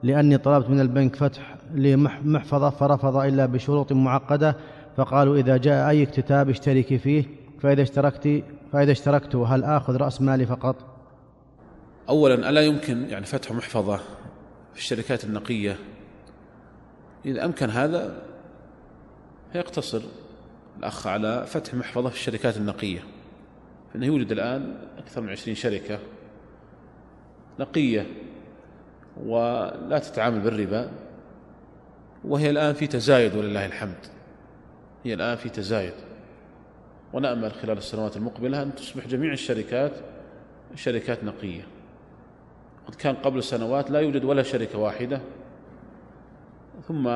لأني 0.03 0.37
طلبت 0.37 0.69
من 0.69 0.79
البنك 0.79 1.15
فتح 1.15 1.55
لمحفظة 1.73 2.69
فرفض 2.69 3.17
إلا 3.17 3.45
بشروط 3.45 3.93
معقدة. 3.93 4.55
فقالوا 4.97 5.37
إذا 5.37 5.57
جاء 5.57 5.89
أي 5.89 6.03
اكتتاب 6.03 6.49
اشتركي 6.49 6.97
فيه 6.97 7.25
فإذا 7.59 7.81
اشتركت 7.81 8.43
فإذا 8.73 8.91
اشتركت 8.91 9.35
هل 9.35 9.63
آخذ 9.63 9.97
رأس 9.97 10.21
مالي 10.21 10.45
فقط؟ 10.45 10.75
أولا 12.09 12.49
ألا 12.49 12.61
يمكن 12.61 13.09
يعني 13.09 13.25
فتح 13.25 13.51
محفظة 13.51 13.97
في 14.73 14.79
الشركات 14.79 15.23
النقية؟ 15.23 15.77
إذا 17.25 17.45
أمكن 17.45 17.69
هذا 17.69 18.21
فيقتصر 19.51 20.01
الأخ 20.79 21.07
على 21.07 21.45
فتح 21.47 21.73
محفظة 21.73 22.09
في 22.09 22.15
الشركات 22.15 22.57
النقية. 22.57 22.99
فإنه 23.93 24.05
يوجد 24.05 24.31
الآن 24.31 24.75
أكثر 24.97 25.21
من 25.21 25.29
عشرين 25.29 25.55
شركة. 25.55 25.99
نقية 27.59 28.07
ولا 29.25 29.99
تتعامل 29.99 30.39
بالربا 30.39 30.91
وهي 32.23 32.49
الآن 32.49 32.73
في 32.73 32.87
تزايد 32.87 33.35
ولله 33.35 33.65
الحمد. 33.65 33.97
هي 35.03 35.13
الآن 35.13 35.35
في 35.35 35.49
تزايد. 35.49 35.93
ونأمل 37.13 37.51
خلال 37.51 37.77
السنوات 37.77 38.17
المقبلة 38.17 38.61
أن 38.61 38.75
تصبح 38.75 39.07
جميع 39.07 39.33
الشركات 39.33 39.91
شركات 40.75 41.23
نقية. 41.23 41.67
قد 42.87 42.95
كان 42.95 43.15
قبل 43.15 43.43
سنوات 43.43 43.91
لا 43.91 43.99
يوجد 43.99 44.23
ولا 44.23 44.43
شركة 44.43 44.79
واحدة 44.79 45.21
ثم 46.87 47.07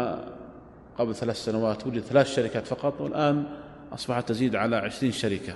قبل 0.98 1.16
ثلاث 1.16 1.36
سنوات 1.36 1.88
وجد 1.88 2.00
ثلاث 2.00 2.36
شركات 2.36 2.68
فقط 2.68 3.02
والآن 3.02 3.46
أصبحت 3.94 4.30
تزيد 4.30 4.56
على 4.56 4.76
عشرين 4.76 5.12
شركة. 5.12 5.54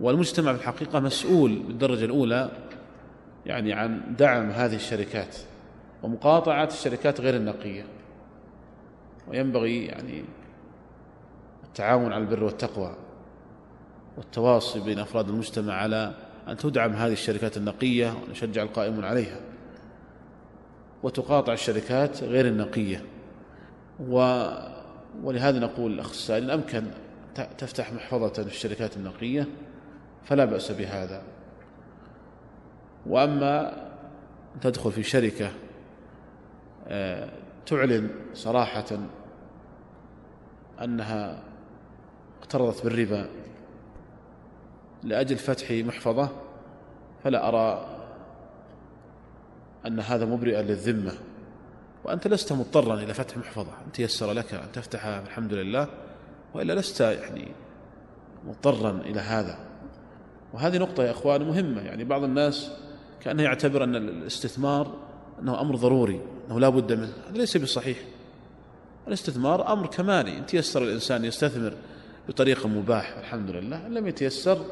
والمجتمع 0.00 0.52
في 0.52 0.58
الحقيقة 0.58 1.00
مسؤول 1.00 1.58
بالدرجة 1.58 2.04
الأولى 2.04 2.50
يعني 3.46 3.72
عن 3.72 4.00
دعم 4.18 4.50
هذه 4.50 4.74
الشركات 4.74 5.36
ومقاطعة 6.02 6.64
الشركات 6.64 7.20
غير 7.20 7.36
النقية. 7.36 7.84
وينبغي 9.28 9.86
يعني 9.86 10.24
التعاون 11.64 12.12
على 12.12 12.24
البر 12.24 12.44
والتقوى 12.44 12.96
والتواصي 14.16 14.80
بين 14.80 14.98
أفراد 14.98 15.28
المجتمع 15.28 15.74
على 15.74 16.14
أن 16.48 16.56
تدعم 16.56 16.92
هذه 16.92 17.12
الشركات 17.12 17.56
النقية 17.56 18.14
ونشجع 18.28 18.62
القائمون 18.62 19.04
عليها. 19.04 19.40
وتقاطع 21.02 21.52
الشركات 21.52 22.22
غير 22.22 22.46
النقية. 22.46 23.04
و 24.08 24.44
ولهذا 25.22 25.58
نقول 25.58 25.92
الأخ 25.92 26.10
السائل 26.10 26.44
إن 26.44 26.50
أمكن 26.50 26.84
تفتح 27.58 27.92
محفظة 27.92 28.42
في 28.42 28.48
الشركات 28.48 28.96
النقية 28.96 29.46
فلا 30.24 30.44
بأس 30.44 30.72
بهذا. 30.72 31.22
وأما 33.06 33.86
تدخل 34.60 34.92
في 34.92 35.02
شركة 35.02 35.50
آه، 36.88 37.28
تعلن 37.66 38.10
صراحة 38.34 38.86
أنها 40.82 41.42
اقترضت 42.40 42.84
بالربا 42.84 43.28
لأجل 45.02 45.36
فتح 45.36 45.70
محفظة 45.70 46.28
فلا 47.24 47.48
أرى 47.48 47.86
أن 49.86 50.00
هذا 50.00 50.24
مبرئا 50.24 50.62
للذمة. 50.62 51.12
وأنت 52.04 52.28
لست 52.28 52.52
مضطرا 52.52 52.94
إلى 52.94 53.14
فتح 53.14 53.36
محفظة 53.36 53.70
أن 53.86 53.92
تيسر 53.92 54.32
لك 54.32 54.54
أن 54.54 54.72
تفتحها 54.72 55.22
الحمد 55.22 55.52
لله. 55.52 55.88
وإلا 56.54 56.72
لست 56.72 57.00
يعني 57.00 57.48
مضطرا 58.46 58.90
إلى 58.90 59.20
هذا. 59.20 59.58
وهذه 60.52 60.78
نقطة 60.78 61.02
يا 61.02 61.10
أخوان 61.10 61.42
مهمة 61.42 61.80
يعني 61.82 62.04
بعض 62.04 62.24
الناس 62.24 62.72
كأنه 63.24 63.42
يعتبر 63.42 63.84
أن 63.84 63.96
الاستثمار 63.96 64.94
أنه 65.42 65.60
أمر 65.60 65.76
ضروري 65.76 66.20
أنه 66.48 66.60
لا 66.60 66.68
بد 66.68 66.92
منه. 66.92 67.12
هذا 67.30 67.38
ليس 67.38 67.56
بصحيح. 67.56 67.98
الاستثمار 69.08 69.72
أمر 69.72 69.86
كمالي. 69.86 70.38
إن 70.38 70.46
تيسر 70.46 70.82
الإنسان 70.82 71.24
يستثمر 71.24 71.72
بطريقة 72.28 72.68
مباح 72.68 73.18
الحمد 73.18 73.50
لله 73.50 73.86
إن 73.86 73.94
لم 73.94 74.06
يتيسر 74.06 74.64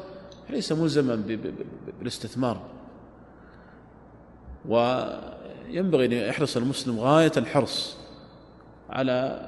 ليس 0.49 0.71
ملزما 0.71 1.39
بالاستثمار. 1.99 2.61
وينبغي 4.65 6.05
أن 6.05 6.11
يحرص 6.11 6.57
المسلم 6.57 6.99
غاية 6.99 7.31
الحرص 7.37 7.97
على 8.89 9.47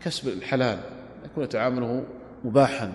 كسب 0.00 0.28
الحلال 0.28 0.80
يكون 1.24 1.48
تعامله 1.48 2.04
مباحا 2.44 2.92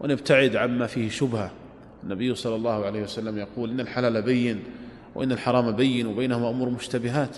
وأن 0.00 0.10
يبتعد 0.10 0.56
عما 0.56 0.86
فيه 0.86 1.08
شبهة. 1.08 1.50
النبي 2.04 2.34
صلى 2.34 2.56
الله 2.56 2.86
عليه 2.86 3.02
وسلم 3.02 3.38
يقول 3.38 3.70
إن 3.70 3.80
الحلال 3.80 4.22
بين 4.22 4.64
وإن 5.14 5.32
الحرام 5.32 5.72
بين 5.72 6.06
وبينهما 6.06 6.50
أمور 6.50 6.70
مشتبهات 6.70 7.36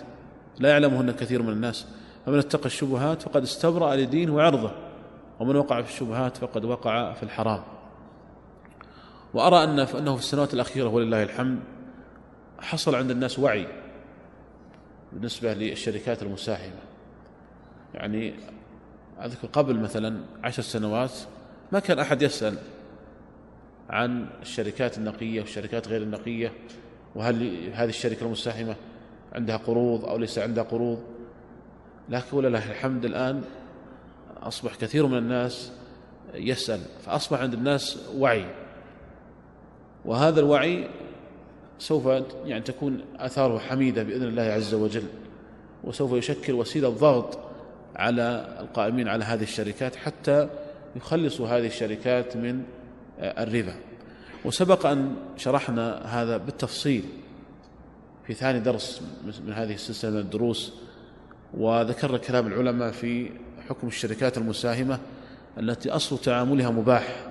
لا 0.59 0.69
يعلمهن 0.69 1.11
كثير 1.11 1.43
من 1.43 1.53
الناس. 1.53 1.87
فمن 2.27 2.39
اتقى 2.39 2.67
الشبهات 2.67 3.23
فقد 3.23 3.43
استبرأ 3.43 3.97
لدينه 3.97 4.35
وعرضه 4.35 4.71
ومن 5.41 5.57
وقع 5.57 5.83
في 5.83 5.91
الشبهات 5.91 6.37
فقد 6.37 6.65
وقع 6.65 7.13
في 7.13 7.23
الحرام. 7.23 7.63
وأرى 9.35 9.65
أن 9.65 9.79
أنه 9.79 10.15
في 10.17 10.23
السنوات 10.23 10.55
الأخيرة 10.55 10.89
ولله 10.89 11.23
الحمد 11.23 11.59
حصل 12.61 12.95
عند 12.95 13.11
الناس 13.11 13.39
وعي 13.39 13.67
بالنسبة 15.13 15.55
للشركات 15.55 16.23
المساهمة. 16.23 16.81
يعني 17.95 18.35
أذكر 19.25 19.49
قبل 19.53 19.81
مثلا 19.81 20.21
عشر 20.45 20.63
سنوات 20.63 21.13
ما 21.73 21.79
كان 21.79 21.99
أحد 21.99 22.23
يسأل 22.23 22.59
عن 23.91 24.27
الشركات 24.43 24.99
النقية 24.99 25.41
والشركات 25.41 25.89
غير 25.89 26.03
النقية 26.03 26.53
وهل 27.15 27.71
هذه 27.73 27.89
الشركة 27.89 28.25
المساهمة 28.27 28.77
عندها 29.33 29.57
قروض 29.57 30.05
أو 30.05 30.17
ليس 30.17 30.39
عندها 30.39 30.65
قروض؟ 30.65 30.99
لكن 32.09 32.37
ولله 32.37 32.71
الحمد 32.71 33.05
الآن 33.05 33.43
أصبح 34.43 34.75
كثير 34.75 35.07
من 35.07 35.19
الناس 35.19 35.73
يسأل 36.35 36.81
فأصبح 37.07 37.41
عند 37.41 37.55
الناس 37.55 37.99
وعي. 38.17 38.47
وهذا 40.05 40.41
الوعي 40.41 40.89
سوف 41.79 42.07
يعني 42.45 42.61
تكون 42.61 43.01
آثاره 43.19 43.59
حميدة 43.59 44.03
بإذن 44.03 44.29
الله 44.29 44.43
عز 44.43 44.75
وجل 44.75 45.05
وسوف 45.85 46.13
يشكل 46.13 46.53
وسيلة 46.53 46.89
ضغط 46.89 47.39
على 47.97 48.57
القائمين 48.61 49.09
على 49.09 49.25
هذه 49.25 49.43
الشركات 49.43 49.97
حتى 49.97 50.49
يخلصوا 50.97 51.49
هذه 51.49 51.67
الشركات 51.67 52.37
من 52.37 52.63
الربا. 53.19 53.75
وسبق 54.45 54.87
أن 54.87 55.17
شرحنا 55.37 56.03
هذا 56.23 56.37
بالتفصيل 56.37 57.05
في 58.27 58.35
ثاني 58.35 58.61
درس 58.61 59.03
من 59.47 59.53
هذه 59.53 59.75
السلسلة 59.75 60.11
من 60.11 60.19
الدروس 60.19 60.73
وذكرنا 61.55 62.19
كلام 62.19 62.47
العلماء 62.47 62.91
في 62.91 63.31
حكم 63.69 63.87
الشركات 63.87 64.39
المساهمة 64.39 64.99
التي 65.59 65.91
أصل 65.91 66.19
تعاملها 66.19 66.71
مباح 66.71 67.27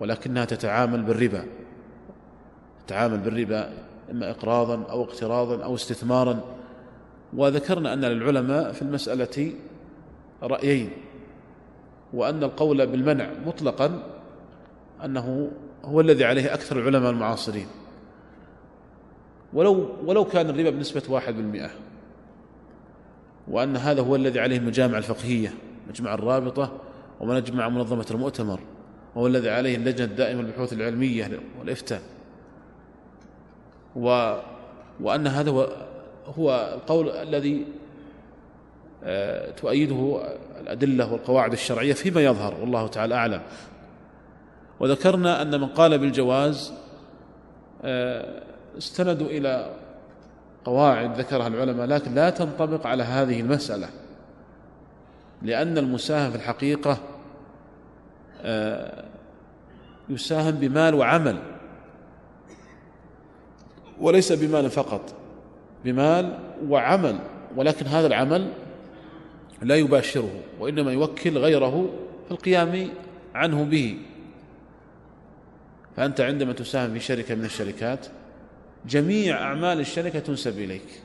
ولكنها 0.00 0.44
تتعامل 0.44 1.02
بالربا. 1.02 1.44
تتعامل 2.86 3.18
بالربا 3.18 3.72
إما 4.10 4.30
إقراضا 4.30 4.84
أو 4.90 5.04
اقتراضا 5.04 5.64
أو 5.64 5.74
استثمارا. 5.74 6.40
وذكرنا 7.36 7.92
أن 7.92 8.04
للعلماء 8.04 8.72
في 8.72 8.82
المسألة 8.82 9.52
رأيين 10.42 10.90
وأن 12.12 12.42
القول 12.42 12.86
بالمنع 12.86 13.30
مطلقا 13.46 14.02
أنه 15.04 15.50
هو 15.84 16.00
الذي 16.00 16.24
عليه 16.24 16.54
أكثر 16.54 16.78
العلماء 16.78 17.10
المعاصرين. 17.10 17.66
ولو 19.52 19.88
ولو 20.04 20.24
كان 20.24 20.50
الربا 20.50 20.70
بنسبة 20.70 21.02
واحد 21.08 21.36
بالمئة 21.36 21.70
وأن 23.48 23.76
هذا 23.76 24.02
هو 24.02 24.16
الذي 24.16 24.40
عليه 24.40 24.56
المجامع 24.56 24.98
الفقهية 24.98 25.54
مجمع 25.88 26.14
الرابطة 26.14 26.72
ومجمع 27.20 27.68
منظمة 27.68 28.06
المؤتمر 28.10 28.60
وهو 29.14 29.26
الذي 29.26 29.50
عليه 29.50 29.76
اللجنة 29.76 30.04
الدائمة 30.04 30.42
للبحوث 30.42 30.72
العلمية 30.72 31.40
والإفتاء. 31.58 32.02
و 33.96 34.36
وأن 35.00 35.26
هذا 35.26 35.50
هو 35.50 35.68
هو 36.38 36.72
القول 36.74 37.10
الذي 37.10 37.64
آه، 39.04 39.50
تؤيده 39.50 40.22
الأدلة 40.60 41.12
والقواعد 41.12 41.52
الشرعية 41.52 41.92
فيما 41.92 42.20
يظهر 42.20 42.54
والله 42.60 42.86
تعالى 42.86 43.14
أعلم. 43.14 43.40
وذكرنا 44.82 45.42
أن 45.42 45.60
من 45.60 45.66
قال 45.66 45.98
بالجواز 45.98 46.72
آه، 47.82 48.42
استندوا 48.78 49.26
إلى 49.26 49.76
قواعد 50.64 51.18
ذكرها 51.18 51.46
العلماء 51.46 51.86
لكن 51.86 52.14
لا 52.14 52.30
تنطبق 52.30 52.86
على 52.86 53.02
هذه 53.02 53.40
المسألة 53.40 53.88
لأن 55.42 55.78
المساهم 55.78 56.30
في 56.30 56.36
الحقيقة 56.36 56.98
آه، 58.42 59.04
يساهم 60.08 60.50
بمال 60.50 60.94
وعمل 60.94 61.38
وليس 64.00 64.32
بمال 64.32 64.70
فقط 64.70 65.14
بمال 65.84 66.38
وعمل 66.68 67.18
ولكن 67.56 67.86
هذا 67.86 68.06
العمل 68.06 68.48
لا 69.62 69.76
يباشره 69.76 70.40
وإنما 70.60 70.92
يوكل 70.92 71.38
غيره 71.38 71.88
في 72.26 72.30
القيام 72.30 72.88
عنه 73.34 73.64
به. 73.64 73.98
فأنت 75.96 76.20
عندما 76.20 76.52
تساهم 76.52 76.92
في 76.92 77.00
شركة 77.00 77.34
من 77.34 77.44
الشركات 77.44 78.06
جميع 78.86 79.42
أعمال 79.42 79.80
الشركة 79.80 80.18
تنسب 80.18 80.58
إليك. 80.58 81.02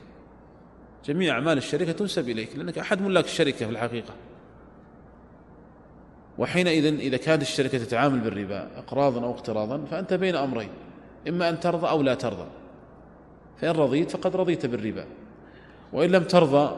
جميع 1.04 1.34
أعمال 1.34 1.58
الشركة 1.58 1.92
تنسب 1.92 2.28
إليك 2.28 2.56
لأنك 2.56 2.78
أحد 2.78 3.02
ملاك 3.02 3.24
الشركة 3.24 3.66
في 3.66 3.72
الحقيقة. 3.72 4.14
وحينئذ 6.38 6.84
إذا 7.00 7.16
كانت 7.16 7.42
الشركة 7.42 7.78
تتعامل 7.78 8.20
بالربا 8.20 8.68
إقراضا 8.76 9.24
أو 9.24 9.30
اقتراضا 9.30 9.84
فأنت 9.90 10.14
بين 10.14 10.36
أمرين 10.36 10.70
إما 11.28 11.48
أن 11.48 11.60
ترضى 11.60 11.88
أو 11.88 12.02
لا 12.02 12.14
ترضى. 12.14 12.46
فإن 13.60 13.70
رضيت 13.70 14.10
فقد 14.10 14.36
رضيت 14.36 14.66
بالربا. 14.66 15.04
وإن 15.92 16.10
لم 16.10 16.24
ترضى 16.24 16.76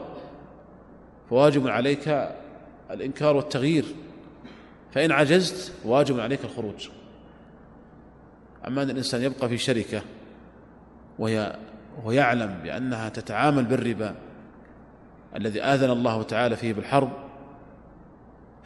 فواجب 1.29 1.67
عليك 1.67 2.29
الإنكار 2.91 3.35
والتغيير. 3.35 3.85
فإن 4.91 5.11
عجزت 5.11 5.73
واجب 5.85 6.19
عليك 6.19 6.39
الخروج. 6.43 6.89
أما 8.67 8.83
أن 8.83 8.89
الإنسان 8.89 9.21
يبقى 9.21 9.49
في 9.49 9.57
شركة 9.57 10.01
وهي 11.19 11.55
وهو 11.97 12.11
يعلم 12.11 12.59
بأنها 12.63 13.09
تتعامل 13.09 13.65
بالربا 13.65 14.15
الذي 15.35 15.63
آذن 15.63 15.89
الله 15.89 16.23
تعالى 16.23 16.55
فيه 16.55 16.73
بالحرب 16.73 17.11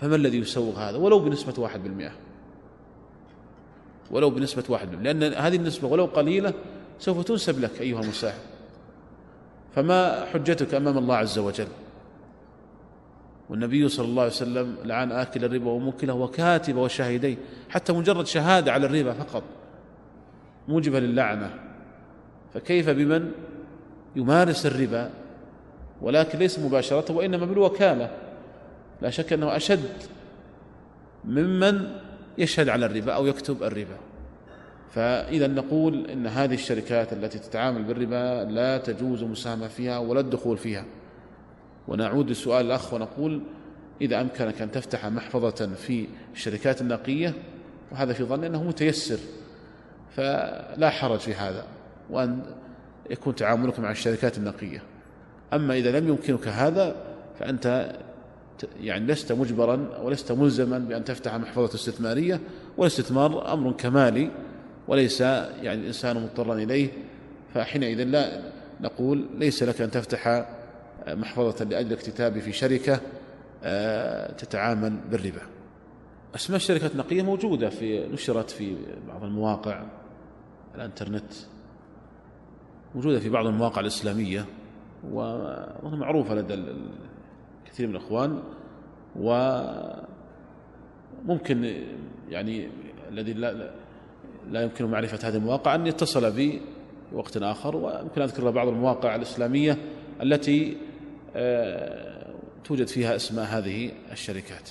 فما 0.01 0.15
الذي 0.15 0.37
يسوغ 0.37 0.79
هذا؟ 0.79 0.97
ولو 0.97 1.19
بنسبة 1.19 1.53
واحد 1.57 1.83
بالمئة. 1.83 2.11
ولو 4.11 4.29
بنسبة 4.29 4.63
واحد 4.69 4.91
بالمئة. 4.91 5.11
لأن 5.11 5.33
هذه 5.33 5.55
النسبة 5.55 5.87
ولو 5.87 6.05
قليلة 6.05 6.53
سوف 6.99 7.23
تنسب 7.23 7.59
لك 7.59 7.81
أيها 7.81 8.01
المساهم 8.01 8.39
فما 9.75 10.25
حجتك 10.25 10.73
أمام 10.73 10.97
الله 10.97 11.15
عز 11.15 11.39
وجل؟ 11.39 11.67
والنبي 13.49 13.89
صلى 13.89 14.05
الله 14.05 14.21
عليه 14.21 14.31
وسلم 14.31 14.75
لعن 14.83 15.11
آكل 15.11 15.45
الربا 15.45 15.71
وموكله 15.71 16.13
وكاتب 16.13 16.75
وشاهديه 16.75 17.37
حتى 17.69 17.93
مجرد 17.93 18.27
شهادة 18.27 18.71
على 18.71 18.85
الربا 18.85 19.13
فقط. 19.13 19.43
موجبة 20.67 20.99
للعنة. 20.99 21.49
فكيف 22.53 22.89
بمن 22.89 23.31
يمارس 24.15 24.65
الربا 24.65 25.09
ولكن 26.01 26.39
ليس 26.39 26.59
مباشرة 26.59 27.11
وإنما 27.11 27.45
بالوكالة؟ 27.45 28.11
لا 29.01 29.09
شك 29.09 29.33
أنه 29.33 29.55
أشد 29.55 29.89
ممن 31.25 31.89
يشهد 32.37 32.69
على 32.69 32.85
الربا 32.85 33.13
أو 33.13 33.25
يكتب 33.25 33.63
الربا. 33.63 33.97
فإذا 34.91 35.47
نقول 35.47 36.09
إن 36.09 36.27
هذه 36.27 36.53
الشركات 36.53 37.13
التي 37.13 37.39
تتعامل 37.39 37.83
بالربا 37.83 38.51
لا 38.51 38.77
تجوز 38.77 39.23
المساهمة 39.23 39.67
فيها 39.67 39.97
ولا 39.97 40.19
الدخول 40.19 40.57
فيها. 40.57 40.85
ونعود 41.87 42.29
لسؤال 42.29 42.65
الأخ 42.65 42.93
ونقول 42.93 43.41
إذا 44.01 44.21
أمكنك 44.21 44.61
أن 44.61 44.71
تفتح 44.71 45.05
محفظة 45.05 45.69
في 45.75 46.07
الشركات 46.33 46.81
النقية 46.81 47.33
وهذا 47.91 48.13
في 48.13 48.23
ظني 48.23 48.47
أنه 48.47 48.63
متيسر. 48.63 49.19
فلا 50.15 50.89
حرج 50.89 51.19
في 51.19 51.33
هذا 51.33 51.65
وأن 52.09 52.41
يكون 53.09 53.35
تعاملك 53.35 53.79
مع 53.79 53.91
الشركات 53.91 54.37
النقية. 54.37 54.81
أما 55.53 55.73
إذا 55.73 55.99
لم 55.99 56.07
يمكنك 56.07 56.47
هذا 56.47 56.95
فأنت 57.39 57.95
يعني 58.79 59.07
لست 59.07 59.31
مجبرا 59.31 59.89
ولست 60.01 60.31
ملزما 60.31 60.79
بأن 60.79 61.03
تفتح 61.03 61.35
محفظة 61.35 61.75
استثمارية 61.75 62.39
والاستثمار 62.77 63.53
أمر 63.53 63.71
كمالي 63.71 64.31
وليس 64.87 65.21
يعني 65.21 65.81
الإنسان 65.81 66.23
مضطرا 66.23 66.53
إليه. 66.53 66.89
فحينئذ 67.53 68.03
لا 68.03 68.41
نقول 68.81 69.25
ليس 69.37 69.63
لك 69.63 69.81
أن 69.81 69.91
تفتح 69.91 70.45
محفظة 71.07 71.65
لأجل 71.65 71.93
اكتتاب 71.93 72.39
في 72.39 72.51
شركة 72.51 72.99
آه، 73.63 74.31
تتعامل 74.31 74.93
بالربا. 75.11 75.41
أسماء 76.35 76.57
الشركات 76.57 76.91
النقية 76.91 77.21
موجودة 77.21 77.69
في 77.69 78.07
نشرت 78.07 78.49
في 78.49 78.75
بعض 79.07 79.23
المواقع. 79.23 79.83
الانترنت 80.75 81.33
موجودة 82.95 83.19
في 83.19 83.29
بعض 83.29 83.45
المواقع 83.45 83.81
الإسلامية 83.81 84.45
ومعروفة 85.11 86.35
لدى 86.35 86.65
كثير 87.65 87.87
من 87.87 87.95
الإخوان 87.95 88.43
وممكن 91.25 91.83
يعني 92.29 92.69
الذي 93.09 93.33
لا 93.33 93.71
لا 94.51 94.63
يمكن 94.63 94.85
معرفة 94.85 95.27
هذه 95.27 95.35
المواقع 95.35 95.75
أن 95.75 95.87
يتصل 95.87 96.31
بي 96.31 96.61
في 97.09 97.15
وقت 97.15 97.37
آخر 97.37 97.75
ويمكن 97.75 98.21
أذكر 98.21 98.43
له 98.43 98.51
بعض 98.51 98.67
المواقع 98.67 99.15
الإسلامية 99.15 99.77
التي 100.21 100.77
آه، 101.35 102.33
توجد 102.63 102.87
فيها 102.87 103.15
اسماء 103.15 103.45
هذه 103.45 103.91
الشركات. 104.11 104.69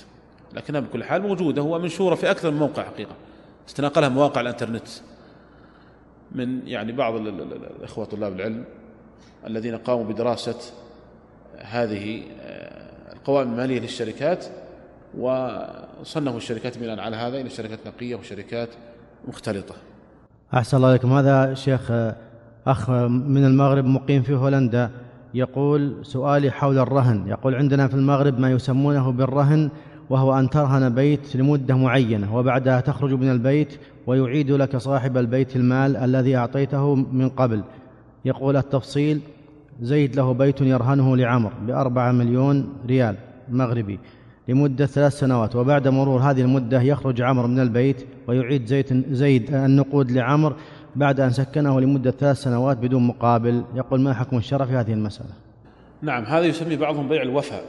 لكنها 0.53 0.79
بكل 0.79 1.03
حال 1.03 1.21
موجودة 1.21 1.61
هو 1.61 1.79
منشورة 1.79 2.15
في 2.15 2.31
أكثر 2.31 2.51
من 2.51 2.57
موقع 2.57 2.83
حقيقة. 2.83 3.15
استناقلها 3.67 4.09
مواقع 4.09 4.41
الإنترنت. 4.41 4.87
من 6.31 6.67
يعني 6.67 6.91
بعض 6.91 7.15
الإخوة 7.15 8.05
طلاب 8.05 8.33
العلم 8.33 8.63
الذين 9.47 9.77
قاموا 9.77 10.03
بدراسة 10.03 10.57
هذه 11.57 12.23
آه، 12.41 13.13
القوائم 13.13 13.51
المالية 13.51 13.79
للشركات 13.79 14.45
وصنفوا 15.17 16.37
الشركات 16.37 16.77
بناء 16.77 16.99
على 16.99 17.15
هذا 17.15 17.41
إلى 17.41 17.49
شركات 17.49 17.79
نقية 17.87 18.15
وشركات 18.15 18.69
مختلطة. 19.27 19.75
أحسن 20.53 20.77
الله 20.77 20.89
عليكم. 20.89 21.13
هذا 21.13 21.53
شيخ 21.53 21.91
آه، 21.91 22.15
أخ 22.67 22.89
من 23.09 23.45
المغرب 23.45 23.85
مقيم 23.85 24.21
في 24.23 24.35
هولندا 24.35 24.91
يقول 25.33 26.05
سؤالي 26.05 26.51
حول 26.51 26.77
الرهن. 26.77 27.27
يقول 27.27 27.55
عندنا 27.55 27.87
في 27.87 27.93
المغرب 27.93 28.39
ما 28.39 28.51
يسمونه 28.51 29.11
بالرهن 29.11 29.69
وهو 30.09 30.39
أن 30.39 30.49
ترهن 30.49 30.95
بيت 30.95 31.35
لمدة 31.35 31.75
معينة 31.75 32.35
وبعدها 32.35 32.81
تخرج 32.81 33.11
من 33.11 33.31
البيت 33.31 33.79
ويعيد 34.07 34.51
لك 34.51 34.77
صاحب 34.77 35.17
البيت 35.17 35.55
المال 35.55 35.97
الذي 35.97 36.35
أعطيته 36.35 36.95
من 36.95 37.29
قبل. 37.29 37.63
يقول 38.25 38.57
التفصيل 38.57 39.21
زيد 39.81 40.15
له 40.15 40.33
بيت 40.33 40.61
يرهنه 40.61 41.17
لعمر 41.17 41.53
بأربعة 41.67 42.11
مليون 42.11 42.73
ريال 42.87 43.15
مغربي 43.49 43.99
لمدة 44.47 44.85
ثلاث 44.85 45.13
سنوات 45.19 45.55
وبعد 45.55 45.87
مرور 45.87 46.19
هذه 46.19 46.41
المدة 46.41 46.81
يخرج 46.81 47.21
عمر 47.21 47.47
من 47.47 47.59
البيت 47.59 48.05
ويعيد 48.27 48.65
زيد, 48.65 49.05
زيد 49.11 49.53
النقود 49.55 50.11
لعمر 50.11 50.55
بعد 50.95 51.19
أن 51.19 51.31
سكنه 51.31 51.81
لمدة 51.81 52.11
ثلاث 52.11 52.37
سنوات 52.37 52.77
بدون 52.77 53.07
مقابل. 53.07 53.63
يقول 53.75 54.01
ما 54.01 54.13
حكم 54.13 54.37
الشرع 54.37 54.65
في 54.65 54.73
هذه 54.73 54.93
المسألة؟ 54.93 55.29
نعم 56.01 56.23
هذا 56.23 56.45
يسمي 56.45 56.75
بعضهم 56.75 57.07
بيع 57.07 57.21
الوفاء. 57.21 57.63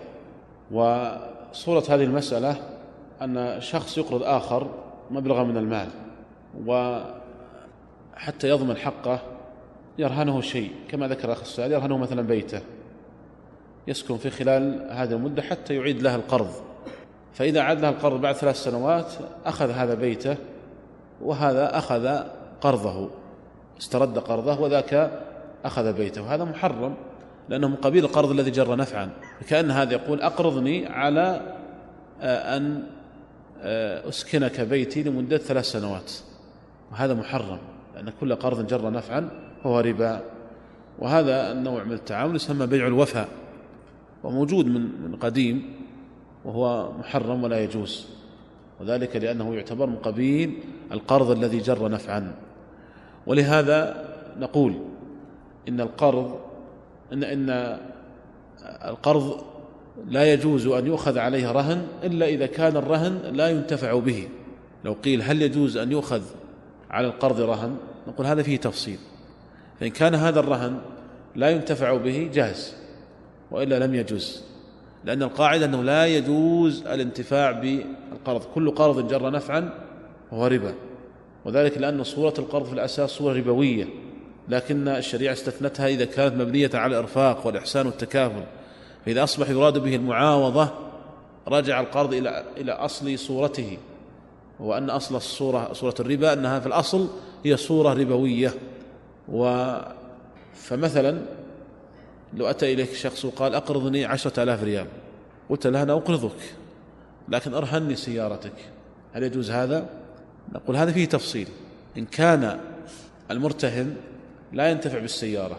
وصورة 0.71 1.83
هذه 1.89 2.05
المسألة 2.05 2.57
أن 3.23 3.61
شخص 3.61 3.99
يقرض 3.99 4.23
آخر 4.23 4.67
مبلغا 5.11 5.45
من 5.45 5.57
المال. 5.57 5.87
وحتى 6.67 8.49
يضمن 8.49 8.77
حقه 8.77 9.21
يرهنه 9.99 10.41
شيء 10.41 10.71
كما 10.89 11.09
ذكر 11.09 11.33
أخ 11.33 11.41
السؤال 11.41 11.73
يرهنه 11.73 11.99
مثلا 11.99 12.23
بيته. 12.23 12.61
يسكن 13.87 14.17
في 14.17 14.31
خلال 14.31 14.89
هذه 14.91 15.13
المدة 15.13 15.43
حتى 15.43 15.75
يعيد 15.75 16.03
له 16.03 16.15
القرض. 16.15 16.51
فإذا 17.35 17.61
عاد 17.61 17.81
له 17.81 17.89
القرض 17.89 18.21
بعد 18.21 18.35
ثلاث 18.35 18.57
سنوات 18.57 19.13
أخذ 19.45 19.71
هذا 19.71 19.95
بيته 19.95 20.37
وهذا 21.23 21.79
أخذ 21.79 22.19
قرضه. 22.61 23.11
استرد 23.79 24.19
قرضه 24.19 24.61
وذاك 24.61 25.11
أخذ 25.65 25.93
بيته. 25.93 26.23
وهذا 26.23 26.45
محرم 26.45 26.95
لأنه 27.49 27.69
من 27.69 27.77
قبيل 27.77 28.05
القرض 28.05 28.31
الذي 28.31 28.51
جر 28.51 28.77
نفعا. 28.77 29.11
كأن 29.49 29.71
هذا 29.71 29.93
يقول 29.93 30.21
أقرضني 30.21 30.87
على 30.87 31.57
آه، 32.21 32.57
أن 32.57 32.83
آه، 33.63 34.09
أسكنك 34.09 34.61
بيتي 34.61 35.03
لمدة 35.03 35.39
ثلاث 35.39 35.65
سنوات. 35.65 36.13
وهذا 36.93 37.15
محرم 37.15 37.59
لأن 37.95 38.13
كل 38.21 38.35
قرض 38.35 38.67
جر 38.67 38.91
نفعا 38.91 39.29
فهو 39.65 39.81
ربا. 39.81 40.21
وهذا 40.99 41.53
النوع 41.53 41.85
من 41.85 41.93
التعامل 41.93 42.37
يسمى 42.37 42.67
بيع 42.67 42.87
الوفاء 42.87 43.29
وموجود 44.25 44.67
من 44.67 44.83
من 44.83 45.17
قديم 45.17 45.75
وهو 46.45 46.93
محرم 46.99 47.45
ولا 47.45 47.65
يجوز. 47.65 48.07
وذلك 48.81 49.17
لأنه 49.17 49.55
يعتبر 49.55 49.87
من 49.87 49.97
قبيل 49.97 50.59
القرض 50.93 51.31
الذي 51.31 51.59
جر 51.59 51.89
نفعا. 51.89 52.35
ولهذا 53.27 54.05
نقول 54.41 54.75
إن 55.69 55.81
القرض 55.81 56.39
إن 57.13 57.25
إن 57.25 57.79
القرض 58.85 59.45
لا 60.09 60.33
يجوز 60.33 60.67
أن 60.67 60.87
يؤخذ 60.87 61.19
عليه 61.19 61.53
رهن 61.53 61.87
إلا 62.05 62.27
إذا 62.27 62.47
كان 62.47 62.77
الرهن 62.77 63.21
لا 63.33 63.49
ينتفع 63.49 63.99
به. 63.99 64.29
لو 64.85 64.93
قيل 64.93 65.23
هل 65.23 65.43
يجوز 65.43 65.77
أن 65.77 65.93
يؤخذ 65.93 66.23
على 66.91 67.07
القرض 67.07 67.41
رهن 67.41 67.77
نقول 68.09 68.27
هذا 68.27 68.43
فيه 68.43 68.57
تفصيل. 68.57 68.99
فإن 69.81 69.91
كان 69.91 70.15
هذا 70.15 70.41
الرهن 70.41 70.79
لا 71.37 71.51
ينتفع 71.51 71.97
به 71.97 72.31
جاز 72.35 72.75
وإلا 73.51 73.87
لم 73.87 73.95
يجوز 73.95 74.43
لأن 75.05 75.23
القاعدة 75.23 75.65
أنه 75.65 75.83
لا 75.83 76.07
يجوز 76.07 76.87
الانتفاع 76.87 77.51
بالقرض 77.51 78.45
كل 78.55 78.71
قرض 78.71 79.09
جر 79.09 79.31
نفعا 79.31 79.71
هو 80.33 80.47
ربا. 80.47 80.75
وذلك 81.45 81.79
لأن 81.79 82.05
صورة 82.05 82.35
القرض 82.39 82.67
في 82.67 82.73
الأساس 82.73 83.11
صورة 83.11 83.35
ربوية 83.35 83.89
لكن 84.49 84.89
الشريعة 84.89 85.33
استثنتها 85.33 85.87
إذا 85.89 86.05
كانت 86.05 86.35
مبنية 86.35 86.71
على 86.75 86.97
الإرفاق 86.97 87.47
والإحسان 87.47 87.87
والتكافل. 87.87 88.43
فإذا 89.07 89.25
أصبح 89.25 89.51
يراد 89.51 89.79
به 89.79 89.97
المعاوضة 89.97 90.69
رجع 91.49 91.81
القرض 91.81 92.15
إلى 92.15 92.45
إلى 92.57 92.73
أصل 92.73 93.19
صورته. 93.19 93.79
هو 94.61 94.77
أن 94.77 94.91
أصل 94.91 95.17
الصورة 95.17 95.73
صورة 95.73 95.95
الربا 96.01 96.33
أنها 96.33 96.61
في 96.61 96.67
الأصل 96.67 97.09
هي 97.45 97.57
صورة 97.57 97.93
ربوية. 97.93 98.55
و 99.29 99.75
فمثلا 100.55 101.23
لو 102.35 102.47
أتى 102.47 102.73
إليك 102.73 102.93
شخص 102.93 103.25
وقال 103.25 103.55
أقرضني 103.55 104.05
عشرة 104.05 104.43
آلاف 104.43 104.63
ريال 104.63 104.87
قلت 105.51 105.67
له 105.67 105.83
أنا 105.83 105.93
أقرضك 105.93 106.55
لكن 107.29 107.55
أرهني 107.55 107.97
سيارتك. 107.97 108.53
هل 109.13 109.23
يجوز 109.23 109.51
هذا؟ 109.51 109.87
نقول 110.53 110.77
هذا 110.77 110.93
فيه 110.93 111.05
تفصيل. 111.05 111.49
إن 111.99 112.05
كان 112.05 112.61
المرتهن 113.31 113.97
لا 114.53 114.71
ينتفع 114.71 114.99
بالسيارة 114.99 115.57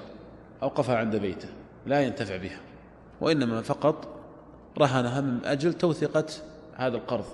أوقفها 0.64 0.98
عند 0.98 1.16
بيته 1.16 1.50
لا 1.86 2.02
ينتفع 2.02 2.38
بها 2.38 2.60
وإنما 3.22 3.62
فقط 3.62 4.08
رهنها 4.78 5.22
من 5.22 5.46
أجل 5.46 5.74
توثقة 5.74 6.26
هذا 6.76 6.98
القرض. 6.98 7.26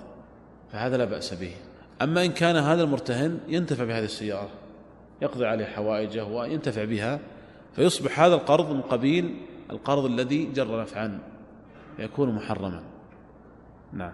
فهذا 0.74 0.96
لا 0.96 1.04
بأس 1.04 1.34
به. 1.34 1.50
أما 2.02 2.24
إن 2.24 2.32
كان 2.32 2.56
هذا 2.56 2.82
المرتهن 2.82 3.38
ينتفع 3.48 3.84
بهذه 3.84 4.04
السيارة 4.04 4.48
يقضي 5.22 5.46
عليه 5.46 5.64
حوائجه 5.64 6.24
وينتفع 6.24 6.84
بها 6.84 7.20
فيصبح 7.76 8.20
هذا 8.20 8.34
القرض 8.34 8.70
من 8.70 8.80
قبيل 8.80 9.34
القرض 9.70 10.04
الذي 10.04 10.52
جر 10.54 10.80
نفعا 10.80 11.18
يكون 11.98 12.34
محرما. 12.34 12.80
نعم. 13.92 14.12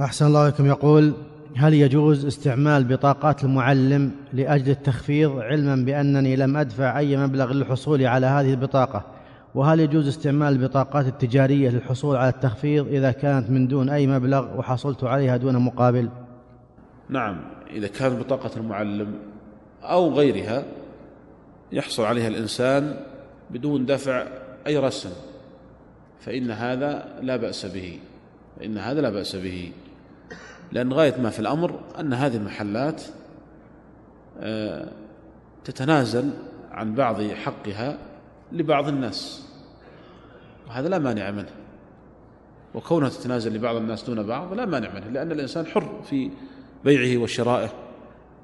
أحسن 0.00 0.26
الله 0.26 0.48
لكم 0.48 0.66
يقول 0.66 1.14
هل 1.56 1.74
يجوز 1.74 2.26
استعمال 2.26 2.84
بطاقات 2.84 3.44
المعلم 3.44 4.12
لأجل 4.32 4.70
التخفيض 4.70 5.38
علما 5.38 5.76
بأنني 5.76 6.36
لم 6.36 6.56
أدفع 6.56 6.98
أي 6.98 7.16
مبلغ 7.16 7.52
للحصول 7.52 8.06
على 8.06 8.26
هذه 8.26 8.50
البطاقة؟ 8.50 9.15
وهل 9.56 9.80
يجوز 9.80 10.08
استعمال 10.08 10.52
البطاقات 10.52 11.06
التجارية 11.06 11.70
للحصول 11.70 12.16
على 12.16 12.28
التخفيض 12.28 12.86
إذا 12.86 13.12
كانت 13.12 13.50
من 13.50 13.68
دون 13.68 13.88
أي 13.88 14.06
مبلغ 14.06 14.58
وحصلت 14.58 15.04
عليها 15.04 15.36
دون 15.36 15.56
مقابل؟ 15.58 16.08
نعم 17.08 17.40
إذا 17.70 17.86
كانت 17.86 18.20
بطاقة 18.20 18.50
المعلم 18.56 19.14
أو 19.82 20.14
غيرها 20.14 20.64
يحصل 21.72 22.04
عليها 22.04 22.28
الإنسان 22.28 22.96
بدون 23.50 23.86
دفع 23.86 24.26
أي 24.66 24.78
رسم 24.78 25.10
فإن 26.20 26.50
هذا 26.50 27.04
لا 27.22 27.36
بأس 27.36 27.66
به 27.66 27.98
فإن 28.58 28.78
هذا 28.78 29.00
لا 29.00 29.10
بأس 29.10 29.36
به. 29.36 29.72
لأن 30.72 30.92
غاية 30.92 31.20
ما 31.20 31.30
في 31.30 31.40
الأمر 31.40 31.80
أن 32.00 32.12
هذه 32.12 32.36
المحلات 32.36 33.02
آه، 34.40 34.88
تتنازل 35.64 36.30
عن 36.70 36.94
بعض 36.94 37.22
حقها 37.22 37.98
لبعض 38.52 38.88
الناس. 38.88 39.45
وهذا 40.68 40.88
لا 40.88 40.98
مانع 40.98 41.30
منه. 41.30 41.50
وكونها 42.74 43.08
تتنازل 43.08 43.54
لبعض 43.54 43.76
الناس 43.76 44.02
دون 44.02 44.22
بعض 44.22 44.54
لا 44.54 44.66
مانع 44.66 44.94
منه 44.94 45.08
لأن 45.08 45.32
الإنسان 45.32 45.66
حر 45.66 46.02
في 46.10 46.30
بيعه 46.84 47.22
وشرائه. 47.22 47.68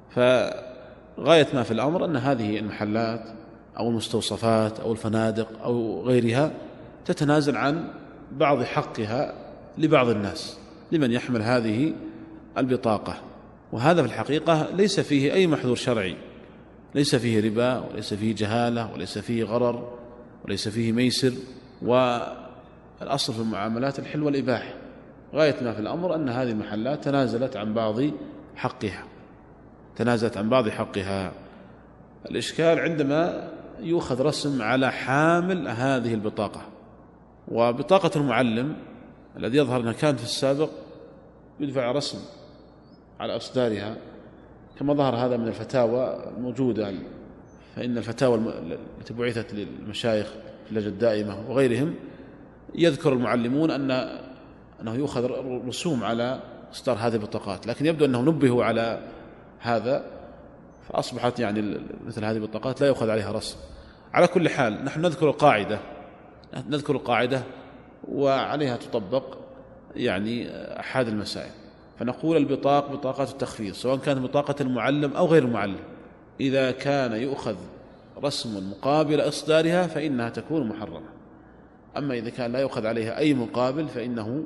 فغاية 0.09 1.47
ما 1.53 1.63
في 1.63 1.71
الأمر 1.71 2.05
أن 2.05 2.15
هذه 2.15 2.59
المحلات 2.59 3.29
أو 3.77 3.89
المستوصفات 3.89 4.79
أو 4.79 4.91
الفنادق 4.91 5.63
أو 5.63 6.01
غيرها 6.01 6.51
تتنازل 7.05 7.57
عن 7.57 7.87
بعض 8.31 8.63
حقها 8.63 9.33
لبعض 9.77 10.09
الناس 10.09 10.57
لمن 10.91 11.11
يحمل 11.11 11.41
هذه 11.41 11.93
البطاقة. 12.57 13.15
وهذا 13.71 14.01
في 14.01 14.07
الحقيقة 14.07 14.67
ليس 14.75 14.99
فيه 14.99 15.33
أي 15.33 15.47
محذور 15.47 15.75
شرعي. 15.75 16.15
ليس 16.95 17.15
فيه 17.15 17.49
ربا 17.49 17.79
وليس 17.79 18.13
فيه 18.13 18.35
جهالة 18.35 18.93
وليس 18.93 19.17
فيه 19.17 19.43
غرر 19.43 19.93
وليس 20.45 20.67
فيه 20.67 20.91
ميسر. 20.91 21.33
والأصل 21.83 23.33
في 23.33 23.39
المعاملات 23.39 23.99
الحل 23.99 24.23
والإباحة. 24.23 24.73
غاية 25.33 25.63
ما 25.63 25.73
في 25.73 25.79
الأمر 25.79 26.15
أن 26.15 26.29
هذه 26.29 26.51
المحلات 26.51 27.03
تنازلت 27.03 27.57
عن 27.57 27.73
بعض 27.73 28.01
حقها. 28.55 29.03
تنازلت 29.95 30.37
عن 30.37 30.49
بعض 30.49 30.69
حقها. 30.69 31.31
الإشكال 32.31 32.79
عندما 32.79 33.49
يؤخذ 33.79 34.21
رسم 34.21 34.61
على 34.61 34.91
حامل 34.91 35.67
هذه 35.67 36.13
البطاقة. 36.13 36.61
وبطاقة 37.47 38.11
المعلم 38.15 38.75
الذي 39.37 39.57
يظهر 39.57 39.81
أنها 39.81 39.93
كانت 39.93 40.19
في 40.19 40.25
السابق 40.25 40.69
يدفع 41.59 41.91
رسم 41.91 42.19
على 43.19 43.35
أصدارها. 43.35 43.97
كما 44.79 44.93
ظهر 44.93 45.15
هذا 45.15 45.37
من 45.37 45.47
الفتاوى 45.47 46.29
الموجودة. 46.37 46.93
فإن 47.75 47.97
الفتاوى 47.97 48.37
التي 48.99 49.13
بعثت 49.13 49.53
للمشايخ 49.53 50.33
في 50.65 50.71
اللجنة 50.71 50.89
الدائمة 50.89 51.49
وغيرهم 51.49 51.95
يذكر 52.75 53.13
المعلمون 53.13 53.71
أن 53.71 53.91
أنه 54.81 54.95
يؤخذ 54.95 55.31
رسوم 55.67 56.03
على 56.03 56.39
إصدار 56.73 56.97
هذه 56.97 57.13
البطاقات 57.13 57.67
لكن 57.67 57.85
يبدو 57.85 58.05
أنهم 58.05 58.29
نبهوا 58.29 58.63
على 58.63 58.99
هذا 59.59 60.05
فأصبحت 60.89 61.39
يعني 61.39 61.79
مثل 62.05 62.25
هذه 62.25 62.35
البطاقات 62.35 62.81
لا 62.81 62.87
يؤخذ 62.87 63.09
عليها 63.09 63.31
رسم 63.31 63.57
على 64.13 64.27
كل 64.27 64.49
حال 64.49 64.85
نحن 64.85 65.01
نذكر 65.01 65.29
القاعدة 65.29 65.79
نذكر 66.69 66.95
القاعدة 66.95 67.43
وعليها 68.11 68.77
تطبق 68.77 69.37
يعني 69.95 70.49
أحد 70.79 71.07
المسائل. 71.07 71.51
فنقول 71.99 72.37
البطاق 72.37 72.91
بطاقة 72.91 73.23
التخفيض 73.23 73.73
سواء 73.73 73.97
كانت 73.97 74.19
بطاقة 74.19 74.55
المعلم 74.61 75.13
أو 75.13 75.25
غير 75.25 75.43
المعلم 75.43 75.79
إذا 76.39 76.71
كان 76.71 77.13
يؤخذ 77.13 77.55
رسم 78.23 78.69
مقابل 78.71 79.21
إصدارها 79.21 79.87
فإنها 79.87 80.29
تكون 80.29 80.67
محرمة. 80.67 81.09
أما 81.97 82.13
إذا 82.13 82.29
كان 82.29 82.51
لا 82.51 82.59
يؤخذ 82.59 82.85
عليها 82.85 83.17
أي 83.17 83.33
مقابل 83.33 83.87
فإنه 83.87 84.43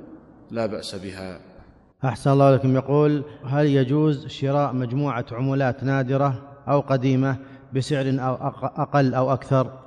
لا 0.51 0.65
بأس 0.65 0.95
بها. 0.95 1.39
أحسن 2.05 2.32
الله 2.32 2.55
لكم. 2.55 2.76
يقول 2.76 3.24
هل 3.45 3.65
يجوز 3.65 4.28
شراء 4.28 4.74
مجموعة 4.74 5.26
عملات 5.32 5.84
نادرة 5.84 6.57
أو 6.68 6.80
قديمة 6.80 7.38
بسعر 7.74 8.18
أو 8.20 8.34
أقل 8.63 9.13
أو 9.13 9.34
أكثر؟ 9.34 9.80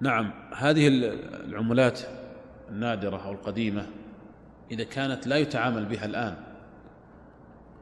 نعم 0.00 0.30
هذه 0.56 0.88
العملات 1.44 2.00
النادرة 2.68 3.26
أو 3.26 3.32
القديمة 3.32 3.86
إذا 4.70 4.84
كانت 4.84 5.26
لا 5.26 5.36
يتعامل 5.36 5.84
بها 5.84 6.04
الآن 6.04 6.34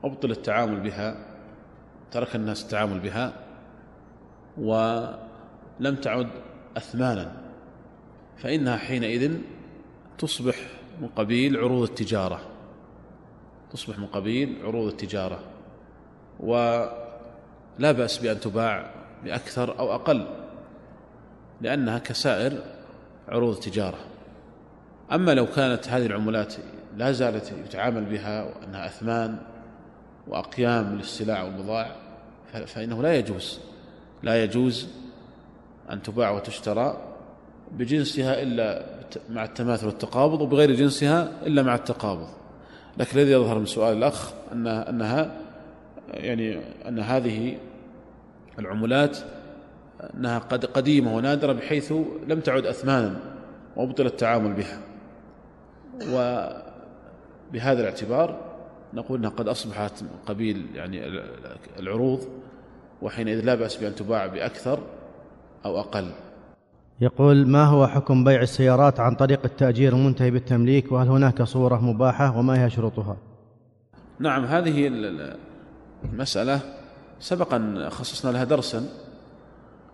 أبطل 0.04 0.30
التعامل 0.30 0.80
بها 0.80 1.16
ترك 2.10 2.36
الناس 2.36 2.64
التعامل 2.64 3.00
بها 3.00 3.32
ولم 5.80 5.94
تعد 5.96 6.28
أثمانا 6.76 7.32
فإنها 8.36 8.76
حينئذ 8.76 9.38
تصبح 10.18 10.56
من 11.00 11.08
قبيل 11.08 11.56
عروض 11.56 11.82
التجارة 11.82 12.40
تصبح 13.72 13.98
من 13.98 14.06
قبيل 14.06 14.58
عروض 14.64 14.86
التجارة 14.86 15.40
ولا 16.40 17.92
بأس 17.92 18.18
بأن 18.18 18.40
تباع 18.40 18.90
بأكثر 19.24 19.78
أو 19.78 19.94
أقل 19.94 20.26
لأنها 21.60 21.98
كسائر 21.98 22.62
عروض 23.28 23.54
التجارة. 23.54 23.98
أما 25.12 25.34
لو 25.34 25.46
كانت 25.46 25.88
هذه 25.88 26.06
العملات 26.06 26.54
لا 26.96 27.12
زالت 27.12 27.52
يتعامل 27.64 28.04
بها 28.04 28.44
وأنها 28.44 28.86
أثمان 28.86 29.38
وأقيام 30.26 30.94
للسلع 30.96 31.42
والبضائع 31.42 31.96
فإنه 32.66 33.02
لا 33.02 33.14
يجوز 33.18 33.60
لا 34.22 34.44
يجوز 34.44 34.88
أن 35.90 36.02
تباع 36.02 36.30
وتشترى 36.30 36.96
بجنسها 37.72 38.42
إلا 38.42 38.86
مع 39.30 39.44
التماثل 39.44 39.86
والتقابض 39.86 40.40
وبغير 40.40 40.72
جنسها 40.72 41.32
إلا 41.46 41.62
مع 41.62 41.74
التقابض. 41.74 42.28
لكن 42.98 43.18
الذي 43.18 43.32
يظهر 43.32 43.58
من 43.58 43.66
سؤال 43.66 43.96
الأخ 43.96 44.32
أنها, 44.52 44.90
أنها 44.90 45.36
يعني 46.10 46.60
أن 46.88 46.98
هذه 46.98 47.58
العملات 48.58 49.18
أنها 50.14 50.38
قد 50.38 50.64
قديمة 50.64 51.16
ونادرة 51.16 51.52
بحيث 51.52 51.92
لم 52.26 52.40
تعد 52.40 52.66
أثمانا 52.66 53.16
وأبطل 53.76 54.06
التعامل 54.06 54.52
بها. 54.52 54.80
وبهذا 57.52 57.80
الاعتبار 57.80 58.40
نقول 58.94 59.18
إنها 59.18 59.30
قد 59.30 59.48
أصبحت 59.48 60.04
قبيل 60.26 60.66
يعني 60.74 61.22
العروض 61.78 62.28
وحينئذ 63.02 63.44
لا 63.44 63.54
بأس 63.54 63.76
بأن 63.76 63.94
تباع 63.94 64.26
بأكثر 64.26 64.80
أو 65.66 65.80
أقل. 65.80 66.10
يقول 67.00 67.48
ما 67.48 67.64
هو 67.64 67.86
حكم 67.86 68.24
بيع 68.24 68.42
السيارات 68.42 69.00
عن 69.00 69.14
طريق 69.14 69.40
التأجير 69.44 69.92
المنتهي 69.92 70.30
بالتمليك؟ 70.30 70.92
وهل 70.92 71.08
هناك 71.08 71.42
صورة 71.42 71.76
مباحة؟ 71.76 72.38
وما 72.38 72.64
هي 72.64 72.70
شروطها؟ 72.70 73.16
نعم 74.18 74.44
هذه 74.44 74.86
المسألة 76.04 76.60
سبقا 77.20 77.88
خصصنا 77.88 78.30
لها 78.30 78.44
درسا. 78.44 78.88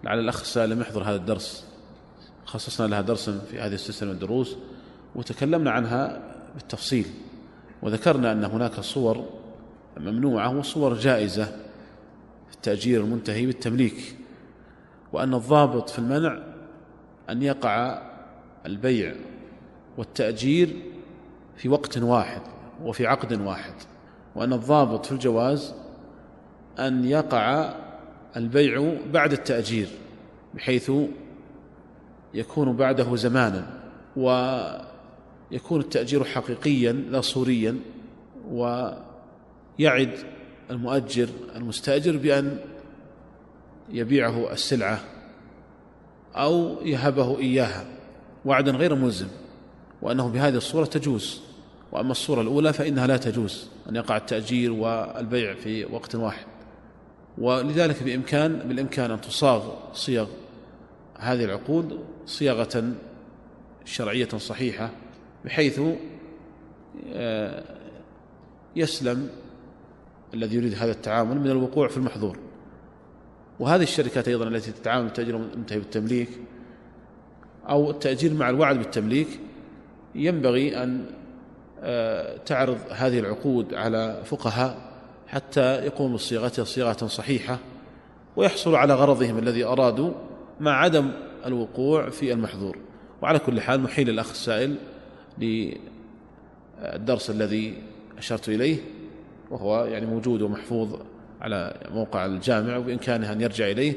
لعل 0.05 0.19
الأخ 0.19 0.41
السالم 0.41 0.81
يحضر 0.81 1.03
هذا 1.03 1.17
الدرس. 1.17 1.67
خصصنا 2.45 2.87
لها 2.87 3.01
درسا 3.01 3.39
في 3.39 3.61
هذه 3.61 3.75
السلسلة 3.75 4.09
من 4.09 4.15
الدروس 4.15 4.57
وتكلمنا 5.15 5.71
عنها 5.71 6.21
بالتفصيل. 6.55 7.07
وذكرنا 7.83 8.33
أن 8.33 8.45
هناك 8.45 8.81
صور 8.81 9.25
ممنوعة 10.01 10.59
وصور 10.59 10.95
جائزة 10.95 11.45
في 12.49 12.55
التأجير 12.55 13.01
المنتهي 13.01 13.47
بالتمليك. 13.47 14.17
وأن 15.13 15.35
الضابط 15.35 15.91
في 15.91 15.99
المنع 15.99 16.39
أن 17.31 17.43
يقع 17.43 18.03
البيع 18.67 19.15
والتأجير 19.99 20.77
في 21.57 21.69
وقت 21.69 21.99
واحد 21.99 22.41
وفي 22.85 23.07
عقد 23.07 23.41
واحد 23.41 23.75
وأن 24.35 24.53
الضابط 24.53 25.07
في 25.07 25.13
الجواز 25.13 25.75
أن 26.79 27.05
يقع 27.05 27.75
البيع 28.37 28.95
بعد 29.13 29.33
التأجير 29.33 29.89
بحيث 30.55 30.93
يكون 32.35 32.77
بعده 32.77 33.17
زمانا 33.17 33.67
ويكون 34.17 35.81
التأجير 35.81 36.25
حقيقيا 36.25 36.93
لا 36.93 37.21
صوريا 37.21 37.77
ويعد 38.51 40.13
المؤجر 40.71 41.29
المستأجر 41.57 42.17
بأن 42.17 42.59
يبيعه 43.93 44.53
السلعة 44.53 45.01
أو 46.35 46.77
يهبه 46.83 47.39
إياها 47.39 47.85
وعدا 48.45 48.71
غير 48.71 48.95
ملزم 48.95 49.29
وأنه 50.03 50.29
بهذه 50.29 50.57
الصورة 50.57 50.85
تجوز. 50.85 51.41
وأما 51.93 52.11
الصورة 52.11 52.41
الأولى 52.41 52.73
فإنها 52.73 53.07
لا 53.07 53.17
تجوز 53.17 53.69
أن 53.89 53.97
يقع 53.97 54.17
التأجير 54.17 54.73
والبيع 54.73 55.55
في 55.55 55.85
وقت 55.85 56.15
واحد. 56.15 56.47
ولذلك 57.39 58.03
بإمكان 58.03 58.59
بالإمكان 58.59 59.11
أن 59.11 59.21
تصاغ 59.21 59.75
صيغ 59.93 60.27
هذه 61.19 61.45
العقود 61.45 62.05
صياغة 62.27 62.93
شرعية 63.85 64.29
صحيحة 64.29 64.91
بحيث 65.45 65.81
آه، 67.13 67.63
يسلم 68.77 69.29
الذي 70.35 70.57
يريد 70.57 70.75
هذا 70.75 70.91
التعامل 70.91 71.41
من 71.41 71.51
الوقوع 71.51 71.89
في 71.89 71.97
المحظور. 71.97 72.39
وهذه 73.61 73.83
الشركات 73.83 74.29
أيضا 74.29 74.49
التي 74.49 74.73
تتعامل 74.73 75.05
بالتأجير 75.05 75.37
المنتهي 75.37 75.79
بالتمليك 75.79 76.29
أو 77.69 77.91
التأجير 77.91 78.35
مع 78.35 78.51
الوعد 78.51 78.79
بالتمليك 78.79 79.29
ينبغي 80.15 80.83
أن 80.83 81.07
آه، 81.85 82.37
تعرض 82.37 82.79
هذه 82.91 83.19
العقود 83.19 83.75
على 83.75 84.23
فقهاء 84.25 84.93
حتى 85.27 85.85
يقوموا 85.85 86.15
بصياغتها 86.15 86.65
صياغة 86.65 87.07
صحيحة 87.07 87.59
ويحصلوا 88.37 88.79
على 88.79 88.95
غرضهم 88.95 89.39
الذي 89.39 89.65
أرادوا 89.65 90.13
مع 90.61 90.73
عدم 90.73 91.11
الوقوع 91.47 92.11
في 92.11 92.33
المحظور. 92.33 92.79
وعلى 93.23 93.39
كل 93.39 93.61
حال 93.61 93.81
محيل 93.81 94.11
الأخ 94.11 94.31
السائل 94.31 94.77
للدرس 95.39 97.31
الذي 97.31 97.83
أشرت 98.19 98.49
إليه 98.49 98.77
وهو 99.51 99.85
يعني 99.85 100.07
موجود 100.07 100.43
ومحفوظ 100.43 100.97
على 101.43 101.75
موقع 101.91 102.27
الجامع 102.27 102.77
وبإمكانه 102.77 103.33
أن 103.33 103.41
يرجع 103.41 103.71
إليه 103.71 103.95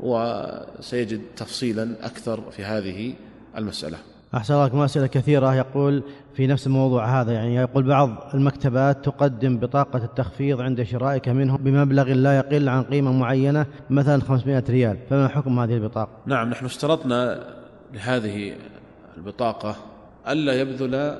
وسيجد 0.00 1.20
تفصيلا 1.36 1.96
أكثر 2.02 2.50
في 2.50 2.64
هذه 2.64 3.14
المسألة. 3.56 3.98
أحسن 4.34 4.54
الله 4.54 4.84
أسئلة 4.84 5.06
كثيرة. 5.06 5.54
يقول 5.54 6.02
في 6.34 6.46
نفس 6.46 6.66
الموضوع 6.66 7.20
هذا 7.20 7.32
يعني 7.32 7.54
يقول 7.54 7.82
بعض 7.82 8.10
المكتبات 8.34 9.04
تقدم 9.04 9.58
بطاقة 9.58 10.04
التخفيض 10.04 10.60
عند 10.60 10.82
شرائك 10.82 11.28
منهم 11.28 11.56
بمبلغ 11.56 12.04
لا 12.04 12.36
يقل 12.36 12.68
عن 12.68 12.82
قيمة 12.82 13.12
معينة 13.12 13.66
مثلا 13.90 14.22
500 14.22 14.64
ريال. 14.68 14.96
فما 15.10 15.28
حكم 15.28 15.58
هذه 15.58 15.74
البطاقة؟ 15.74 16.10
نعم 16.26 16.50
نحن 16.50 16.64
اشترطنا 16.64 17.44
لهذه 17.94 18.54
البطاقة 19.16 19.76
ألا 20.28 20.60
يبذل 20.60 21.16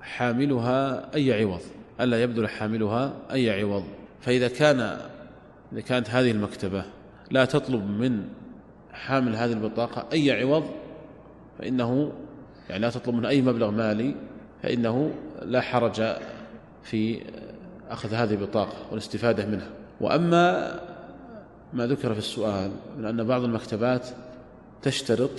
حاملها 0.00 1.08
أي 1.14 1.42
عوض. 1.42 1.60
ألا 2.00 2.22
يبذل 2.22 2.48
حاملها 2.48 3.12
أي 3.32 3.60
عوض. 3.60 3.84
فإذا 4.22 4.48
كان 4.48 4.80
إذا 5.72 5.80
كانت 5.80 6.10
هذه 6.10 6.30
المكتبة 6.30 6.84
لا 7.30 7.44
تطلب 7.44 7.90
من 7.90 8.24
حامل 8.92 9.36
هذه 9.36 9.52
البطاقة 9.52 10.06
أي 10.12 10.42
عوض 10.42 10.64
فإنه 11.58 12.12
يعني 12.70 12.82
لا 12.82 12.90
تطلب 12.90 13.14
منه 13.14 13.28
أي 13.28 13.42
مبلغ 13.42 13.70
مالي 13.70 14.14
فإنه 14.62 15.10
لا 15.42 15.60
حرج 15.60 16.02
في 16.82 17.20
أخذ 17.90 18.14
هذه 18.14 18.30
البطاقة 18.30 18.76
والاستفادة 18.90 19.46
منها. 19.46 19.68
وأما 20.00 20.74
ما 21.72 21.86
ذكر 21.86 22.12
في 22.12 22.18
السؤال 22.18 22.70
من 22.98 23.04
أن 23.04 23.24
بعض 23.24 23.44
المكتبات 23.44 24.08
تشترط 24.82 25.30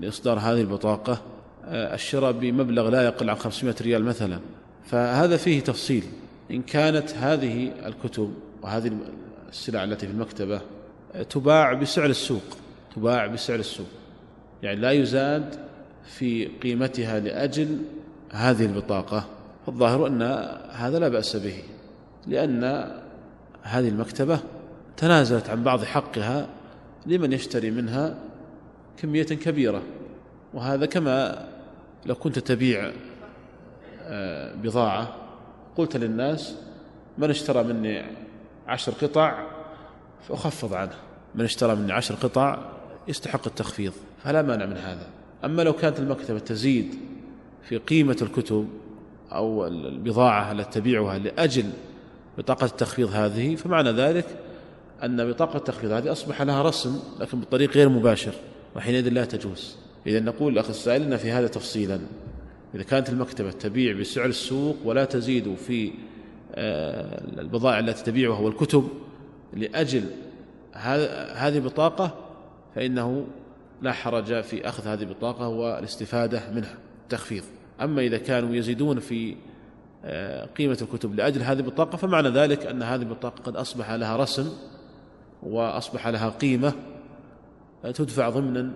لإصدار 0.00 0.38
هذه 0.38 0.60
البطاقة 0.60 1.22
آه، 1.64 1.94
الشراء 1.94 2.32
بمبلغ 2.32 2.88
لا 2.88 3.02
يقل 3.02 3.30
عن 3.30 3.36
500 3.36 3.74
ريال 3.80 4.04
مثلا. 4.04 4.38
فهذا 4.84 5.36
فيه 5.36 5.60
تفصيل. 5.60 6.04
إن 6.50 6.62
كانت 6.62 7.14
هذه 7.14 7.72
الكتب 7.86 8.34
وهذه 8.62 8.92
السلع 9.48 9.84
التي 9.84 10.06
في 10.06 10.12
المكتبة 10.12 10.60
تباع 11.30 11.72
بسعر 11.72 12.06
السوق 12.06 12.42
تباع 12.96 13.26
بسعر 13.26 13.58
السوق. 13.58 13.86
يعني 14.62 14.80
لا 14.80 14.90
يزاد 14.90 15.54
في 16.04 16.46
قيمتها 16.46 17.20
لأجل 17.20 17.78
هذه 18.30 18.66
البطاقة. 18.66 19.26
الظاهر 19.68 20.06
أن 20.06 20.22
هذا 20.70 20.98
لا 20.98 21.08
بأس 21.08 21.36
به 21.36 21.62
لأن 22.26 22.64
هذه 23.62 23.88
المكتبة 23.88 24.40
تنازلت 24.96 25.50
عن 25.50 25.62
بعض 25.62 25.84
حقها 25.84 26.48
لمن 27.06 27.32
يشتري 27.32 27.70
منها 27.70 28.14
كمية 28.96 29.22
كبيرة. 29.22 29.82
وهذا 30.54 30.86
كما 30.86 31.46
لو 32.06 32.14
كنت 32.14 32.38
تبيع 32.38 32.92
آه، 34.02 34.54
بضاعة 34.54 35.25
قلت 35.76 35.96
للناس 35.96 36.54
من 37.18 37.30
اشترى 37.30 37.62
مني 37.62 38.04
عشر 38.66 38.92
قطع 39.02 39.46
فأخفض 40.28 40.74
عنه 40.74 40.94
من 41.34 41.44
اشترى 41.44 41.74
مني 41.74 41.92
عشر 41.92 42.14
قطع 42.14 42.58
يستحق 43.08 43.46
التخفيض 43.46 43.92
فلا 44.24 44.42
مانع 44.42 44.66
من 44.66 44.76
هذا. 44.76 45.06
أما 45.44 45.62
لو 45.62 45.72
كانت 45.72 45.98
المكتبة 45.98 46.38
تزيد 46.38 46.94
في 47.62 47.76
قيمة 47.76 48.16
الكتب 48.22 48.68
أو 49.32 49.66
البضاعة 49.66 50.52
التي 50.52 50.80
تبيعها 50.80 51.18
لأجل 51.18 51.70
بطاقة 52.38 52.64
التخفيض 52.64 53.10
هذه 53.12 53.54
فمعنى 53.54 53.90
ذلك 53.90 54.26
أن 55.04 55.30
بطاقة 55.30 55.56
التخفيض 55.56 55.90
هذه 55.90 56.12
أصبح 56.12 56.42
لها 56.42 56.62
رسم 56.62 57.00
لكن 57.20 57.40
بطريق 57.40 57.70
غير 57.70 57.88
مباشر 57.88 58.32
وحينئذ 58.76 59.08
لا 59.08 59.24
تجوز. 59.24 59.76
إذا 60.06 60.20
نقول 60.20 60.52
الأخ 60.52 60.68
السائل 60.68 61.02
أن 61.02 61.16
في 61.16 61.30
هذا 61.30 61.46
تفصيلا. 61.46 62.00
إذا 62.74 62.82
كانت 62.82 63.08
المكتبة 63.08 63.50
تبيع 63.50 64.00
بسعر 64.00 64.26
السوق 64.26 64.76
ولا 64.84 65.04
تزيد 65.04 65.54
في 65.54 65.92
آه، 66.54 67.40
البضائع 67.40 67.78
التي 67.78 68.04
تبيعها 68.04 68.40
والكتب 68.40 68.88
لأجل 69.52 70.04
هذه 71.34 71.56
البطاقة 71.56 72.14
فإنه 72.74 73.26
لا 73.82 73.92
حرج 73.92 74.40
في 74.40 74.68
أخذ 74.68 74.88
هذه 74.88 75.02
البطاقة 75.02 75.48
والاستفادة 75.48 76.42
منها 76.54 76.74
تخفيض. 77.08 77.42
أما 77.80 78.02
إذا 78.02 78.18
كانوا 78.18 78.54
يزيدون 78.54 79.00
في 79.00 79.36
آه، 80.04 80.46
قيمة 80.46 80.78
الكتب 80.82 81.14
لأجل 81.14 81.42
هذه 81.42 81.58
البطاقة 81.58 81.96
فمعنى 81.96 82.28
ذلك 82.28 82.66
أن 82.66 82.82
هذه 82.82 83.02
البطاقة 83.02 83.42
قد 83.42 83.56
أصبح 83.56 83.90
لها 83.90 84.16
رسم 84.16 84.52
وأصبح 85.42 86.08
لها 86.08 86.28
قيمة 86.28 86.72
آه، 87.84 87.90
تدفع 87.90 88.28
ضمنا 88.28 88.70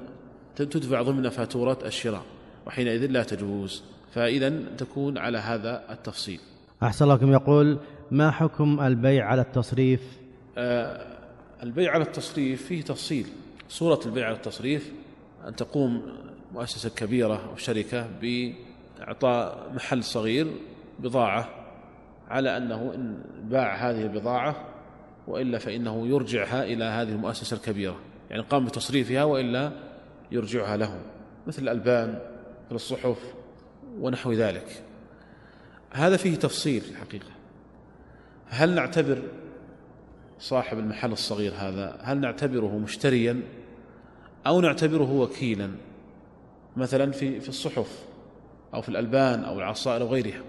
تدفع 0.56 1.02
ضمن 1.02 1.28
فاتورة 1.28 1.78
الشراء. 1.84 2.22
وحينئذ 2.70 3.06
لا 3.06 3.22
تجوز. 3.22 3.82
فإذا 4.12 4.52
تكون 4.78 5.18
على 5.18 5.38
هذا 5.38 5.82
التفصيل. 5.90 6.40
أحسن 6.82 7.08
لكم 7.08 7.32
يقول 7.32 7.78
ما 8.10 8.30
حكم 8.30 8.80
البيع 8.80 9.26
على 9.26 9.40
التصريف؟ 9.40 10.00
آه 10.58 11.06
البيع 11.62 11.92
على 11.92 12.04
التصريف 12.04 12.66
فيه 12.66 12.82
تفصيل. 12.82 13.26
صورة 13.68 14.00
البيع 14.06 14.26
على 14.26 14.36
التصريف 14.36 14.92
أن 15.48 15.56
تقوم 15.56 16.02
مؤسسة 16.54 16.90
كبيرة 16.90 17.50
أو 17.50 17.56
شركة 17.56 18.06
بإعطاء 18.22 19.72
محل 19.74 20.04
صغير 20.04 20.46
بضاعة 20.98 21.48
على 22.28 22.56
أنه 22.56 22.92
إن 22.94 23.18
باع 23.44 23.90
هذه 23.90 24.02
البضاعة 24.02 24.56
وإلا 25.26 25.58
فإنه 25.58 26.06
يرجعها 26.06 26.64
إلى 26.64 26.84
هذه 26.84 27.08
المؤسسة 27.08 27.56
الكبيرة. 27.56 27.96
يعني 28.30 28.42
قام 28.42 28.64
بتصريفها 28.64 29.24
وإلا 29.24 29.72
يرجعها 30.32 30.76
له. 30.76 31.00
مثل 31.46 31.62
الألبان 31.62 32.29
مثل 32.70 32.76
الصحف 32.76 33.34
ونحو 34.00 34.32
ذلك. 34.32 34.82
هذا 35.90 36.16
فيه 36.16 36.36
تفصيل 36.36 36.80
في 36.80 36.90
الحقيقة. 36.90 37.30
هل 38.48 38.74
نعتبر 38.74 39.22
صاحب 40.38 40.78
المحل 40.78 41.12
الصغير 41.12 41.52
هذا 41.56 41.98
هل 42.02 42.18
نعتبره 42.20 42.78
مشتريا 42.78 43.42
أو 44.46 44.60
نعتبره 44.60 45.12
وكيلا؟ 45.12 45.70
مثلا 46.76 47.12
في 47.12 47.40
في 47.40 47.48
الصحف 47.48 48.04
أو 48.74 48.82
في 48.82 48.88
الألبان 48.88 49.44
أو 49.44 49.58
العصائر 49.58 50.02
أو 50.02 50.08
غيرها. 50.08 50.42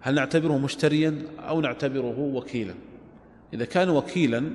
هل 0.00 0.14
نعتبره 0.14 0.58
مشتريا 0.58 1.22
أو 1.38 1.60
نعتبره 1.60 2.18
وكيلا؟ 2.18 2.74
إذا 3.54 3.64
كان 3.64 3.90
وكيلا 3.90 4.50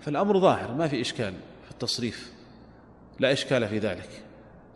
فالأمر 0.00 0.40
ظاهر 0.40 0.74
ما 0.74 0.88
في 0.88 1.00
إشكال 1.00 1.34
في 1.64 1.70
التصريف. 1.70 2.32
لا 3.20 3.32
إشكال 3.32 3.68
في 3.68 3.78
ذلك. 3.78 4.25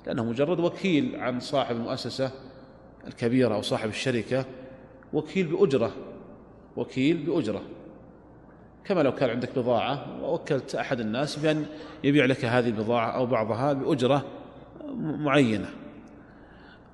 لأنه 0.06 0.24
مجرد 0.24 0.60
وكيل 0.60 1.16
عن 1.16 1.40
صاحب 1.40 1.76
المؤسسة 1.76 2.30
الكبيرة 3.06 3.54
أو 3.54 3.62
صاحب 3.62 3.88
الشركة 3.88 4.44
وكيل 5.12 5.46
بأجرة 5.46 5.92
وكيل 6.76 7.16
بأجرة. 7.16 7.62
كما 8.84 9.00
لو 9.00 9.14
كان 9.14 9.30
عندك 9.30 9.58
بضاعة 9.58 10.22
ووكلت 10.22 10.74
أحد 10.74 11.00
الناس 11.00 11.36
بأن 11.36 11.66
يبيع 12.04 12.24
لك 12.24 12.44
هذه 12.44 12.66
البضاعة 12.66 13.10
أو 13.10 13.26
بعضها 13.26 13.72
بأجرة 13.72 14.24
معينة. 14.98 15.70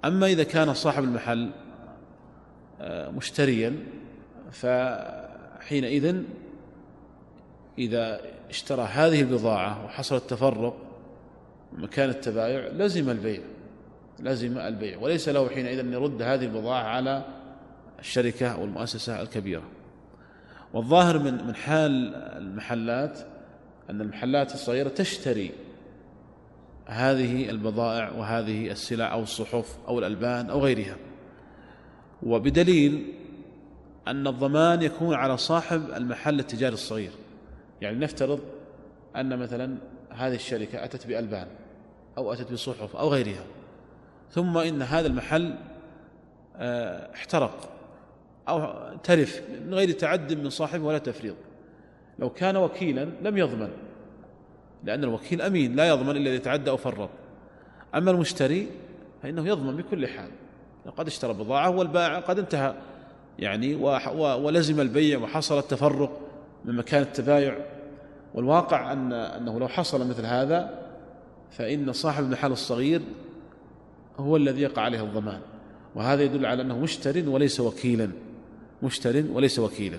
أما 0.05 0.27
إذا 0.27 0.43
كان 0.43 0.75
صاحب 0.75 1.05
المحل 1.05 1.51
آه، 2.81 3.11
مشتريا 3.11 3.77
فحينئذ 4.51 6.23
إذا 7.79 8.21
اشترى 8.51 8.83
هذه 8.83 9.21
البضاعة 9.21 9.85
وحصل 9.85 10.17
التفرق 10.17 10.86
مكان 11.77 12.09
التبايع 12.09 12.69
لزم 12.69 13.11
البيع 13.11 13.41
لزم 14.21 14.59
البيع 14.59 14.99
وليس 14.99 15.29
له 15.29 15.49
حينئذ 15.49 15.79
أن 15.79 15.93
يرد 15.93 16.23
هذه 16.23 16.45
البضاعة 16.45 16.83
على 16.83 17.25
الشركة 17.99 18.49
أو 18.49 18.65
المؤسسة 18.65 19.23
الكبيرة. 19.23 19.63
والظاهر 20.73 21.19
من 21.19 21.47
من 21.47 21.55
حال 21.55 22.15
المحلات 22.15 23.19
أن 23.91 24.01
المحلات 24.01 24.55
الصغيرة 24.55 24.89
تشتري 24.89 25.53
هذه 26.87 27.51
البضائع 27.51 28.11
وهذه 28.11 28.71
السلع 28.71 29.13
أو 29.13 29.23
الصحف 29.23 29.77
أو 29.89 29.99
الألبان 29.99 30.51
أو 30.51 30.61
غيرها. 30.61 30.97
وبدليل 32.23 33.13
أن 34.09 34.27
الضمان 34.27 34.83
يكون 34.83 35.15
على 35.15 35.37
صاحب 35.37 35.91
المحل 35.97 36.41
التجاري 36.41 36.75
الصغير. 36.75 37.13
يعني 37.81 37.99
نفترض 37.99 38.41
أن 39.17 39.39
مثلا 39.39 39.77
هذه 40.11 40.35
الشركة 40.35 40.85
أتت 40.85 41.07
بألبان. 41.07 41.47
أو 42.19 42.33
أتت 42.33 42.53
بصحف 42.53 42.97
أو 42.97 43.09
غيرها. 43.09 43.45
ثم 44.31 44.59
إن 44.59 44.83
هذا 44.83 45.07
المحل 45.07 45.55
آه، 46.57 47.15
احترق 47.15 47.71
أو 48.49 48.75
تلف 49.03 49.43
من 49.67 49.75
غير 49.75 49.91
تعد 49.91 50.33
من 50.33 50.51
صاحبه 50.51 50.85
ولا 50.85 50.99
تفريط. 50.99 51.35
لو 52.19 52.31
كان 52.31 52.57
وكيلا 52.57 53.09
لم 53.23 53.39
يضمن 53.39 53.69
لأن 54.85 55.05
الوكيل 55.05 55.43
أمين 55.43 55.77
لا 55.77 55.89
يضمن 55.89 56.17
إلا 56.17 56.31
إذا 56.31 56.39
تعدى 56.39 56.71
أو 56.71 56.77
فرط. 56.77 57.11
أما 57.95 58.11
المشتري 58.11 58.69
فإنه 59.23 59.49
يضمن 59.49 59.77
بكل 59.77 60.07
حال. 60.07 60.31
قد 60.97 61.07
اشترى 61.07 61.33
بضاعة 61.33 61.71
والبائع 61.71 62.21
قد 62.21 62.39
انتهى. 62.39 62.75
يعني 63.39 63.75
ولزم 64.15 64.81
البيع 64.81 65.19
وحصل 65.19 65.59
التفرق 65.59 66.21
من 66.65 66.77
مكان 66.77 67.03
التبايع. 67.03 67.59
والواقع 68.35 68.93
أن 68.93 69.13
أنه 69.13 69.61
لو 69.61 69.69
حصل 69.69 70.09
مثل 70.09 70.27
هذا 70.27 70.86
فإن 71.51 71.93
صاحب 71.93 72.25
المحل 72.25 72.53
الصغير 72.53 73.03
هو 74.19 74.37
الذي 74.37 74.63
يقع 74.63 74.83
عليه 74.83 75.03
الضمان 75.03 75.41
وهذا 75.95 76.23
يدل 76.23 76.47
على 76.47 76.63
أنه 76.63 76.79
مشتر 76.79 77.29
وليس 77.29 77.61
وكيلا 77.61 78.11
مشتر 78.83 79.25
وليس 79.31 79.59
وكيلا. 79.59 79.99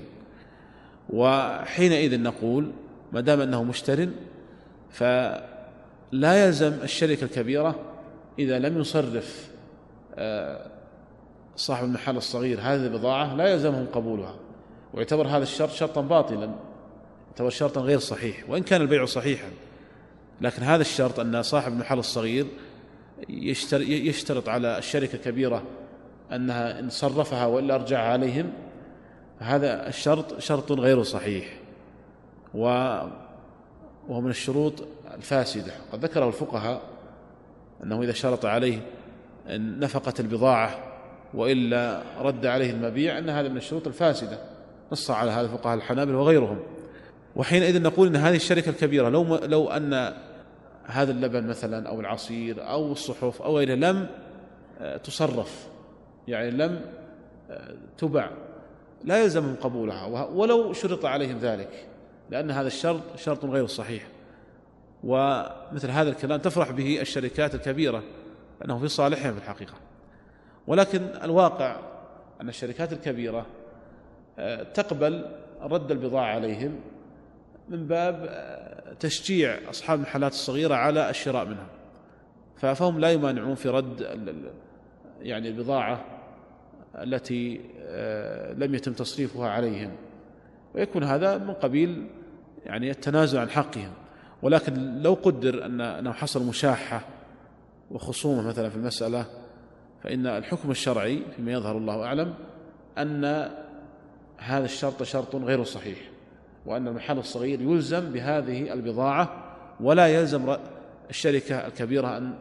وحينئذ 1.09 2.21
نقول 2.21 2.71
ما 3.13 3.21
دام 3.21 3.41
أنه 3.41 3.63
مشتر 3.63 4.09
فلا 4.89 6.45
يلزم 6.45 6.73
الشركة 6.83 7.23
الكبيرة 7.23 7.75
إذا 8.39 8.59
لم 8.59 8.79
يصرف 8.79 9.49
آه، 10.15 10.67
صاحب 11.55 11.83
المحل 11.83 12.17
الصغير 12.17 12.59
هذه 12.61 12.85
البضاعة 12.85 13.35
لا 13.35 13.47
يلزمهم 13.47 13.85
قبولها. 13.93 14.35
ويعتبر 14.93 15.27
هذا 15.27 15.43
الشرط 15.43 15.71
شرطا 15.71 16.01
باطلا 16.01 16.55
يعتبر 17.27 17.49
شرطا 17.49 17.81
غير 17.81 17.99
صحيح 17.99 18.49
وإن 18.49 18.63
كان 18.63 18.81
البيع 18.81 19.05
صحيحا. 19.05 19.47
لكن 20.41 20.63
هذا 20.63 20.81
الشرط 20.81 21.19
أن 21.19 21.43
صاحب 21.43 21.71
المحل 21.71 21.99
الصغير 21.99 22.45
يشترط 23.79 24.49
على 24.49 24.77
الشركة 24.77 25.15
الكبيرة 25.15 25.63
أنها 26.31 26.79
إن 26.79 26.89
صرفها 26.89 27.45
وإلا 27.45 27.75
أرجعها 27.75 28.11
عليهم 28.11 28.53
هذا 29.39 29.87
الشرط 29.87 30.39
شرط 30.39 30.71
غير 30.71 31.03
صحيح 31.03 31.45
وهو 32.53 33.11
من 34.09 34.29
الشروط 34.29 34.73
الفاسدة. 35.13 35.71
قد 35.91 36.05
ذكره 36.05 36.27
الفقهاء 36.27 36.81
أنه 37.83 38.03
إذا 38.03 38.13
شرط 38.13 38.45
عليه 38.45 38.79
نفقة 39.57 40.13
البضاعة 40.19 40.79
وإلا 41.33 42.01
رد 42.19 42.45
عليه 42.45 42.71
المبيع 42.71 43.17
أن 43.17 43.29
هذا 43.29 43.49
من 43.49 43.57
الشروط 43.57 43.87
الفاسدة. 43.87 44.39
نص 44.91 45.11
على 45.11 45.31
هذا 45.31 45.47
فقهاء 45.47 45.75
الحنابل 45.75 46.15
وغيرهم. 46.15 46.59
وحينئذ 47.35 47.81
نقول 47.81 48.07
أن 48.07 48.15
هذه 48.15 48.35
الشركة 48.35 48.69
الكبيرة 48.69 49.09
لو, 49.09 49.35
لو 49.35 49.69
أن 49.69 50.13
هذا 50.87 51.11
اللبن 51.11 51.47
مثلا 51.47 51.89
أو 51.89 51.99
العصير 51.99 52.69
أو 52.69 52.91
الصحف 52.91 53.41
أو 53.41 53.57
غيره 53.57 53.75
لم 53.75 54.07
آه، 54.79 54.97
تصرف. 54.97 55.67
يعني 56.27 56.51
لم 56.51 56.81
آه، 57.49 57.73
تبع 57.97 58.29
لا 59.03 59.23
يلزمهم 59.23 59.55
قبولها. 59.55 60.05
ولو 60.25 60.73
شرط 60.73 61.05
عليهم 61.05 61.37
ذلك 61.37 61.85
لأن 62.29 62.51
هذا 62.51 62.67
الشرط 62.67 63.01
شرط 63.15 63.45
غير 63.45 63.67
صحيح. 63.67 64.07
ومثل 65.03 65.89
هذا 65.89 66.09
الكلام 66.09 66.39
تفرح 66.39 66.71
به 66.71 67.01
الشركات 67.01 67.55
الكبيرة 67.55 68.03
أنه 68.65 68.79
في 68.79 68.87
صالحهم 68.87 69.33
في 69.33 69.39
الحقيقة. 69.39 69.73
ولكن 70.67 71.01
الواقع 71.23 71.79
أن 72.41 72.49
الشركات 72.49 72.93
الكبيرة 72.93 73.45
آه، 74.39 74.63
تقبل 74.63 75.25
رد 75.61 75.91
البضاعة 75.91 76.25
عليهم 76.25 76.79
من 77.69 77.87
باب 77.87 78.29
تشجيع 78.99 79.69
أصحاب 79.69 79.99
المحلات 79.99 80.31
الصغيرة 80.31 80.75
على 80.75 81.09
الشراء 81.09 81.45
منها 81.45 81.67
فهم 82.57 82.99
لا 82.99 83.11
يمانعون 83.11 83.55
في 83.55 83.69
رد 83.69 84.01
يعني 85.21 85.47
البضاعة 85.47 86.05
التي 86.95 87.61
آه، 87.79 88.53
لم 88.53 88.75
يتم 88.75 88.93
تصريفها 88.93 89.49
عليهم. 89.49 89.91
ويكون 90.75 91.03
هذا 91.03 91.37
من 91.37 91.53
قبيل 91.53 92.07
يعني 92.65 92.91
التنازل 92.91 93.39
عن 93.39 93.49
حقهم. 93.49 93.91
ولكن 94.41 95.01
لو 95.01 95.13
قدر 95.13 95.65
أن 95.65 95.81
أنه 95.81 96.11
حصل 96.11 96.45
مشاحة 96.45 97.01
وخصومة 97.91 98.47
مثلا 98.47 98.69
في 98.69 98.75
المسألة 98.75 99.25
فإن 100.03 100.27
الحكم 100.27 100.71
الشرعي 100.71 101.21
فيما 101.35 101.51
يظهر 101.51 101.77
الله 101.77 102.03
أعلم 102.03 102.33
أن 102.97 103.51
هذا 104.37 104.65
الشرط 104.65 105.03
شرط 105.03 105.35
غير 105.35 105.63
صحيح. 105.63 105.97
وأن 106.67 106.87
المحل 106.87 107.17
الصغير 107.17 107.61
يلزم 107.61 108.11
بهذه 108.11 108.73
البضاعة 108.73 109.55
ولا 109.79 110.07
يلزم 110.07 110.55
الشركة 111.09 111.67
الكبيرة 111.67 112.17
أن 112.17 112.33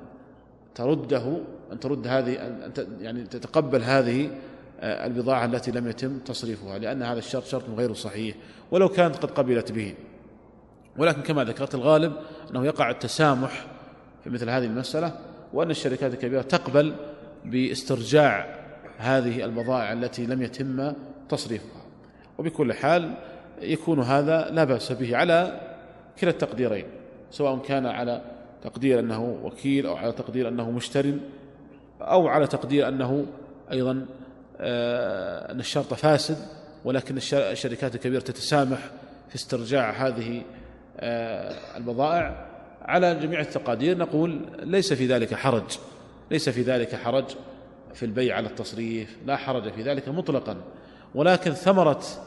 ترده 0.75 1.41
أن 1.73 1.81
ترد 1.81 2.07
هذه 2.07 2.47
أن 2.47 2.73
يعني 3.01 3.25
تتقبل 3.25 3.83
هذه 3.83 4.31
آه، 4.81 5.07
البضاعة 5.07 5.45
التي 5.45 5.71
لم 5.71 5.89
يتم 5.89 6.19
تصريفها 6.19 6.79
لأن 6.79 7.03
هذا 7.03 7.19
الشرط 7.19 7.45
شرط 7.45 7.63
غير 7.77 7.95
صحيح 7.95 8.37
ولو 8.71 8.89
كانت 8.89 9.17
قد 9.17 9.31
قبلت 9.31 9.73
به. 9.73 9.95
ولكن 10.99 11.23
كما 11.23 11.45
ذكرت 11.45 11.75
الغالب 11.75 12.13
أنه 12.51 12.67
يقع 12.67 12.91
التسامح 12.91 13.67
في 14.25 14.31
مثل 14.31 14.51
هذه 14.51 14.65
المسألة 14.65 15.19
وأن 15.53 15.71
الشركات 15.71 16.15
الكبيرة 16.15 16.43
تقبل 16.43 16.95
باسترجاع 17.45 18.57
هذه 18.99 19.45
البضائع 19.45 19.93
التي 19.93 20.27
لم 20.27 20.43
يتم 20.43 20.93
تصريفها. 21.29 21.83
وبكل 22.39 22.73
حال 22.73 23.15
يكون 23.61 24.01
هذا 24.01 24.51
لا 24.51 24.65
بأس 24.65 24.93
به 24.93 25.17
على 25.17 25.61
كلا 26.21 26.31
التقديرين 26.31 26.85
سواء 27.31 27.59
كان 27.59 27.87
على 27.87 28.23
تقدير 28.63 28.99
أنه 28.99 29.39
وكيل 29.43 29.87
أو 29.87 29.97
على 29.97 30.13
تقدير 30.13 30.49
أنه 30.49 30.71
مشتر 30.71 31.15
أو 32.01 32.29
على 32.29 32.47
تقدير 32.47 32.89
أنه 32.89 33.27
أيضا 33.73 34.07
آه، 34.61 35.53
أن 35.53 35.61
الشرط 35.61 35.95
فاسد 35.95 36.37
ولكن 36.85 37.17
الشركات 37.33 37.95
الكبيرة 37.95 38.21
تتسامح 38.21 38.79
في 39.29 39.35
استرجاع 39.35 39.91
هذه 39.91 40.43
آه، 41.01 41.77
البضائع 41.77 42.47
على 42.83 43.15
جميع 43.15 43.41
التقادير. 43.41 43.99
نقول 43.99 44.41
ليس 44.63 44.93
في 44.93 45.07
ذلك 45.07 45.35
حرج 45.35 45.79
ليس 46.31 46.49
في 46.49 46.63
ذلك 46.63 46.95
حرج 46.95 47.25
في 47.95 48.03
البيع 48.03 48.37
على 48.37 48.47
التصريف 48.47 49.17
لا 49.27 49.37
حرج 49.37 49.73
في 49.73 49.83
ذلك 49.83 50.09
مطلقا 50.09 50.57
ولكن 51.15 51.51
ثمرة 51.51 51.91
آه، 51.91 52.26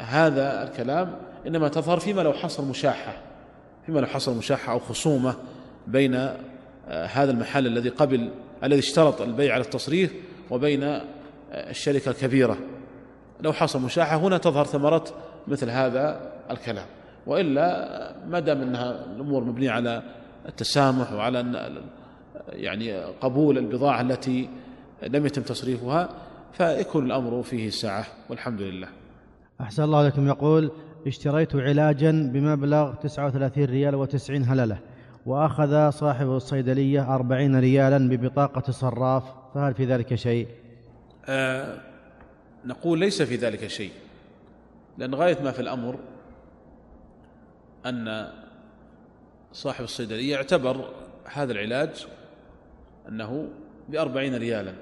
هذا 0.00 0.62
الكلام 0.62 1.16
إنما 1.46 1.68
تظهر 1.68 2.00
فيما 2.00 2.20
لو 2.20 2.32
حصل 2.32 2.64
مشاحة 2.68 3.16
فيما 3.86 4.00
لو 4.00 4.06
حصل 4.06 4.36
مشاحة 4.36 4.72
أو 4.72 4.78
خصومة 4.78 5.34
بين 5.86 6.14
آه، 6.88 7.06
هذا 7.06 7.30
المحل 7.30 7.66
الذي 7.66 7.88
قبل 7.88 8.30
الذي 8.64 8.78
اشترط 8.78 9.20
البيع 9.20 9.54
على 9.54 9.64
التصريف 9.64 10.12
وبين 10.50 10.82
آه، 10.82 11.04
الشركة 11.52 12.10
الكبيرة. 12.10 12.56
لو 13.40 13.52
حصل 13.52 13.82
مشاحة 13.82 14.16
هنا 14.16 14.38
تظهر 14.38 14.64
ثمرة 14.64 15.04
مثل 15.48 15.70
هذا 15.70 16.32
الكلام. 16.50 16.86
وإلا 17.26 18.14
ما 18.28 18.40
دام 18.40 18.62
أنها 18.62 19.04
الأمور 19.16 19.44
مبنية 19.44 19.70
على 19.70 20.02
التسامح 20.48 21.12
وعلى 21.12 21.82
يعني 22.48 23.04
قبول 23.04 23.58
البضاعة 23.58 24.00
التي 24.00 24.48
لم 25.02 25.26
يتم 25.26 25.42
تصريفها 25.42 26.08
فيكون 26.52 27.06
الأمر 27.06 27.42
فيه 27.42 27.70
سعة 27.70 28.06
والحمد 28.28 28.60
لله. 28.60 28.88
أحسن 29.60 29.82
الله 29.82 30.06
لكم 30.06 30.28
يقول 30.28 30.70
اشتريت 31.06 31.56
علاجا 31.56 32.10
بمبلغ 32.10 32.94
39 32.94 33.64
ريال 33.64 33.94
وتسعين 33.94 34.44
هللة 34.44 34.78
وأخذ 35.26 35.90
صاحب 35.90 36.26
الصيدلية 36.26 37.14
أربعين 37.14 37.58
ريالا 37.58 38.08
ببطاقة 38.08 38.72
صراف 38.72 39.24
فهل 39.54 39.74
في 39.74 39.84
ذلك 39.84 40.14
شيء؟ 40.14 40.48
آه 41.28 41.80
نقول 42.64 42.98
ليس 42.98 43.22
في 43.22 43.36
ذلك 43.36 43.66
شيء 43.66 43.92
لأن 44.98 45.14
غاية 45.14 45.42
ما 45.42 45.50
في 45.50 45.60
الأمر 45.60 45.98
أن 47.86 48.28
صاحب 49.52 49.84
الصيدلية 49.84 50.36
اعتبر 50.36 50.88
هذا 51.24 51.52
العلاج 51.52 52.06
أنه 53.08 53.48
بأربعين 53.88 54.34
ريالا 54.34 54.72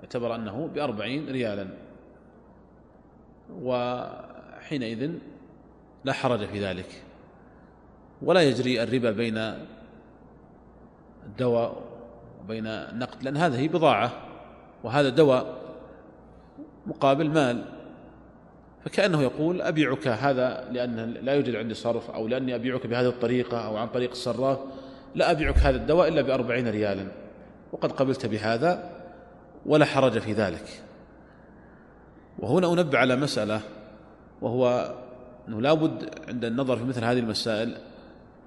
اعتبر 0.00 0.34
أنه 0.34 0.66
بأربعين 0.74 1.28
ريالا. 1.30 1.68
وحينئذ 3.62 5.10
لا 6.04 6.12
حرج 6.12 6.46
في 6.46 6.64
ذلك. 6.64 7.02
ولا 8.22 8.40
يجري 8.40 8.82
الربا 8.82 9.10
بين 9.10 9.54
الدواء 11.26 11.82
وبين 12.44 12.66
النقد 12.66 13.22
لأن 13.22 13.36
هذه 13.36 13.68
بضاعة 13.68 14.12
وهذا 14.84 15.08
دواء 15.08 15.60
مقابل 16.86 17.30
مال. 17.30 17.64
فكأنه 18.84 19.22
يقول 19.22 19.62
أبيعك 19.62 20.08
هذا 20.08 20.68
لأن 20.72 21.14
لا 21.22 21.32
يوجد 21.34 21.54
عندي 21.54 21.74
صرف 21.74 22.10
أو 22.10 22.28
لأني 22.28 22.54
أبيعك 22.54 22.86
بهذه 22.86 23.08
الطريقة 23.08 23.66
أو 23.66 23.76
عن 23.76 23.88
طريق 23.88 24.10
الصراف 24.10 24.58
لا 25.14 25.30
أبيعك 25.30 25.58
هذا 25.58 25.76
الدواء 25.76 26.08
إلا 26.08 26.22
بأربعين 26.22 26.68
ريالا. 26.68 27.06
وقد 27.72 27.92
قبلت 27.92 28.26
بهذا 28.26 28.90
ولا 29.66 29.84
حرج 29.84 30.18
في 30.18 30.32
ذلك. 30.32 30.82
وهنا 32.40 32.72
أنبه 32.72 32.98
على 32.98 33.16
مسألة 33.16 33.60
وهو 34.42 34.94
أنه 35.48 35.60
لا 35.60 35.74
بد 35.74 36.10
عند 36.28 36.44
النظر 36.44 36.76
في 36.76 36.84
مثل 36.84 37.04
هذه 37.04 37.18
المسائل 37.18 37.76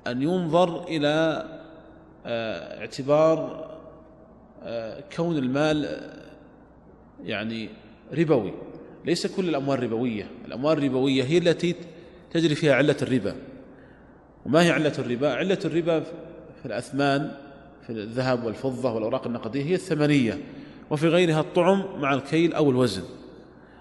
أن 0.08 0.22
ينظر 0.22 0.88
إلى 0.88 1.46
آه، 2.26 2.80
اعتبار 2.80 3.68
آه، 4.64 5.04
كون 5.16 5.38
المال 5.38 6.02
يعني 7.24 7.70
ربوي 8.14 8.54
ليس 9.06 9.28
كل 9.28 9.50
الأموال 9.50 9.84
ربوية 9.84 10.28
الأموال 10.46 10.78
الربوية 10.78 11.24
هي 11.24 11.38
التي 11.38 11.76
تجري 12.32 12.56
فيها 12.56 12.76
علة 12.76 12.98
الربا 13.02 13.36
وما 14.46 14.62
هي 14.62 14.72
علة 14.72 14.94
الربا؟ 15.00 15.34
علة 15.34 15.60
الربا 15.66 16.00
في 16.00 16.66
الأثمان 16.66 17.32
في 17.88 17.90
الذهب 17.90 18.44
والفضة 18.44 18.94
والأوراق 18.94 19.28
النقدية 19.28 19.64
هي 19.64 19.76
الثمنية 19.76 20.40
وفي 20.90 21.08
غيرها 21.08 21.40
الطعم 21.40 22.02
مع 22.02 22.14
الكيل 22.14 22.54
أو 22.54 22.72
الوزن 22.72 23.04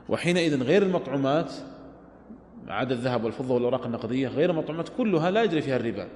وحينئذ 0.09 0.63
غير 0.63 0.83
المطعومات 0.83 1.53
عدا 2.69 2.95
الذهب 2.95 3.25
والفضة 3.25 3.55
والأوراق 3.55 3.87
النقدية 3.87 4.29
غير 4.29 4.51
المطعومات 4.51 4.89
كلها 4.89 5.31
لا 5.31 5.43
يجري 5.43 5.63
فيها 5.63 5.77
الربا. 5.77 6.09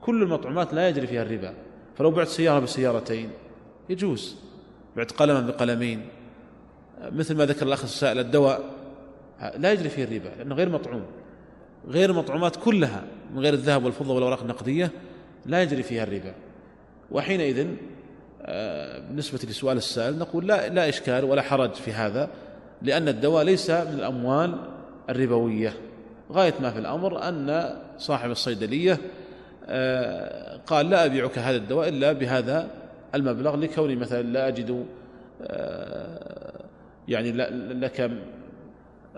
كل 0.00 0.22
المطعومات 0.22 0.74
لا 0.74 0.88
يجري 0.88 1.06
فيها 1.06 1.22
الربا. 1.22 1.54
فلو 1.96 2.10
بعت 2.10 2.28
سيارة 2.28 2.58
بسيارتين 2.58 3.30
يجوز. 3.88 4.36
بعت 4.96 5.12
قلما 5.12 5.40
بقلمين 5.40 6.08
مثل 7.02 7.36
ما 7.36 7.44
ذكر 7.44 7.66
الأخ 7.66 7.82
السائل 7.82 8.18
الدواء 8.18 8.60
لا 9.56 9.72
يجري 9.72 9.88
فيه 9.88 10.04
الربا 10.04 10.28
لأنه 10.38 10.54
غير 10.54 10.68
مطعوم. 10.68 11.04
غير 11.88 12.10
المطعومات 12.10 12.56
كلها 12.56 13.04
من 13.34 13.38
غير 13.38 13.54
الذهب 13.54 13.84
والفضة 13.84 14.14
والأوراق 14.14 14.40
النقدية 14.40 14.90
لا 15.46 15.62
يجري 15.62 15.82
فيها 15.82 16.02
الربا. 16.02 16.34
وحينئذ 17.10 17.66
آه، 18.42 18.98
بالنسبة 18.98 19.38
لسؤال 19.38 19.76
السائل 19.76 20.18
نقول 20.18 20.46
لا 20.46 20.68
لا 20.68 20.88
إشكال 20.88 21.24
ولا 21.24 21.42
حرج 21.42 21.74
في 21.74 21.92
هذا. 21.92 22.30
لأن 22.82 23.08
الدواء 23.08 23.44
ليس 23.44 23.70
من 23.70 23.94
الأموال 23.94 24.54
الربوية. 25.10 25.72
غاية 26.32 26.54
ما 26.60 26.70
في 26.70 26.78
الأمر 26.78 27.28
أن 27.28 27.76
صاحب 27.98 28.30
الصيدلية 28.30 28.98
آه، 29.68 30.56
قال 30.66 30.90
لا 30.90 31.04
أبيعك 31.04 31.38
هذا 31.38 31.56
الدواء 31.56 31.88
إلا 31.88 32.12
بهذا 32.12 32.68
المبلغ 33.14 33.56
لكوني 33.56 33.96
مثلا 33.96 34.22
لا 34.22 34.48
أجد 34.48 34.86
آه، 35.42 36.60
يعني 37.08 37.32
لك 37.72 38.10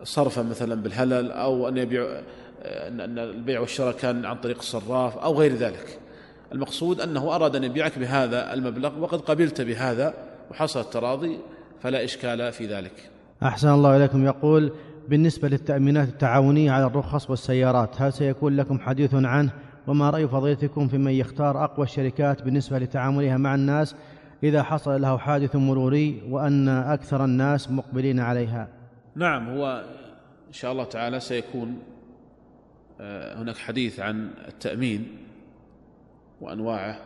صرفا 0.03 0.43
مثلا 0.43 0.75
بالهلل 0.83 1.33
أو 1.33 1.69
أن 1.69 1.77
يبيع 1.77 2.21
أن 2.65 3.19
البيع 3.19 3.61
والشراء 3.61 3.93
كان 3.93 4.25
عن 4.25 4.37
طريق 4.37 4.59
الصراف 4.59 5.19
أو 5.19 5.35
غير 5.35 5.55
ذلك. 5.55 5.99
المقصود 6.53 7.01
أنه 7.01 7.35
أراد 7.35 7.57
أن 7.57 7.65
يبيعك 7.65 7.99
بهذا 7.99 8.55
المبلغ 8.55 8.99
وقد 9.01 9.21
قبلت 9.21 9.61
بهذا 9.61 10.15
وحصل 10.51 10.81
التراضي 10.81 11.39
فلا 11.83 12.05
إشكال 12.05 12.53
في 12.53 12.67
ذلك. 12.67 13.11
أحسن 13.43 13.69
الله 13.69 13.97
إليكم. 13.97 14.25
يقول 14.25 14.73
بالنسبة 15.09 15.49
للتأمينات 15.49 16.09
التعاونية 16.09 16.71
على 16.71 16.87
الرخص 16.87 17.31
والسيارات 17.31 18.03
هل 18.03 18.13
سيكون 18.13 18.57
لكم 18.57 18.79
حديث 18.79 19.15
عنه؟ 19.15 19.51
وما 19.87 20.11
رأي 20.11 20.29
فضيلتكم 20.29 20.89
في 20.89 20.99
من 20.99 21.13
يختار 21.13 21.65
أقوى 21.65 21.87
الشركات 21.87 22.43
بالنسبة 22.43 22.79
لتعاملها 22.79 23.37
مع 23.37 23.55
الناس 23.55 23.95
إذا 24.43 24.63
حصل 24.63 25.01
له 25.01 25.19
حادث 25.19 25.57
مروري 25.57 26.23
وأن 26.29 26.69
أكثر 26.69 27.25
الناس 27.25 27.71
مقبلين 27.71 28.21
عليها؟ 28.21 28.69
نعم 29.15 29.49
هو 29.49 29.85
إن 30.49 30.53
شاء 30.53 30.73
الله 30.73 30.85
تعالى 30.85 31.21
سيكون 31.21 31.79
آه، 33.01 33.43
هناك 33.43 33.57
حديث 33.57 34.01
عن 34.01 34.31
التأمين 34.49 35.17
وأنواعه 36.41 37.01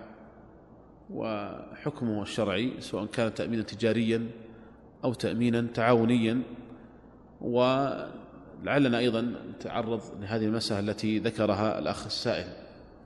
وحكمه 1.10 2.22
الشرعي 2.22 2.72
سواء 2.78 3.06
كان 3.06 3.34
تأمينا 3.34 3.62
تجاريا 3.62 4.26
أو 5.04 5.14
تأمينا 5.14 5.66
تعاونيا 5.74 6.42
ولعلنا 7.40 8.98
أيضا 8.98 9.34
نتعرض 9.54 10.00
لهذه 10.20 10.44
المسألة 10.44 10.90
التي 10.90 11.18
ذكرها 11.18 11.78
الأخ 11.78 12.06
السائل 12.06 12.46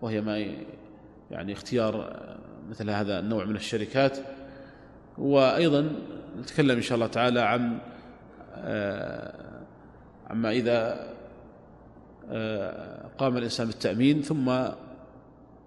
وهي 0.03 0.21
ما 0.21 0.47
يعني 1.31 1.53
اختيار 1.53 2.23
مثل 2.71 2.91
هذا 2.91 3.19
النوع 3.19 3.45
من 3.45 3.57
الشركات. 3.57 4.19
وأيضا 5.19 5.93
نتكلم 6.41 6.77
إن 6.77 6.83
شاء 6.83 6.95
الله 6.95 7.07
تعالى 7.07 7.41
عن 7.41 7.79
آه، 8.55 9.35
عما 10.31 10.51
إذا 10.51 11.07
آه، 12.31 13.07
قام 13.19 13.37
الإنسان 13.37 13.67
بالتأمين 13.67 14.23
ثم 14.23 14.53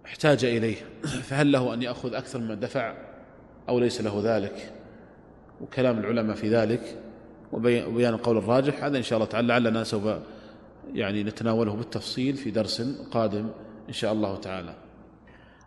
احتاج 0.06 0.46
إليه 0.46 0.76
فهل 1.30 1.52
له 1.52 1.74
أن 1.74 1.82
يأخذ 1.82 2.14
أكثر 2.14 2.40
مما 2.40 2.56
دفع 2.56 2.94
أو 3.70 3.80
ليس 3.80 4.02
له 4.02 4.22
ذلك؟ 4.24 4.72
وكلام 5.61 5.99
العلماء 5.99 6.36
في 6.36 6.49
ذلك 6.49 6.98
وبيان 7.53 8.14
القول 8.14 8.38
الراجح 8.38 8.84
هذا 8.84 8.98
إن 8.98 9.03
شاء 9.03 9.18
الله 9.18 9.30
تعالى 9.30 9.48
لعلنا 9.48 9.84
سوف 9.84 10.03
يعني 10.94 11.23
نتناوله 11.23 11.76
بالتفصيل 11.76 12.36
في 12.36 12.52
درس 12.52 12.81
قادم 13.11 13.49
إن 13.90 13.94
شاء 13.94 14.14
الله 14.14 14.36
تعالى. 14.36 14.73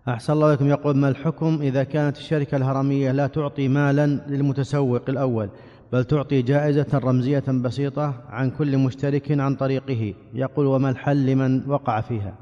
أحسن 0.09 0.33
الله 0.33 0.53
لكم 0.53 0.69
يقول 0.69 0.97
ما 0.97 1.09
الحكم 1.09 1.59
إذا 1.63 1.85
كانت 1.85 2.17
الشركة 2.17 2.57
الهرمية 2.57 3.13
لا 3.13 3.27
تعطي 3.27 3.69
مالا 3.69 4.07
للمتسوق 4.07 5.03
الأول 5.09 5.49
بل 5.93 6.05
تعطي 6.05 6.43
جائزة 6.43 6.99
رمزية 6.99 7.45
بسيطة 7.49 8.15
عن 8.29 8.51
كل 8.51 8.79
مشترك 8.79 9.41
عن 9.41 9.55
طريقه؟ 9.55 10.15
يقول 10.35 10.67
وما 10.67 10.91
الحل 10.91 11.27
لمن 11.27 11.71
وقع 11.71 12.01
فيها؟ 12.01 12.35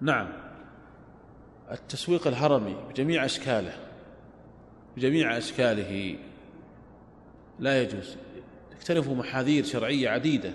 نعم. 0.00 0.26
التسويق 1.72 2.26
الهرمي 2.26 2.76
بجميع 2.90 3.24
أشكاله 3.24 3.72
بجميع 4.96 5.38
أشكاله 5.38 6.16
لا 7.58 7.82
يجوز. 7.82 8.16
تختلف 8.70 9.08
محاذير 9.08 9.64
شرعية 9.64 10.08
عديدة. 10.08 10.52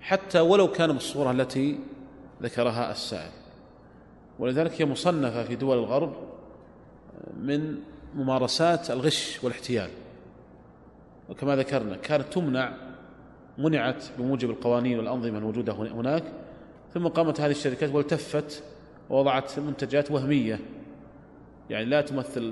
حتى 0.00 0.40
ولو 0.40 0.72
كان 0.72 0.92
بالصورة 0.92 1.30
التي 1.30 1.78
ذكرها 2.42 2.92
السائل. 2.92 3.30
ولذلك 4.38 4.82
هي 4.82 4.86
مصنفة 4.86 5.44
في 5.44 5.56
دول 5.56 5.78
الغرب 5.78 6.16
من 7.36 7.78
ممارسات 8.14 8.90
الغش 8.90 9.44
والاحتيال. 9.44 9.90
وكما 11.28 11.56
ذكرنا 11.56 11.96
كانت 11.96 12.32
تمنع 12.32 12.72
منعت 13.58 14.04
بموجب 14.18 14.50
القوانين 14.50 14.98
والأنظمة 14.98 15.38
الموجودة 15.38 15.72
هناك 15.72 16.24
ثم 16.94 17.08
قامت 17.08 17.40
هذه 17.40 17.50
الشركات 17.50 17.94
والتفت 17.94 18.62
ووضعت 19.10 19.58
منتجات 19.58 20.10
وهمية. 20.10 20.60
يعني 21.70 21.84
لا 21.84 22.00
تمثل 22.00 22.42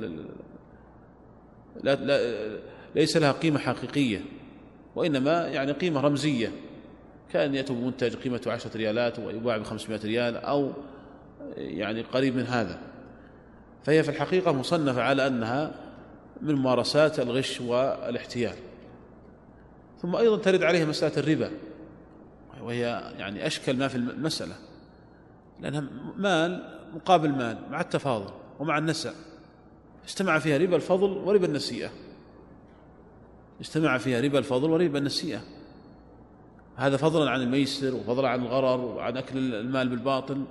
لا, 1.83 1.95
لا 1.95 2.59
ليس 2.97 3.17
لها 3.17 3.33
قيمة 3.33 3.59
حقيقية 3.59 4.21
وإنما 4.95 5.47
يعني 5.49 5.73
قيمة 5.73 6.01
رمزية. 6.01 6.53
كأن 7.33 7.55
يأتوا 7.55 7.77
بمنتج 7.77 8.17
قيمته 8.17 8.53
عشرة 8.53 8.77
ريالات 8.77 9.19
ويباع 9.19 9.57
بخمسمائة 9.57 10.01
ريال 10.05 10.37
أو 10.37 10.73
يعني 11.57 12.03
قريب 12.03 12.37
من 12.37 12.47
هذا. 12.47 12.79
فهي 13.85 14.03
في 14.03 14.09
الحقيقة 14.09 14.53
مصنفة 14.53 15.03
على 15.03 15.27
أنها 15.27 15.75
من 16.43 16.55
ممارسات 16.55 17.21
الغش 17.21 17.61
والاحتيال. 17.61 18.55
ثم 20.03 20.17
أيضا 20.17 20.37
ترد 20.37 20.63
عليها 20.63 20.85
مسألة 20.85 21.17
الربا 21.17 21.51
وهي 22.63 23.13
يعني 23.19 23.47
أشكل 23.47 23.77
ما 23.77 23.89
في 23.89 23.95
المسألة 23.95 24.55
لأنها 25.61 25.85
مال 26.17 26.79
مقابل 26.95 27.31
مال 27.31 27.59
مع 27.71 27.81
التفاضل 27.81 28.33
ومع 28.59 28.79
النسع 28.79 29.11
اجتمع 30.05 30.39
فيها 30.39 30.59
ربا 30.59 30.77
الفضل 30.77 31.11
وربا 31.11 31.47
النسيئة. 31.47 31.91
اجتمع 33.61 33.99
فيها 33.99 34.21
ربا 34.21 34.39
الفضل 34.39 34.71
وربا 34.71 34.99
النسيئة. 34.99 35.41
هذا 36.77 36.97
فضلا 36.97 37.31
عن 37.31 37.43
الميسر 37.43 37.95
وفضلا 37.95 38.29
عن 38.29 38.43
الغرر 38.43 38.81
وعن 38.81 39.17
أكل 39.17 39.55
المال 39.55 39.89
بالباطل. 39.89 40.45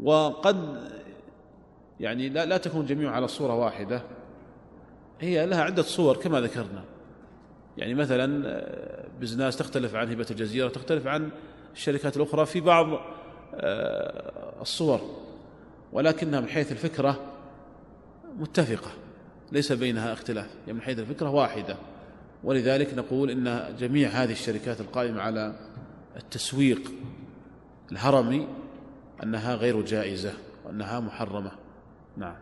وقد 0.00 0.88
يعني 2.00 2.28
لا, 2.28 2.44
لا 2.44 2.56
تكون 2.56 2.86
جميعها 2.86 3.12
على 3.12 3.28
صورة 3.28 3.54
واحدة. 3.54 4.02
هي 5.20 5.46
لها 5.46 5.62
عدة 5.62 5.82
صور 5.82 6.16
كما 6.16 6.40
ذكرنا. 6.40 6.84
يعني 7.76 7.94
مثلا 7.94 8.64
بزناس 9.20 9.56
تختلف 9.56 9.94
عن 9.94 10.12
هبة 10.12 10.26
الجزيرة 10.30 10.68
تختلف 10.68 11.06
عن 11.06 11.30
الشركات 11.74 12.16
الأخرى 12.16 12.46
في 12.46 12.60
بعض 12.60 12.86
آه، 13.54 14.62
الصور. 14.62 15.00
ولكنها 15.92 16.40
من 16.40 16.48
حيث 16.48 16.72
الفكرة 16.72 17.20
متفقة. 18.38 18.90
ليس 19.52 19.72
بينها 19.72 20.12
اختلاف 20.12 20.46
يعني 20.66 20.72
من 20.72 20.80
حيث 20.80 20.98
الفكرة 20.98 21.30
واحدة. 21.30 21.76
ولذلك 22.44 22.94
نقول 22.94 23.30
إن 23.30 23.74
جميع 23.78 24.08
هذه 24.08 24.32
الشركات 24.32 24.80
القائمة 24.80 25.20
على 25.20 25.54
التسويق 26.16 26.92
الهرمي 27.92 28.48
أنها 29.22 29.54
غير 29.54 29.82
جائزة 29.82 30.32
وأنها 30.66 31.00
محرمة. 31.00 31.50
نعم. 32.16 32.34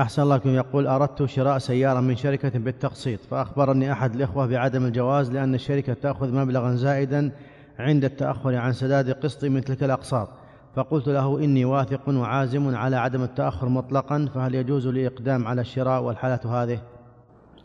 أحسن 0.00 0.22
الله 0.22 0.36
لكم. 0.36 0.54
يقول 0.54 0.86
أردت 0.86 1.24
شراء 1.24 1.58
سيارة 1.58 2.00
من 2.00 2.16
شركة 2.16 2.58
بالتقسيط 2.58 3.20
فأخبرني 3.30 3.92
أحد 3.92 4.14
الإخوة 4.14 4.46
بعدم 4.46 4.86
الجواز 4.86 5.30
لأن 5.30 5.54
الشركة 5.54 5.92
تأخذ 5.92 6.32
مبلغا 6.32 6.74
زائدا 6.74 7.32
عند 7.78 8.04
التأخر 8.04 8.54
عن 8.54 8.72
سداد 8.72 9.10
قسط 9.10 9.44
من 9.44 9.64
تلك 9.64 9.82
الأقساط. 9.82 10.28
فقلت 10.76 11.08
له 11.08 11.38
إني 11.38 11.64
واثق 11.64 12.08
وعازم 12.08 12.76
على 12.76 12.96
عدم 12.96 13.22
التأخر 13.22 13.68
مطلقا 13.68 14.28
فهل 14.34 14.54
يجوز 14.54 14.86
لي 14.86 15.06
إقدام 15.06 15.46
على 15.46 15.60
الشراء 15.60 16.02
والحالة 16.02 16.62
هذه؟ 16.62 16.82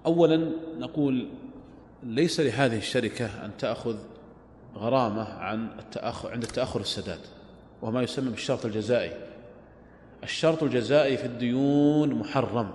أولا 0.06 0.52
نقول 0.80 1.27
ليس 2.03 2.40
لهذه 2.40 2.77
الشركة 2.77 3.26
أن 3.45 3.52
تأخذ 3.57 3.95
غرامة 4.76 5.23
عن 5.23 5.68
التأخر 5.80 6.32
عند 6.32 6.44
التأخر 6.44 6.80
السداد 6.80 7.19
وهو 7.82 7.91
ما 7.91 8.02
يسمى 8.02 8.30
بالشرط 8.30 8.65
الجزائي. 8.65 9.11
الشرط 10.23 10.64
الجزائي 10.64 11.18
في 11.18 11.26
الديون 11.26 12.15
محرم 12.15 12.69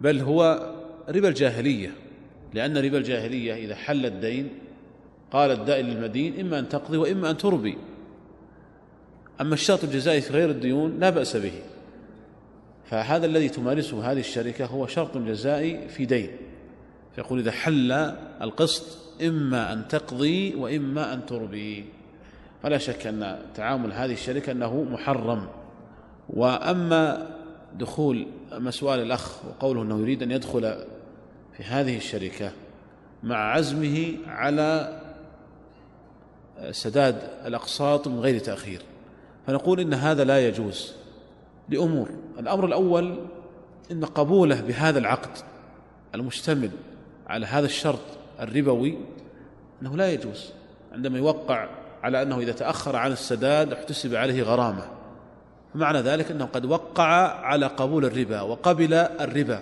بل 0.00 0.20
هو 0.20 0.72
ربا 1.08 1.28
الجاهلية 1.28 1.90
لأن 2.54 2.76
ربا 2.76 2.98
الجاهلية 2.98 3.54
إذا 3.54 3.74
حل 3.74 4.06
الدين 4.06 4.48
قال 5.32 5.50
الدائن 5.50 5.86
للمدين 5.86 6.40
إما 6.40 6.58
أن 6.58 6.68
تقضي 6.68 6.96
وإما 6.96 7.30
أن 7.30 7.36
تربي. 7.36 7.78
أما 9.42 9.54
الشرط 9.54 9.84
الجزائي 9.84 10.20
في 10.20 10.32
غير 10.32 10.50
الديون 10.50 11.00
لا 11.00 11.10
بأس 11.10 11.36
به. 11.36 11.52
فهذا 12.84 13.26
الذي 13.26 13.48
تمارسه 13.48 14.12
هذه 14.12 14.20
الشركة 14.20 14.66
هو 14.66 14.86
شرط 14.86 15.18
جزائي 15.18 15.88
في 15.88 16.04
دين. 16.04 16.30
فيقول 17.14 17.38
إذا 17.38 17.50
حل 17.50 17.92
القسط 18.42 18.98
إما 19.22 19.72
أن 19.72 19.88
تقضي 19.88 20.54
وإما 20.54 21.12
أن 21.12 21.26
تربي. 21.26 21.84
فلا 22.62 22.78
شك 22.78 23.06
أن 23.06 23.38
تعامل 23.54 23.92
هذه 23.92 24.12
الشركة 24.12 24.52
أنه 24.52 24.82
محرم. 24.82 25.48
وأما 26.28 27.30
دخول 27.74 28.26
مسؤال 28.52 29.00
الأخ 29.00 29.44
وقوله 29.44 29.82
أنه 29.82 30.00
يريد 30.00 30.22
أن 30.22 30.30
يدخل 30.30 30.84
في 31.56 31.62
هذه 31.62 31.96
الشركة 31.96 32.52
مع 33.22 33.52
عزمه 33.52 34.14
على 34.26 35.00
سداد 36.70 37.30
الأقساط 37.46 38.08
من 38.08 38.20
غير 38.20 38.38
تأخير. 38.38 38.82
فنقول 39.46 39.80
إن 39.80 39.94
هذا 39.94 40.24
لا 40.24 40.48
يجوز 40.48 40.92
لأمور. 41.68 42.08
الأمر 42.38 42.66
الأول 42.66 43.18
إن 43.90 44.04
قبوله 44.04 44.60
بهذا 44.60 44.98
العقد 44.98 45.30
المشتمل 46.14 46.70
على 47.26 47.46
هذا 47.46 47.66
الشرط 47.66 48.00
الربوي 48.40 48.98
أنه 49.82 49.96
لا 49.96 50.12
يجوز 50.12 50.50
عندما 50.92 51.18
يوقع 51.18 51.68
على 52.02 52.22
أنه 52.22 52.38
إذا 52.38 52.52
تأخر 52.52 52.96
عن 52.96 53.12
السداد 53.12 53.72
احتسب 53.72 54.14
عليه 54.14 54.42
غرامة. 54.42 54.84
فمعنى 55.74 55.98
ذلك 55.98 56.30
أنه 56.30 56.44
قد 56.44 56.64
وقع 56.64 57.06
على 57.40 57.66
قبول 57.66 58.04
الربا 58.04 58.40
وقبل 58.40 58.94
الربا 58.94 59.60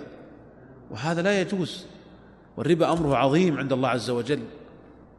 وهذا 0.91 1.21
لا 1.21 1.41
يجوز. 1.41 1.85
والربا 2.57 2.91
أمره 2.91 3.15
عظيم 3.15 3.57
عند 3.57 3.73
الله 3.73 3.89
عز 3.89 4.09
وجل 4.09 4.39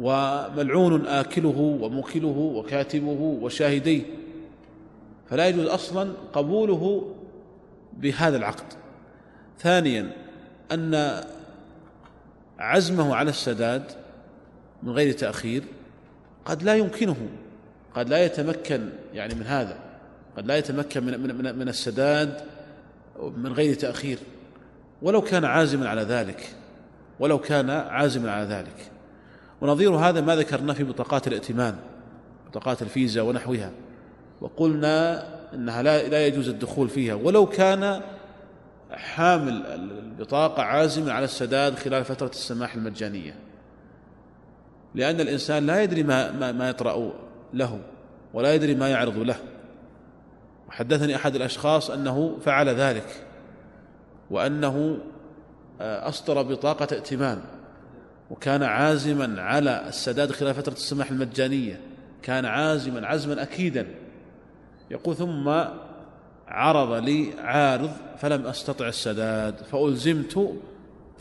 وملعون 0.00 1.06
آكله 1.06 1.78
وموكله 1.80 2.52
وكاتبه 2.54 3.38
وشاهديه. 3.42 4.02
فلا 5.32 5.48
يجوز 5.48 5.66
أصلا 5.66 6.12
قبوله 6.32 7.14
بهذا 7.92 8.36
العقد. 8.36 8.64
ثانيا 9.58 10.12
أن 10.72 11.20
عزمه 12.58 13.14
على 13.14 13.30
السداد 13.30 13.82
من 14.82 14.92
غير 14.92 15.12
تأخير 15.12 15.62
قد 16.44 16.62
لا 16.62 16.74
يمكنه 16.74 17.16
قد 17.94 18.08
لا 18.08 18.24
يتمكن 18.24 18.88
يعني 19.14 19.34
من 19.34 19.42
هذا 19.42 19.78
قد 20.36 20.46
لا 20.46 20.56
يتمكن 20.56 21.04
من 21.04 21.36
من 21.36 21.58
من 21.58 21.68
السداد 21.68 22.40
من 23.36 23.52
غير 23.52 23.74
تأخير. 23.74 24.18
ولو 25.02 25.22
كان 25.22 25.44
عازما 25.44 25.88
على 25.88 26.02
ذلك 26.02 26.54
ولو 27.20 27.38
كان 27.38 27.70
عازما 27.70 28.32
على 28.32 28.44
ذلك. 28.44 28.90
ونظير 29.60 29.94
هذا 29.94 30.20
ما 30.20 30.36
ذكرناه 30.36 30.74
في 30.74 30.84
بطاقات 30.84 31.26
الائتمان 31.26 31.76
بطاقات 32.48 32.82
الفيزا 32.82 33.22
ونحوها. 33.22 33.70
وقلنا 34.42 35.24
إنها 35.54 35.82
لا 35.82 36.08
لا 36.08 36.26
يجوز 36.26 36.48
الدخول 36.48 36.88
فيها. 36.88 37.14
ولو 37.14 37.46
كان 37.46 38.00
حامل 38.90 39.66
البطاقة 39.66 40.62
عازما 40.62 41.12
على 41.12 41.24
السداد 41.24 41.74
خلال 41.74 42.04
فترة 42.04 42.28
السماح 42.28 42.74
المجانية. 42.74 43.34
لأن 44.94 45.20
الإنسان 45.20 45.66
لا 45.66 45.82
يدري 45.82 46.02
ما, 46.02 46.32
ما, 46.32 46.52
ما 46.52 46.68
يطرأ 46.68 47.12
له 47.54 47.80
ولا 48.34 48.54
يدري 48.54 48.74
ما 48.74 48.88
يعرض 48.88 49.18
له. 49.18 49.36
وحدثني 50.68 51.16
أحد 51.16 51.34
الأشخاص 51.34 51.90
أنه 51.90 52.38
فعل 52.44 52.68
ذلك 52.68 53.26
وأنه 54.30 54.98
آه، 55.80 56.08
أصدر 56.08 56.42
بطاقة 56.42 56.88
ائتمان 56.92 57.42
وكان 58.30 58.62
عازما 58.62 59.42
على 59.42 59.88
السداد 59.88 60.32
خلال 60.32 60.54
فترة 60.54 60.72
السماح 60.72 61.10
المجانية. 61.10 61.80
كان 62.22 62.44
عازما 62.44 63.06
عزما 63.06 63.42
أكيدا. 63.42 64.01
يقول 64.92 65.16
ثم 65.16 65.48
عرض 66.48 66.92
لي 67.04 67.32
عارض 67.38 67.90
فلم 68.18 68.46
أستطع 68.46 68.88
السداد 68.88 69.56
فألزمت 69.56 70.56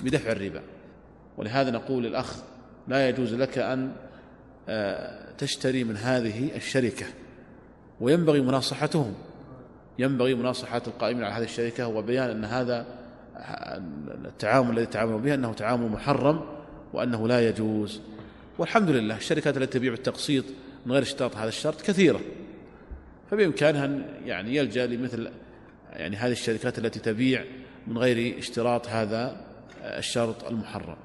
بدفع 0.03 0.31
الربا. 0.31 0.61
ولهذا 1.37 1.71
نقول 1.71 2.03
للأخ 2.03 2.35
لا 2.87 3.09
يجوز 3.09 3.33
لك 3.33 3.57
أن 3.57 3.91
آه، 4.69 5.33
تشتري 5.37 5.83
من 5.83 5.97
هذه 5.97 6.55
الشركة. 6.55 7.05
وينبغي 8.01 8.41
مناصحتهم. 8.41 9.13
ينبغي 9.99 10.35
مناصحة 10.35 10.81
القائمين 10.87 11.23
على 11.23 11.33
هذه 11.33 11.43
الشركة. 11.43 11.87
وبيان 11.87 12.29
أن 12.29 12.45
هذا 12.45 12.85
التعامل 14.25 14.71
الذي 14.71 14.85
تعاملوا 14.85 15.19
به 15.19 15.33
أنه 15.33 15.53
تعامل 15.53 15.89
محرم 15.89 16.41
وأنه 16.93 17.27
لا 17.27 17.49
يجوز. 17.49 18.01
والحمد 18.57 18.89
لله 18.89 19.17
الشركات 19.17 19.57
التي 19.57 19.79
تبيع 19.79 19.91
بالتقسيط 19.91 20.45
من 20.85 20.91
غير 20.91 21.01
اشتراط 21.01 21.35
هذا 21.35 21.47
الشرط 21.47 21.81
كثيرة. 21.81 22.19
فبإمكانها 23.31 23.85
أن 23.85 24.05
يعني 24.25 24.55
يلجأ 24.55 24.87
لمثل 24.87 25.29
يعني 25.93 26.15
هذه 26.15 26.31
الشركات 26.31 26.79
التي 26.79 26.99
تبيع 26.99 27.43
من 27.87 27.97
غير 27.97 28.37
اشتراط 28.37 28.87
هذا 28.87 29.45
الشرط 29.83 30.43
المحرم. 30.43 30.97